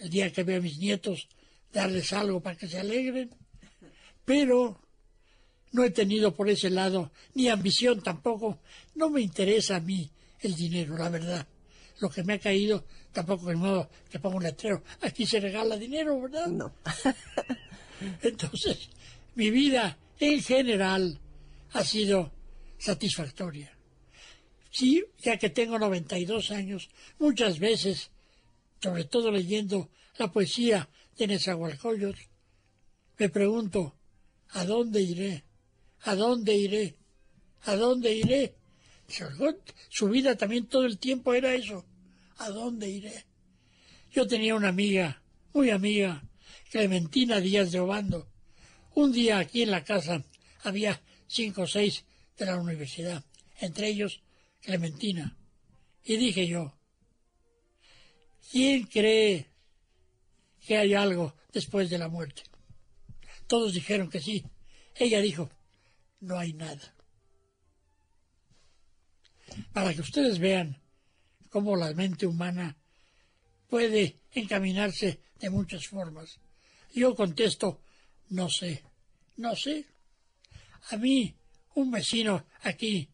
el 0.00 0.10
día 0.10 0.30
que 0.30 0.42
veo 0.42 0.58
a 0.58 0.60
mis 0.60 0.76
nietos, 0.76 1.28
darles 1.72 2.12
algo 2.12 2.40
para 2.40 2.58
que 2.58 2.68
se 2.68 2.78
alegren. 2.78 3.34
Pero 4.26 4.78
no 5.72 5.82
he 5.82 5.90
tenido 5.90 6.34
por 6.34 6.50
ese 6.50 6.68
lado 6.68 7.10
ni 7.34 7.48
ambición 7.48 8.02
tampoco. 8.02 8.58
No 8.94 9.08
me 9.08 9.22
interesa 9.22 9.76
a 9.76 9.80
mí 9.80 10.10
el 10.40 10.54
dinero, 10.54 10.98
la 10.98 11.08
verdad. 11.08 11.46
Lo 12.00 12.10
que 12.10 12.22
me 12.24 12.34
ha 12.34 12.38
caído, 12.38 12.84
tampoco 13.12 13.50
es 13.50 13.56
modo 13.56 13.88
que 14.10 14.18
pongo 14.18 14.36
un 14.36 14.42
letrero. 14.42 14.84
Aquí 15.00 15.24
se 15.24 15.40
regala 15.40 15.78
dinero, 15.78 16.20
¿verdad? 16.20 16.48
No. 16.48 16.74
Entonces, 18.22 18.90
mi 19.34 19.50
vida 19.50 19.98
en 20.18 20.42
general 20.42 21.18
ha 21.72 21.84
sido 21.84 22.32
satisfactoria. 22.78 23.76
Sí, 24.70 25.04
ya 25.18 25.36
que 25.38 25.50
tengo 25.50 25.78
92 25.78 26.50
años, 26.50 26.90
muchas 27.18 27.58
veces, 27.58 28.10
sobre 28.80 29.04
todo 29.04 29.30
leyendo 29.30 29.90
la 30.18 30.30
poesía 30.30 30.88
de 31.16 31.26
Nezahualcóyotl, 31.26 32.20
me 33.18 33.28
pregunto, 33.28 33.96
¿a 34.50 34.64
dónde 34.64 35.00
iré? 35.00 35.44
¿A 36.02 36.14
dónde 36.14 36.54
iré? 36.54 36.94
¿A 37.62 37.74
dónde 37.74 38.14
iré? 38.14 38.54
Su 39.88 40.08
vida 40.08 40.36
también 40.36 40.66
todo 40.66 40.84
el 40.84 40.98
tiempo 40.98 41.34
era 41.34 41.54
eso. 41.54 41.84
¿A 42.36 42.50
dónde 42.50 42.88
iré? 42.88 43.24
Yo 44.12 44.26
tenía 44.26 44.54
una 44.54 44.68
amiga, 44.68 45.22
muy 45.52 45.70
amiga, 45.70 46.22
Clementina 46.70 47.40
Díaz 47.40 47.72
de 47.72 47.80
Obando. 47.80 48.28
Un 48.94 49.12
día 49.12 49.38
aquí 49.38 49.62
en 49.62 49.70
la 49.70 49.84
casa 49.84 50.24
había 50.62 51.00
cinco 51.26 51.62
o 51.62 51.66
seis 51.66 52.04
de 52.36 52.46
la 52.46 52.56
universidad, 52.56 53.24
entre 53.60 53.88
ellos 53.88 54.20
Clementina. 54.60 55.36
Y 56.04 56.16
dije 56.16 56.46
yo, 56.46 56.74
¿quién 58.50 58.84
cree 58.84 59.46
que 60.66 60.76
hay 60.76 60.94
algo 60.94 61.34
después 61.52 61.88
de 61.88 61.98
la 61.98 62.08
muerte? 62.08 62.42
Todos 63.46 63.72
dijeron 63.72 64.10
que 64.10 64.20
sí. 64.20 64.44
Ella 64.94 65.20
dijo, 65.20 65.50
no 66.20 66.38
hay 66.38 66.52
nada. 66.52 66.94
Para 69.72 69.94
que 69.94 70.02
ustedes 70.02 70.38
vean 70.38 70.82
cómo 71.48 71.76
la 71.76 71.92
mente 71.94 72.26
humana 72.26 72.76
puede 73.68 74.20
encaminarse 74.32 75.20
de 75.40 75.50
muchas 75.50 75.86
formas. 75.86 76.38
Yo 76.94 77.14
contesto, 77.14 77.80
no 78.30 78.48
sé, 78.48 78.82
no 79.36 79.54
sé. 79.54 79.86
A 80.90 80.96
mí 80.96 81.34
un 81.74 81.90
vecino 81.90 82.46
aquí, 82.62 83.08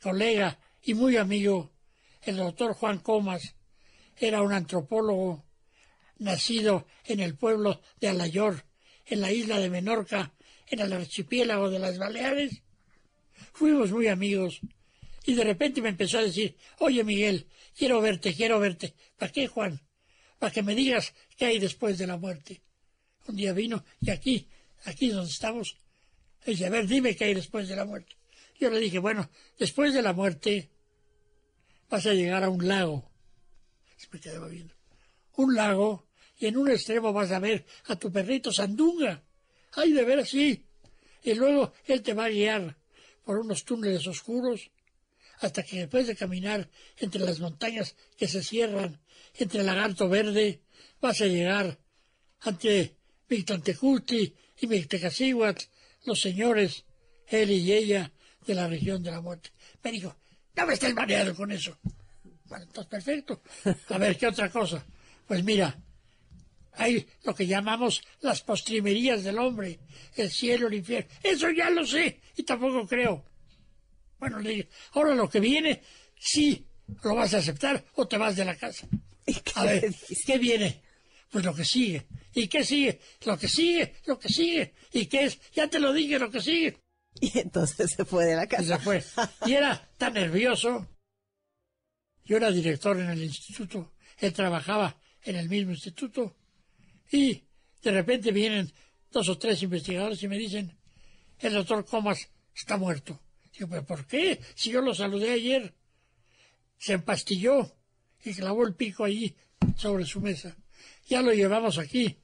colega 0.00 0.58
y 0.82 0.94
muy 0.94 1.16
amigo, 1.16 1.70
el 2.22 2.36
doctor 2.36 2.74
Juan 2.74 2.98
Comas, 2.98 3.54
era 4.16 4.42
un 4.42 4.52
antropólogo 4.52 5.44
nacido 6.18 6.86
en 7.04 7.20
el 7.20 7.36
pueblo 7.36 7.80
de 8.00 8.08
Alayor, 8.08 8.64
en 9.06 9.20
la 9.20 9.32
isla 9.32 9.58
de 9.58 9.70
Menorca, 9.70 10.34
en 10.66 10.80
el 10.80 10.92
archipiélago 10.92 11.70
de 11.70 11.78
las 11.78 11.98
Baleares. 11.98 12.62
Fuimos 13.52 13.90
muy 13.90 14.08
amigos 14.08 14.60
y 15.24 15.34
de 15.34 15.44
repente 15.44 15.82
me 15.82 15.88
empezó 15.88 16.18
a 16.18 16.22
decir, 16.22 16.56
oye 16.78 17.04
Miguel, 17.04 17.46
quiero 17.76 18.00
verte, 18.00 18.34
quiero 18.34 18.60
verte. 18.60 18.94
¿Para 19.16 19.32
qué, 19.32 19.46
Juan? 19.46 19.80
Para 20.38 20.52
que 20.52 20.62
me 20.62 20.74
digas 20.74 21.14
qué 21.36 21.46
hay 21.46 21.58
después 21.58 21.98
de 21.98 22.06
la 22.06 22.16
muerte. 22.16 22.62
Un 23.26 23.36
día 23.36 23.52
vino 23.52 23.84
y 24.00 24.10
aquí, 24.10 24.48
aquí 24.84 25.10
donde 25.10 25.30
estamos, 25.30 25.80
Dice, 26.46 26.66
a 26.66 26.70
ver, 26.70 26.86
dime 26.86 27.14
qué 27.14 27.24
hay 27.24 27.34
después 27.34 27.68
de 27.68 27.76
la 27.76 27.84
muerte. 27.84 28.16
Yo 28.58 28.70
le 28.70 28.80
dije, 28.80 28.98
bueno, 28.98 29.30
después 29.58 29.92
de 29.94 30.02
la 30.02 30.12
muerte 30.12 30.70
vas 31.88 32.06
a 32.06 32.14
llegar 32.14 32.44
a 32.44 32.50
un 32.50 32.66
lago. 32.66 33.10
Se 33.96 34.08
me 34.12 34.20
quedaba 34.20 34.48
viendo. 34.48 34.74
Un 35.36 35.54
lago 35.54 36.06
y 36.38 36.46
en 36.46 36.56
un 36.56 36.70
extremo 36.70 37.12
vas 37.12 37.30
a 37.30 37.38
ver 37.38 37.66
a 37.86 37.96
tu 37.96 38.10
perrito 38.10 38.52
Sandunga. 38.52 39.22
Ay, 39.72 39.92
de 39.92 40.04
ver 40.04 40.26
sí. 40.26 40.64
Y 41.22 41.34
luego 41.34 41.72
él 41.84 42.02
te 42.02 42.14
va 42.14 42.26
a 42.26 42.30
guiar 42.30 42.76
por 43.24 43.38
unos 43.38 43.64
túneles 43.64 44.06
oscuros, 44.06 44.70
hasta 45.40 45.62
que 45.62 45.80
después 45.80 46.06
de 46.06 46.16
caminar 46.16 46.68
entre 46.98 47.20
las 47.20 47.38
montañas 47.38 47.94
que 48.16 48.28
se 48.28 48.42
cierran, 48.42 49.00
entre 49.34 49.60
el 49.60 49.66
lagarto 49.66 50.08
verde, 50.08 50.62
vas 51.00 51.20
a 51.20 51.26
llegar 51.26 51.78
ante 52.40 52.96
Mictlantecuhtli 53.30 54.34
y 54.60 54.66
Mictecacihuatl, 54.66 55.64
los 56.04 56.20
señores, 56.20 56.84
él 57.28 57.50
y 57.50 57.72
ella, 57.72 58.12
de 58.46 58.54
la 58.54 58.66
región 58.66 59.02
de 59.02 59.10
la 59.10 59.20
muerte. 59.20 59.50
Me 59.82 59.92
dijo, 59.92 60.16
no 60.56 60.66
me 60.66 60.74
estés 60.74 60.94
mareado 60.94 61.34
con 61.34 61.50
eso. 61.52 61.78
Bueno, 62.44 62.64
entonces 62.64 62.90
perfecto. 62.90 63.42
A 63.88 63.98
ver, 63.98 64.18
¿qué 64.18 64.26
otra 64.26 64.50
cosa? 64.50 64.84
Pues 65.26 65.44
mira, 65.44 65.78
hay 66.72 67.06
lo 67.22 67.34
que 67.34 67.46
llamamos 67.46 68.02
las 68.20 68.42
postrimerías 68.42 69.22
del 69.22 69.38
hombre, 69.38 69.78
el 70.16 70.30
cielo, 70.30 70.66
el 70.66 70.74
infierno. 70.74 71.10
Eso 71.22 71.50
ya 71.50 71.70
lo 71.70 71.86
sé 71.86 72.20
y 72.36 72.42
tampoco 72.42 72.86
creo. 72.86 73.24
Bueno, 74.18 74.40
le 74.40 74.50
dije, 74.50 74.68
ahora 74.92 75.14
lo 75.14 75.30
que 75.30 75.40
viene, 75.40 75.80
sí, 76.18 76.66
lo 77.04 77.14
vas 77.14 77.32
a 77.34 77.38
aceptar 77.38 77.84
o 77.94 78.08
te 78.08 78.18
vas 78.18 78.36
de 78.36 78.44
la 78.44 78.56
casa. 78.56 78.88
A 79.54 79.64
ver, 79.64 79.94
¿qué 80.26 80.38
viene? 80.38 80.82
Pues 81.30 81.44
lo 81.44 81.54
que 81.54 81.64
sigue. 81.64 82.06
¿Y 82.34 82.48
qué 82.48 82.64
sigue? 82.64 83.00
Lo 83.24 83.38
que 83.38 83.48
sigue, 83.48 83.94
lo 84.06 84.18
que 84.18 84.28
sigue. 84.28 84.74
¿Y 84.92 85.06
qué 85.06 85.24
es? 85.24 85.40
Ya 85.52 85.68
te 85.68 85.78
lo 85.78 85.92
dije, 85.92 86.18
lo 86.18 86.30
que 86.30 86.40
sigue. 86.40 86.76
Y 87.20 87.38
entonces 87.38 87.90
se 87.90 88.04
fue 88.04 88.24
de 88.24 88.36
la 88.36 88.46
casa. 88.46 88.62
Y 88.62 88.66
se 88.66 88.78
fue. 88.78 89.04
Y 89.46 89.54
era 89.54 89.90
tan 89.96 90.14
nervioso. 90.14 90.88
Yo 92.24 92.36
era 92.36 92.50
director 92.50 92.98
en 92.98 93.10
el 93.10 93.22
instituto. 93.22 93.92
Él 94.18 94.32
trabajaba 94.32 95.00
en 95.22 95.36
el 95.36 95.48
mismo 95.48 95.72
instituto. 95.72 96.36
Y 97.10 97.42
de 97.82 97.90
repente 97.90 98.30
vienen 98.30 98.72
dos 99.10 99.28
o 99.28 99.38
tres 99.38 99.62
investigadores 99.62 100.22
y 100.22 100.28
me 100.28 100.38
dicen, 100.38 100.76
el 101.38 101.54
doctor 101.54 101.84
Comas 101.84 102.28
está 102.54 102.76
muerto. 102.76 103.20
Digo, 103.52 103.68
¿pero 103.68 103.84
por 103.84 104.06
qué? 104.06 104.40
Si 104.54 104.70
yo 104.70 104.80
lo 104.80 104.94
saludé 104.94 105.32
ayer. 105.32 105.74
Se 106.78 106.94
empastilló 106.94 107.76
y 108.24 108.32
clavó 108.34 108.66
el 108.66 108.74
pico 108.74 109.04
allí 109.04 109.36
sobre 109.76 110.06
su 110.06 110.20
mesa. 110.20 110.56
Ya 111.08 111.22
lo 111.22 111.32
llevamos 111.32 111.78
aquí, 111.78 112.16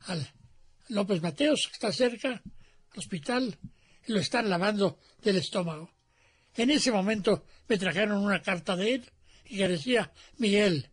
al 0.00 0.28
López 0.88 1.22
Mateos, 1.22 1.66
que 1.68 1.72
está 1.74 1.92
cerca, 1.92 2.42
al 2.90 2.98
hospital, 2.98 3.58
y 4.06 4.12
lo 4.12 4.20
están 4.20 4.48
lavando 4.48 4.98
del 5.22 5.36
estómago. 5.36 5.90
En 6.54 6.70
ese 6.70 6.92
momento 6.92 7.46
me 7.68 7.78
trajeron 7.78 8.18
una 8.18 8.42
carta 8.42 8.76
de 8.76 8.94
él 8.94 9.10
y 9.46 9.56
que 9.56 9.68
decía, 9.68 10.12
Miguel, 10.38 10.90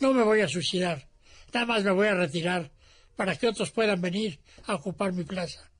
no 0.00 0.12
me 0.12 0.22
voy 0.22 0.40
a 0.40 0.48
suicidar, 0.48 1.08
nada 1.52 1.66
más 1.66 1.84
me 1.84 1.92
voy 1.92 2.08
a 2.08 2.14
retirar 2.14 2.70
para 3.16 3.36
que 3.36 3.48
otros 3.48 3.70
puedan 3.70 4.00
venir 4.00 4.40
a 4.64 4.74
ocupar 4.74 5.12
mi 5.12 5.24
plaza. 5.24 5.70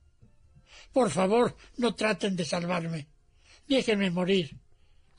Por 0.93 1.09
favor, 1.09 1.55
no 1.77 1.95
traten 1.95 2.35
de 2.35 2.45
salvarme. 2.45 3.07
Déjenme 3.67 4.11
morir. 4.11 4.59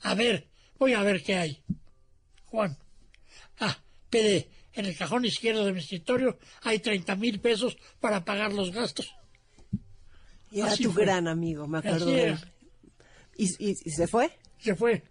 A 0.01 0.13
ver, 0.13 0.49
voy 0.77 0.93
a 0.93 1.01
ver 1.01 1.23
qué 1.23 1.35
hay. 1.35 1.63
Juan. 2.45 2.77
Ah, 3.59 3.77
pede, 4.09 4.49
en 4.73 4.85
el 4.85 4.97
cajón 4.97 5.25
izquierdo 5.25 5.65
de 5.65 5.73
mi 5.73 5.79
escritorio 5.79 6.37
hay 6.61 6.79
treinta 6.79 7.15
mil 7.15 7.39
pesos 7.39 7.77
para 7.99 8.23
pagar 8.23 8.53
los 8.53 8.71
gastos. 8.71 9.13
Y 10.51 10.61
era 10.61 10.75
tu 10.75 10.93
gran 10.93 11.27
amigo, 11.27 11.67
me 11.67 11.79
acuerdo 11.79 12.05
de 12.05 12.29
él. 12.29 12.39
¿Y, 13.37 13.71
¿Y, 13.71 13.75
se 13.75 14.07
fue? 14.07 14.31
Se 14.59 14.75
fue. 14.75 15.03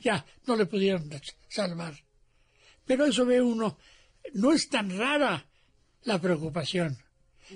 Ya, 0.00 0.24
no 0.46 0.54
le 0.54 0.66
pudieron 0.66 1.10
salvar. 1.48 1.94
Pero 2.86 3.06
eso 3.06 3.26
ve 3.26 3.40
uno, 3.40 3.78
no 4.34 4.52
es 4.52 4.68
tan 4.68 4.96
rara 4.96 5.44
la 6.04 6.20
preocupación. 6.20 6.96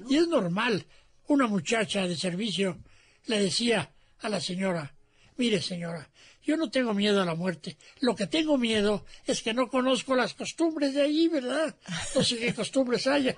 Y 0.09 0.17
es 0.17 0.27
normal. 0.27 0.85
Una 1.29 1.47
muchacha 1.47 2.07
de 2.09 2.17
servicio 2.17 2.79
le 3.27 3.41
decía 3.41 3.93
a 4.21 4.29
la 4.29 4.41
señora, 4.41 4.95
Mire, 5.39 5.63
señora, 5.63 6.11
yo 6.49 6.57
no 6.57 6.71
tengo 6.71 6.95
miedo 6.95 7.21
a 7.21 7.27
la 7.27 7.35
muerte. 7.35 7.77
Lo 8.01 8.17
que 8.17 8.27
tengo 8.27 8.57
miedo 8.57 9.05
es 9.27 9.43
que 9.43 9.53
no 9.53 9.69
conozco 9.69 10.17
las 10.17 10.33
costumbres 10.33 10.95
de 10.95 11.03
allí, 11.03 11.29
¿verdad? 11.29 11.77
No 12.15 12.25
sé 12.25 12.39
qué 12.39 12.55
costumbres 12.55 13.07
haya. 13.07 13.37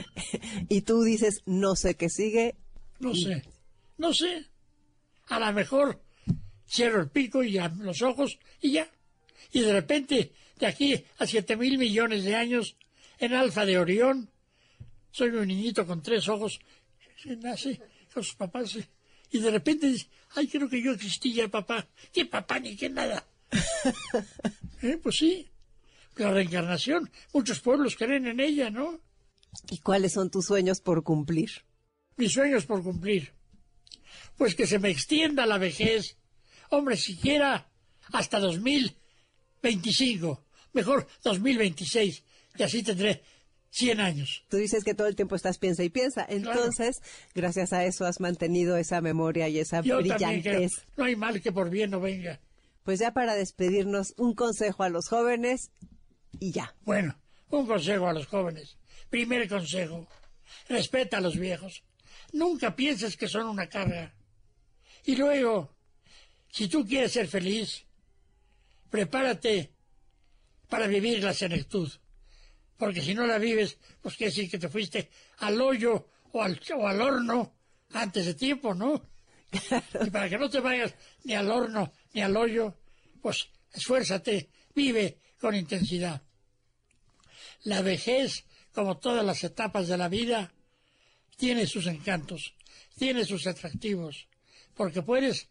y 0.70 0.80
tú 0.80 1.02
dices, 1.02 1.42
no 1.44 1.76
sé 1.76 1.96
qué 1.96 2.08
sigue. 2.08 2.56
No 2.98 3.14
sé, 3.14 3.42
no 3.98 4.14
sé. 4.14 4.46
A 5.26 5.38
lo 5.38 5.52
mejor 5.52 6.02
cierro 6.66 7.02
el 7.02 7.10
pico 7.10 7.42
y 7.42 7.52
ya 7.52 7.68
los 7.78 8.00
ojos 8.00 8.38
y 8.62 8.72
ya. 8.72 8.90
Y 9.52 9.60
de 9.60 9.74
repente, 9.74 10.32
de 10.58 10.66
aquí 10.66 11.04
a 11.18 11.26
siete 11.26 11.58
mil 11.58 11.76
millones 11.76 12.24
de 12.24 12.36
años, 12.36 12.74
en 13.18 13.34
Alfa 13.34 13.66
de 13.66 13.78
Orión, 13.78 14.30
soy 15.10 15.28
un 15.28 15.46
niñito 15.46 15.86
con 15.86 16.02
tres 16.02 16.26
ojos, 16.26 16.58
nace 17.26 17.82
con 18.14 18.24
sus 18.24 18.34
papás 18.34 18.78
y 19.30 19.38
de 19.40 19.50
repente 19.50 19.88
dice, 19.88 20.08
ay, 20.34 20.48
creo 20.48 20.68
que 20.68 20.82
yo 20.82 20.92
existía, 20.92 21.48
papá. 21.48 21.86
¿Qué 22.12 22.26
papá 22.26 22.58
ni 22.58 22.76
qué 22.76 22.88
nada? 22.88 23.24
¿Eh? 24.82 24.98
Pues 25.02 25.16
sí, 25.16 25.48
la 26.16 26.32
reencarnación, 26.32 27.10
muchos 27.32 27.60
pueblos 27.60 27.96
creen 27.96 28.26
en 28.26 28.40
ella, 28.40 28.70
¿no? 28.70 29.00
¿Y 29.70 29.78
cuáles 29.78 30.12
son 30.12 30.30
tus 30.30 30.46
sueños 30.46 30.80
por 30.80 31.02
cumplir? 31.02 31.50
Mis 32.16 32.32
sueños 32.32 32.66
por 32.66 32.82
cumplir. 32.82 33.32
Pues 34.36 34.54
que 34.54 34.66
se 34.66 34.78
me 34.78 34.90
extienda 34.90 35.46
la 35.46 35.58
vejez. 35.58 36.16
Hombre, 36.70 36.96
siquiera 36.96 37.68
hasta 38.12 38.38
2025. 38.38 40.44
Mejor 40.72 41.06
2026. 41.24 42.22
Y 42.56 42.62
así 42.62 42.82
tendré 42.82 43.22
100 43.70 44.00
años. 44.00 44.44
Tú 44.48 44.56
dices 44.56 44.84
que 44.84 44.94
todo 44.94 45.06
el 45.06 45.16
tiempo 45.16 45.36
estás 45.36 45.58
piensa 45.58 45.84
y 45.84 45.90
piensa. 45.90 46.26
Entonces, 46.28 47.00
gracias 47.34 47.72
a 47.72 47.84
eso 47.84 48.04
has 48.04 48.20
mantenido 48.20 48.76
esa 48.76 49.00
memoria 49.00 49.48
y 49.48 49.58
esa 49.58 49.80
Yo 49.82 49.98
brillantez. 49.98 50.70
no 50.96 51.04
hay 51.04 51.16
mal 51.16 51.40
que 51.40 51.52
por 51.52 51.70
bien 51.70 51.90
no 51.90 52.00
venga. 52.00 52.40
Pues 52.84 52.98
ya 52.98 53.12
para 53.12 53.34
despedirnos, 53.34 54.14
un 54.16 54.34
consejo 54.34 54.82
a 54.82 54.88
los 54.88 55.08
jóvenes 55.08 55.70
y 56.40 56.52
ya. 56.52 56.74
Bueno, 56.84 57.18
un 57.50 57.66
consejo 57.66 58.08
a 58.08 58.12
los 58.12 58.26
jóvenes. 58.26 58.76
Primer 59.08 59.48
consejo, 59.48 60.08
respeta 60.68 61.18
a 61.18 61.20
los 61.20 61.36
viejos. 61.38 61.84
Nunca 62.32 62.74
pienses 62.74 63.16
que 63.16 63.28
son 63.28 63.46
una 63.46 63.68
carga. 63.68 64.14
Y 65.04 65.16
luego, 65.16 65.74
si 66.50 66.68
tú 66.68 66.86
quieres 66.86 67.12
ser 67.12 67.28
feliz, 67.28 67.84
prepárate 68.90 69.70
para 70.68 70.86
vivir 70.86 71.22
la 71.22 71.34
senectud 71.34 71.90
porque 72.80 73.02
si 73.02 73.12
no 73.12 73.26
la 73.26 73.36
vives, 73.36 73.76
pues 74.00 74.16
quiere 74.16 74.30
decir 74.30 74.50
que 74.50 74.58
te 74.58 74.70
fuiste 74.70 75.10
al 75.40 75.60
hoyo 75.60 76.08
o 76.32 76.42
al, 76.42 76.58
o 76.78 76.88
al 76.88 76.98
horno 77.02 77.52
antes 77.92 78.24
de 78.24 78.34
tiempo, 78.34 78.74
¿no? 78.74 79.02
Y 79.52 80.10
para 80.10 80.30
que 80.30 80.38
no 80.38 80.48
te 80.48 80.60
vayas 80.60 80.94
ni 81.24 81.34
al 81.34 81.50
horno 81.50 81.92
ni 82.14 82.22
al 82.22 82.34
hoyo, 82.34 82.74
pues 83.20 83.50
esfuérzate, 83.70 84.48
vive 84.74 85.18
con 85.38 85.54
intensidad. 85.54 86.22
La 87.64 87.82
vejez, 87.82 88.46
como 88.72 88.96
todas 88.96 89.26
las 89.26 89.44
etapas 89.44 89.86
de 89.86 89.98
la 89.98 90.08
vida, 90.08 90.50
tiene 91.36 91.66
sus 91.66 91.86
encantos, 91.86 92.54
tiene 92.96 93.26
sus 93.26 93.46
atractivos, 93.46 94.26
porque 94.74 95.02
puedes 95.02 95.48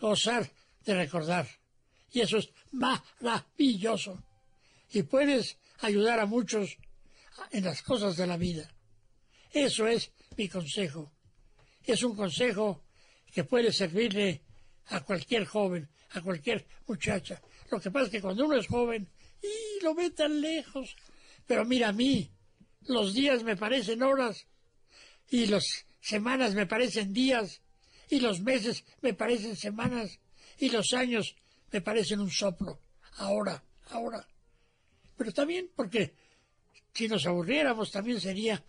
gozar 0.00 0.50
de 0.84 0.94
recordar. 0.94 1.46
Y 2.10 2.22
eso 2.22 2.38
es 2.38 2.48
maravilloso. 2.72 4.20
Y 4.90 5.04
puedes 5.04 5.58
ayudar 5.82 6.20
a 6.20 6.26
muchos 6.26 6.78
en 7.50 7.64
las 7.64 7.82
cosas 7.82 8.16
de 8.16 8.26
la 8.26 8.36
vida. 8.36 8.70
Eso 9.52 9.86
es 9.86 10.12
mi 10.36 10.48
consejo. 10.48 11.12
Es 11.84 12.02
un 12.02 12.16
consejo 12.16 12.84
que 13.32 13.44
puede 13.44 13.72
servirle 13.72 14.42
a 14.86 15.00
cualquier 15.00 15.44
joven, 15.44 15.88
a 16.10 16.20
cualquier 16.20 16.66
muchacha. 16.86 17.42
Lo 17.70 17.80
que 17.80 17.90
pasa 17.90 18.06
es 18.06 18.12
que 18.12 18.20
cuando 18.20 18.44
uno 18.44 18.56
es 18.56 18.66
joven, 18.66 19.08
y 19.42 19.82
lo 19.82 19.94
ve 19.94 20.10
tan 20.10 20.40
lejos. 20.40 20.96
Pero 21.46 21.64
mira 21.64 21.88
a 21.88 21.92
mí, 21.92 22.30
los 22.86 23.14
días 23.14 23.42
me 23.42 23.56
parecen 23.56 24.02
horas, 24.02 24.46
y 25.30 25.46
las 25.46 25.86
semanas 26.00 26.54
me 26.54 26.66
parecen 26.66 27.12
días, 27.12 27.62
y 28.08 28.20
los 28.20 28.40
meses 28.40 28.84
me 29.00 29.14
parecen 29.14 29.56
semanas, 29.56 30.20
y 30.58 30.70
los 30.70 30.92
años 30.92 31.34
me 31.72 31.80
parecen 31.80 32.20
un 32.20 32.30
soplo. 32.30 32.80
Ahora, 33.16 33.62
ahora. 33.90 34.26
Pero 35.22 35.34
también 35.34 35.70
porque 35.76 36.16
si 36.92 37.06
nos 37.06 37.24
aburriéramos 37.26 37.92
también 37.92 38.20
sería... 38.20 38.64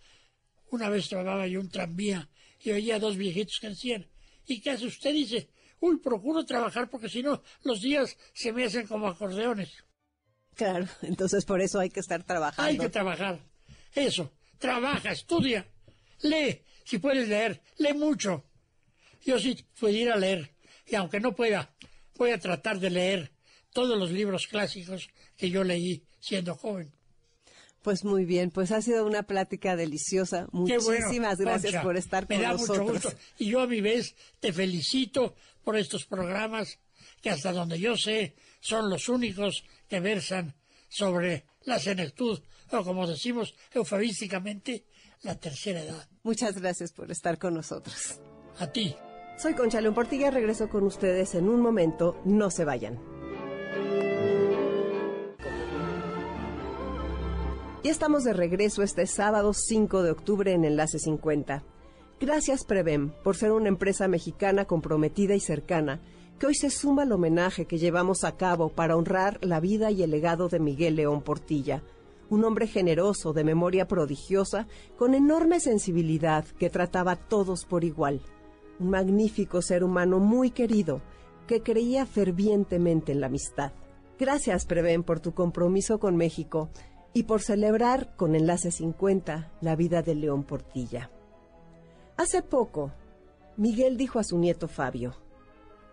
Una 0.70 0.88
vez 0.88 1.08
trabajaba 1.08 1.48
yo 1.48 1.60
un 1.60 1.68
tranvía 1.68 2.28
y 2.60 2.70
oía 2.70 2.96
a 2.96 2.98
dos 3.00 3.16
viejitos 3.16 3.58
que 3.60 3.70
decían, 3.70 4.08
¿y 4.46 4.60
qué 4.60 4.70
hace 4.70 4.86
usted? 4.86 5.12
Dice, 5.12 5.50
uy, 5.80 5.98
procuro 5.98 6.44
trabajar 6.44 6.88
porque 6.88 7.08
si 7.08 7.24
no 7.24 7.42
los 7.64 7.80
días 7.80 8.16
se 8.32 8.52
me 8.52 8.64
hacen 8.64 8.86
como 8.86 9.08
acordeones. 9.08 9.84
Claro, 10.54 10.86
entonces 11.02 11.44
por 11.44 11.60
eso 11.60 11.80
hay 11.80 11.90
que 11.90 11.98
estar 11.98 12.22
trabajando. 12.22 12.70
Hay 12.70 12.78
que 12.78 12.88
trabajar. 12.88 13.40
Eso, 13.92 14.32
trabaja, 14.58 15.10
estudia, 15.10 15.66
lee, 16.22 16.62
si 16.84 16.98
puedes 16.98 17.28
leer, 17.28 17.62
lee 17.78 17.94
mucho. 17.94 18.44
Yo 19.22 19.40
sí 19.40 19.64
pudiera 19.78 20.16
leer, 20.16 20.54
y 20.86 20.94
aunque 20.94 21.18
no 21.18 21.34
pueda, 21.34 21.74
voy 22.14 22.30
a 22.30 22.38
tratar 22.38 22.78
de 22.78 22.90
leer 22.90 23.32
todos 23.72 23.98
los 23.98 24.12
libros 24.12 24.46
clásicos 24.46 25.08
que 25.36 25.50
yo 25.50 25.64
leí 25.64 26.04
siendo 26.24 26.54
joven. 26.54 26.90
Pues 27.82 28.02
muy 28.02 28.24
bien, 28.24 28.50
pues 28.50 28.72
ha 28.72 28.80
sido 28.80 29.04
una 29.04 29.24
plática 29.24 29.76
deliciosa. 29.76 30.48
Muchísimas 30.52 31.38
gracias 31.38 31.82
por 31.82 31.98
estar 31.98 32.26
con 32.26 32.40
nosotros. 32.40 32.68
Me 32.68 32.74
da 32.74 32.82
mucho 32.82 32.92
gusto. 32.92 33.18
Y 33.38 33.50
yo 33.50 33.60
a 33.60 33.66
mi 33.66 33.82
vez 33.82 34.14
te 34.40 34.52
felicito 34.52 35.34
por 35.62 35.76
estos 35.76 36.06
programas 36.06 36.78
que 37.20 37.28
hasta 37.28 37.52
donde 37.52 37.78
yo 37.78 37.96
sé 37.96 38.34
son 38.60 38.88
los 38.88 39.10
únicos 39.10 39.64
que 39.86 40.00
versan 40.00 40.54
sobre 40.88 41.44
la 41.64 41.78
senectud 41.78 42.40
o 42.70 42.82
como 42.82 43.06
decimos 43.06 43.54
eufemísticamente, 43.72 44.84
la 45.22 45.38
tercera 45.38 45.80
edad. 45.80 46.08
Muchas 46.22 46.58
gracias 46.58 46.92
por 46.92 47.10
estar 47.10 47.38
con 47.38 47.54
nosotros. 47.54 48.20
A 48.58 48.66
ti. 48.66 48.96
Soy 49.36 49.54
Concha 49.54 49.80
León 49.80 49.94
Portilla, 49.94 50.30
regreso 50.30 50.68
con 50.68 50.84
ustedes 50.84 51.34
en 51.34 51.48
un 51.48 51.60
momento, 51.60 52.20
no 52.24 52.50
se 52.50 52.64
vayan. 52.64 53.13
Y 57.84 57.90
estamos 57.90 58.24
de 58.24 58.32
regreso 58.32 58.82
este 58.82 59.06
sábado 59.06 59.52
5 59.52 60.02
de 60.02 60.10
octubre 60.10 60.50
en 60.50 60.64
Enlace 60.64 60.98
50. 60.98 61.62
Gracias 62.18 62.64
Prevem 62.64 63.10
por 63.22 63.36
ser 63.36 63.52
una 63.52 63.68
empresa 63.68 64.08
mexicana 64.08 64.64
comprometida 64.64 65.34
y 65.34 65.40
cercana 65.40 66.00
que 66.38 66.46
hoy 66.46 66.54
se 66.54 66.70
suma 66.70 67.02
al 67.02 67.12
homenaje 67.12 67.66
que 67.66 67.76
llevamos 67.76 68.24
a 68.24 68.38
cabo 68.38 68.70
para 68.70 68.96
honrar 68.96 69.38
la 69.42 69.60
vida 69.60 69.90
y 69.90 70.02
el 70.02 70.12
legado 70.12 70.48
de 70.48 70.60
Miguel 70.60 70.96
León 70.96 71.20
Portilla, 71.20 71.82
un 72.30 72.46
hombre 72.46 72.68
generoso, 72.68 73.34
de 73.34 73.44
memoria 73.44 73.86
prodigiosa, 73.86 74.66
con 74.96 75.12
enorme 75.12 75.60
sensibilidad 75.60 76.46
que 76.58 76.70
trataba 76.70 77.12
a 77.12 77.16
todos 77.16 77.66
por 77.66 77.84
igual. 77.84 78.22
Un 78.80 78.88
magnífico 78.88 79.60
ser 79.60 79.84
humano 79.84 80.20
muy 80.20 80.52
querido 80.52 81.02
que 81.46 81.60
creía 81.60 82.06
fervientemente 82.06 83.12
en 83.12 83.20
la 83.20 83.26
amistad. 83.26 83.72
Gracias, 84.18 84.64
Prevén, 84.64 85.02
por 85.02 85.20
tu 85.20 85.34
compromiso 85.34 85.98
con 85.98 86.16
México 86.16 86.70
y 87.14 87.22
por 87.22 87.40
celebrar 87.40 88.14
con 88.16 88.34
Enlace 88.34 88.72
50 88.72 89.52
la 89.60 89.76
vida 89.76 90.02
de 90.02 90.16
León 90.16 90.42
Portilla. 90.42 91.10
Hace 92.16 92.42
poco, 92.42 92.92
Miguel 93.56 93.96
dijo 93.96 94.18
a 94.18 94.24
su 94.24 94.36
nieto 94.36 94.66
Fabio, 94.68 95.14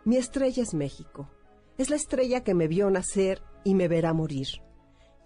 mi 0.04 0.18
estrella 0.18 0.64
es 0.64 0.74
México, 0.74 1.30
es 1.78 1.92
la 1.92 1.96
estrella 1.96 2.44
que 2.44 2.56
me 2.56 2.68
vio 2.68 2.90
nacer 2.90 3.42
y 3.64 3.76
me 3.76 3.88
verá 3.88 4.14
morir, 4.14 4.48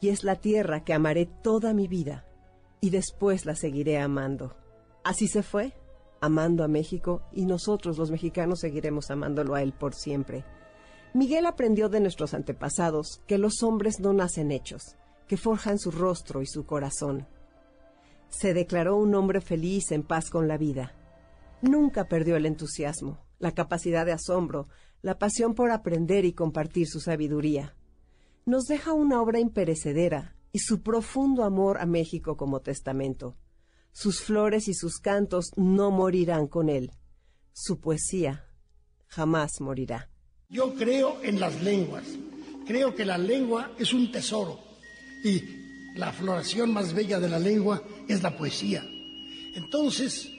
y 0.02 0.10
es 0.10 0.26
la 0.26 0.36
tierra 0.36 0.84
que 0.84 0.94
amaré 0.94 1.26
toda 1.26 1.74
mi 1.74 1.88
vida, 1.88 2.26
y 2.82 2.90
después 2.90 3.46
la 3.46 3.56
seguiré 3.56 3.98
amando. 3.98 4.58
Así 5.06 5.30
se 5.30 5.44
fue, 5.44 5.74
amando 6.20 6.66
a 6.66 6.68
México, 6.68 7.22
y 7.32 7.46
nosotros 7.46 7.98
los 7.98 8.12
mexicanos 8.12 8.60
seguiremos 8.60 9.12
amándolo 9.12 9.56
a 9.56 9.62
él 9.62 9.72
por 9.72 9.96
siempre. 9.96 10.44
Miguel 11.14 11.46
aprendió 11.46 11.88
de 11.88 12.02
nuestros 12.02 12.34
antepasados 12.34 13.22
que 13.28 13.38
los 13.38 13.64
hombres 13.64 14.02
no 14.02 14.12
nacen 14.12 14.52
hechos, 14.52 14.98
que 15.28 15.38
forjan 15.38 15.80
su 15.80 15.92
rostro 15.92 16.42
y 16.42 16.46
su 16.46 16.66
corazón. 16.66 17.28
Se 18.30 18.54
declaró 18.54 18.98
un 18.98 19.16
hombre 19.16 19.42
feliz 19.42 19.92
en 19.92 20.04
paz 20.04 20.30
con 20.30 20.48
la 20.48 20.58
vida. 20.58 20.94
Nunca 21.62 22.08
perdió 22.08 22.36
el 22.36 22.46
entusiasmo, 22.46 23.20
la 23.40 23.54
capacidad 23.54 24.06
de 24.06 24.12
asombro, 24.12 24.68
la 25.02 25.18
pasión 25.18 25.56
por 25.56 25.72
aprender 25.72 26.26
y 26.26 26.34
compartir 26.34 26.88
su 26.88 27.00
sabiduría. 27.00 27.76
Nos 28.46 28.66
deja 28.66 28.94
una 28.94 29.22
obra 29.22 29.40
imperecedera 29.40 30.36
y 30.52 30.60
su 30.60 30.82
profundo 30.82 31.44
amor 31.44 31.80
a 31.80 31.86
México 31.86 32.38
como 32.38 32.62
testamento. 32.62 33.36
Sus 33.92 34.22
flores 34.22 34.68
y 34.68 34.74
sus 34.74 35.00
cantos 35.00 35.52
no 35.56 35.90
morirán 35.92 36.48
con 36.48 36.70
él. 36.70 36.92
Su 37.54 37.80
poesía 37.80 38.46
jamás 39.08 39.62
morirá. 39.62 40.10
Yo 40.50 40.76
creo 40.76 41.24
en 41.24 41.40
las 41.40 41.64
lenguas. 41.64 42.04
Creo 42.68 42.94
que 42.96 43.06
la 43.06 43.18
lengua 43.18 43.72
es 43.78 43.94
un 43.94 44.12
tesoro 44.12 44.65
y 45.26 45.44
la 45.96 46.14
floración 46.14 46.72
más 46.72 46.94
bella 46.94 47.20
de 47.20 47.30
la 47.30 47.40
lengua 47.40 47.82
es 48.08 48.22
la 48.22 48.38
poesía. 48.38 48.86
Entonces, 49.56 50.32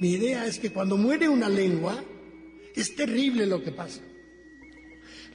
mi 0.00 0.10
idea 0.10 0.46
es 0.46 0.58
que 0.58 0.70
cuando 0.70 0.98
muere 0.98 1.28
una 1.28 1.48
lengua, 1.48 2.04
es 2.74 2.94
terrible 2.94 3.46
lo 3.46 3.62
que 3.62 3.72
pasa. 3.72 4.02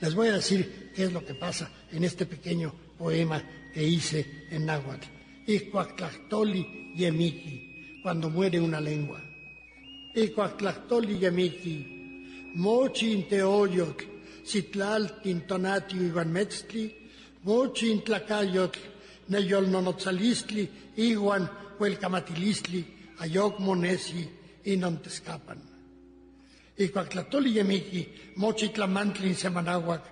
Les 0.02 0.14
voy 0.14 0.28
a 0.28 0.34
decir 0.34 0.92
qué 0.96 1.04
es 1.06 1.14
lo 1.14 1.26
que 1.26 1.34
pasa 1.34 1.72
en 1.92 2.04
este 2.04 2.26
pequeño 2.26 2.74
poema 2.98 3.44
que 3.74 3.84
hice 3.84 4.46
en 4.52 4.66
náhuatl. 4.66 5.08
Cuando 8.04 8.30
muere 8.30 8.60
una 8.60 8.80
lengua. 8.80 9.22
Icuactlactoli 10.16 11.20
yemiki, 11.20 12.54
mochi 12.56 13.12
inteoyotl, 13.12 14.06
sitlal 14.44 15.22
tintonatio 15.22 16.02
iguanmetztli, 16.02 16.96
mochi 17.44 17.92
Ναι, 19.30 19.38
νεγιολνονοτσαλίστλι 19.38 20.70
ήγουαν 20.96 21.52
που 21.78 21.86
ελκαματιλίστλι 21.86 22.86
αγιόκ 23.18 23.58
μονέσι 23.58 24.30
ίνον 24.62 25.00
τεσκάπαν. 25.04 25.62
Η 26.76 26.88
κουακλατόλη 26.90 27.50
γεμίκη 27.50 28.08
μότσι 28.36 28.68
κλαμάντλιν 28.68 29.36
σε 29.36 29.50
μανάγουακ, 29.50 30.04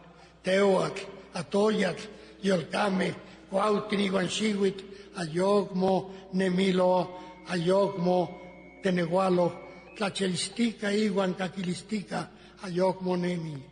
τεόακ, 0.41 0.97
ατόγιακ, 1.31 1.97
γιολκάμε, 2.41 3.15
κουάου 3.49 3.85
την 3.89 3.99
ήγουαν 3.99 4.29
σίγουιτ, 4.29 4.79
αγιόκ 5.13 5.71
μο 5.71 6.13
ναι 6.31 6.43
νεμίλο, 6.43 7.19
αγιόκ 7.47 7.97
μο 7.97 8.39
τενεγουάλο, 8.81 9.61
κλατσελιστήκα 9.95 10.91
ήγουαν 10.91 11.35
κακυλιστήκα, 11.35 12.31
αγιόκ 12.61 12.99
μο 13.01 13.15
νέμι. 13.15 13.63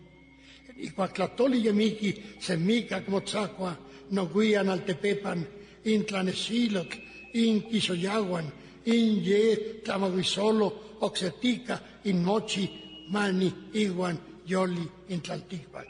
Η 0.76 0.90
κουακλατόλη 0.90 1.58
γεμίκη 1.58 2.24
σε 2.38 2.58
μίκακ 2.58 3.08
μοτσάκουα, 3.08 3.80
noguian 4.12 4.70
altepepan, 4.70 5.48
intlanexilot, 5.86 6.92
inquisoyaguan, 7.34 8.52
inye 8.86 9.82
tlamaguisolo, 9.84 10.98
oxetica, 11.02 11.82
inmochi, 12.06 12.70
mani, 13.10 13.54
iguan, 13.74 14.18
yoli, 14.46 14.90
intlalticpac. 15.10 15.88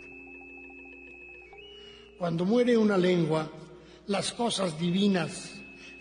Cuando 2.17 2.45
muere 2.45 2.77
una 2.77 2.97
lengua, 2.97 3.49
las 4.07 4.31
cosas 4.31 4.79
divinas, 4.79 5.51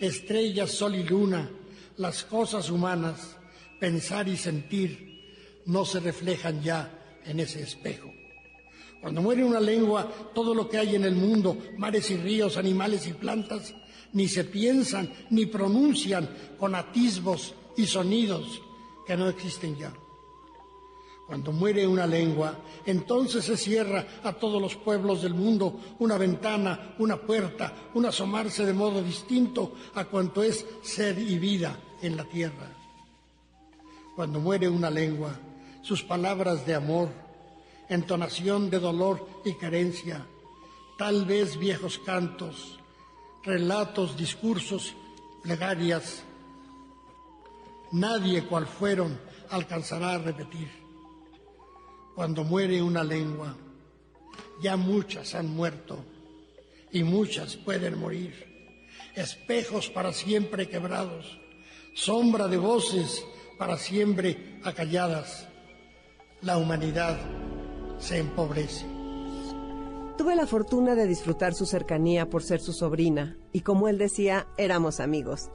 estrellas, 0.01 0.71
sol 0.71 0.95
y 0.95 1.03
luna, 1.03 1.51
las 1.97 2.25
cosas 2.25 2.71
humanas, 2.71 3.37
pensar 3.81 4.29
y 4.29 4.37
sentir, 4.37 5.63
no 5.67 5.85
se 5.85 6.01
reflejan 6.01 6.63
ya 6.63 7.21
en 7.25 7.41
ese 7.41 7.63
espejo. 7.63 8.13
Cuando 9.05 9.21
muere 9.21 9.45
una 9.45 9.61
lengua, 9.61 10.11
todo 10.33 10.55
lo 10.55 10.67
que 10.67 10.79
hay 10.79 10.95
en 10.95 11.05
el 11.05 11.15
mundo, 11.15 11.59
mares 11.77 12.11
y 12.11 12.17
ríos, 12.17 12.57
animales 12.57 13.07
y 13.07 13.13
plantas, 13.13 13.75
ni 14.15 14.29
se 14.29 14.45
piensan 14.45 15.13
ni 15.29 15.45
pronuncian 15.45 16.27
con 16.59 16.75
atisbos 16.75 17.55
y 17.77 17.85
sonidos 17.85 18.63
que 19.07 19.15
no 19.15 19.29
existen 19.29 19.77
ya. 19.77 19.93
Cuando 21.27 21.53
muere 21.53 21.87
una 21.87 22.07
lengua, 22.07 22.57
entonces 22.87 23.45
se 23.45 23.59
cierra 23.59 24.07
a 24.23 24.33
todos 24.33 24.59
los 24.59 24.75
pueblos 24.75 25.21
del 25.21 25.35
mundo 25.35 25.79
una 25.99 26.17
ventana, 26.17 26.95
una 26.99 27.19
puerta, 27.19 27.91
un 27.93 28.07
asomarse 28.07 28.65
de 28.65 28.73
modo 28.73 29.03
distinto 29.03 29.75
a 29.97 30.07
cuanto 30.07 30.43
es 30.43 30.65
ser 30.81 31.19
y 31.19 31.39
vida 31.39 31.79
en 32.01 32.17
la 32.17 32.25
tierra. 32.25 32.73
Cuando 34.17 34.41
muere 34.41 34.67
una 34.67 34.89
lengua, 34.89 35.39
sus 35.83 36.03
palabras 36.03 36.65
de 36.65 36.75
amor, 36.75 37.24
entonación 37.89 38.71
de 38.71 38.79
dolor 38.79 39.27
y 39.45 39.55
carencia, 39.55 40.27
tal 40.99 41.25
vez 41.25 41.59
viejos 41.59 41.99
cantos, 41.99 42.79
relatos, 43.43 44.17
discursos, 44.17 44.95
plegarias. 45.43 46.25
Nadie 47.93 48.45
cual 48.45 48.67
fueron 48.67 49.19
alcanzará 49.51 50.15
a 50.15 50.19
repetir. 50.19 50.71
Cuando 52.15 52.45
muere 52.45 52.83
una 52.83 53.05
lengua, 53.05 53.57
ya 54.63 54.77
muchas 54.77 55.35
han 55.35 55.49
muerto 55.49 56.05
y 56.91 57.03
muchas 57.03 57.57
pueden 57.57 57.99
morir. 57.99 58.53
Espejos 59.15 59.91
para 59.91 60.13
siempre 60.13 60.69
quebrados, 60.69 61.39
sombra 61.95 62.49
de 62.49 62.57
voces 62.57 63.25
para 63.59 63.77
siempre 63.77 64.61
acalladas. 64.65 65.49
La 66.41 66.59
humanidad 66.59 67.19
se 67.99 68.19
empobrece. 68.19 68.87
Tuve 70.17 70.37
la 70.37 70.47
fortuna 70.47 70.95
de 70.95 71.07
disfrutar 71.07 71.55
su 71.55 71.67
cercanía 71.67 72.31
por 72.31 72.43
ser 72.43 72.61
su 72.61 72.73
sobrina, 72.73 73.37
y 73.53 73.61
como 73.61 73.89
él 73.89 73.99
decía, 73.99 74.47
éramos 74.57 75.01
amigos. 75.01 75.51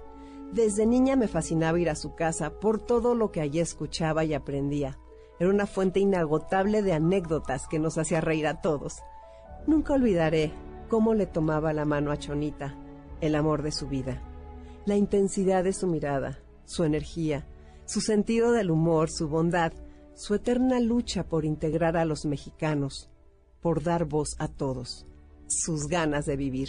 Desde 0.52 0.86
niña 0.86 1.16
me 1.16 1.28
fascinaba 1.28 1.80
ir 1.80 1.90
a 1.90 1.96
su 1.96 2.16
casa 2.16 2.50
por 2.60 2.80
todo 2.82 3.16
lo 3.16 3.32
que 3.32 3.40
allí 3.40 3.60
escuchaba 3.60 4.26
y 4.26 4.34
aprendía. 4.34 4.98
Era 5.40 5.50
una 5.50 5.66
fuente 5.66 6.00
inagotable 6.00 6.82
de 6.82 6.94
anécdotas 6.94 7.68
que 7.68 7.80
nos 7.80 7.98
hacía 7.98 8.20
reír 8.20 8.48
a 8.48 8.60
todos. 8.60 8.98
Nunca 9.68 9.94
olvidaré 9.94 10.52
cómo 10.90 11.14
le 11.14 11.28
tomaba 11.28 11.72
la 11.72 11.86
mano 11.86 12.12
a 12.12 12.18
Chonita, 12.18 12.76
el 13.22 13.36
amor 13.36 13.62
de 13.62 13.72
su 13.72 13.88
vida, 13.88 14.22
la 14.86 14.98
intensidad 14.98 15.64
de 15.64 15.72
su 15.72 15.88
mirada, 15.88 16.40
su 16.66 16.84
energía, 16.84 17.46
su 17.86 18.02
sentido 18.02 18.52
del 18.52 18.72
humor, 18.72 19.10
su 19.10 19.30
bondad, 19.30 19.72
su 20.20 20.36
eterna 20.36 20.82
lucha 20.82 21.30
por 21.30 21.46
integrar 21.46 21.96
a 21.96 22.04
los 22.04 22.26
mexicanos, 22.26 23.10
por 23.62 23.82
dar 23.82 24.04
voz 24.04 24.36
a 24.38 24.50
todos, 24.50 25.08
sus 25.48 25.88
ganas 25.88 26.26
de 26.26 26.36
vivir. 26.36 26.68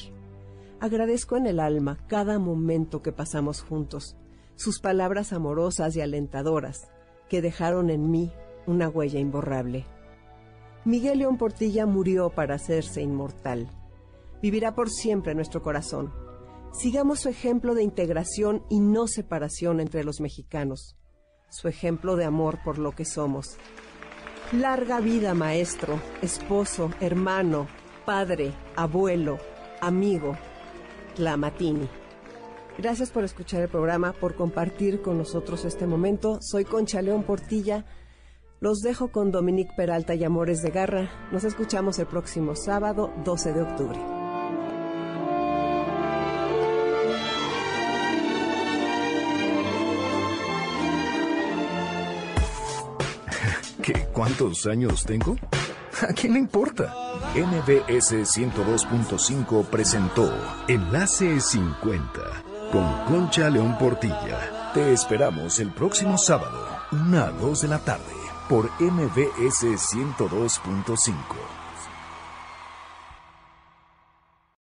Agradezco 0.78 1.36
en 1.36 1.48
el 1.48 1.58
alma 1.58 1.98
cada 2.06 2.38
momento 2.38 3.02
que 3.02 3.10
pasamos 3.10 3.60
juntos, 3.60 4.16
sus 4.54 4.78
palabras 4.78 5.32
amorosas 5.32 5.96
y 5.96 6.00
alentadoras 6.00 6.92
que 7.28 7.42
dejaron 7.42 7.90
en 7.90 8.08
mí 8.08 8.32
una 8.68 8.88
huella 8.88 9.18
imborrable. 9.18 9.84
Miguel 10.84 11.18
León 11.18 11.36
Portilla 11.36 11.86
murió 11.86 12.30
para 12.30 12.54
hacerse 12.54 13.02
inmortal. 13.02 13.68
Vivirá 14.40 14.76
por 14.76 14.90
siempre 14.90 15.32
en 15.32 15.38
nuestro 15.38 15.60
corazón. 15.60 16.14
Sigamos 16.72 17.18
su 17.18 17.28
ejemplo 17.28 17.74
de 17.74 17.82
integración 17.82 18.62
y 18.70 18.78
no 18.78 19.08
separación 19.08 19.80
entre 19.80 20.04
los 20.04 20.20
mexicanos, 20.20 20.99
su 21.50 21.68
ejemplo 21.68 22.16
de 22.16 22.24
amor 22.24 22.58
por 22.64 22.78
lo 22.78 22.92
que 22.92 23.04
somos. 23.04 23.58
Larga 24.52 25.00
vida, 25.00 25.34
maestro, 25.34 26.00
esposo, 26.22 26.90
hermano, 27.00 27.68
padre, 28.04 28.52
abuelo, 28.74 29.38
amigo, 29.80 30.36
Tlamatini. 31.14 31.88
Gracias 32.78 33.10
por 33.10 33.24
escuchar 33.24 33.62
el 33.62 33.68
programa, 33.68 34.12
por 34.12 34.34
compartir 34.34 35.02
con 35.02 35.18
nosotros 35.18 35.64
este 35.64 35.86
momento. 35.86 36.38
Soy 36.40 36.64
Concha 36.64 37.02
León 37.02 37.24
Portilla. 37.24 37.84
Los 38.58 38.80
dejo 38.80 39.12
con 39.12 39.30
Dominique 39.30 39.72
Peralta 39.76 40.14
y 40.14 40.24
Amores 40.24 40.62
de 40.62 40.70
Garra. 40.70 41.10
Nos 41.30 41.44
escuchamos 41.44 41.98
el 41.98 42.06
próximo 42.06 42.56
sábado, 42.56 43.12
12 43.24 43.52
de 43.52 43.62
octubre. 43.62 44.19
¿Cuántos 54.20 54.66
años 54.66 55.06
tengo? 55.06 55.34
¿A 56.06 56.12
quién 56.12 56.34
le 56.34 56.40
importa? 56.40 56.94
NBS 57.34 58.12
102.5 58.36 59.64
presentó 59.64 60.30
Enlace 60.68 61.40
50 61.40 62.10
con 62.70 63.04
Concha 63.06 63.48
León 63.48 63.78
Portilla. 63.78 64.72
Te 64.74 64.92
esperamos 64.92 65.58
el 65.58 65.72
próximo 65.72 66.18
sábado, 66.18 66.68
una 66.92 67.28
a 67.28 67.30
2 67.30 67.62
de 67.62 67.68
la 67.68 67.78
tarde, 67.78 68.12
por 68.46 68.66
MBS 68.78 69.64
102.5. 69.64 71.59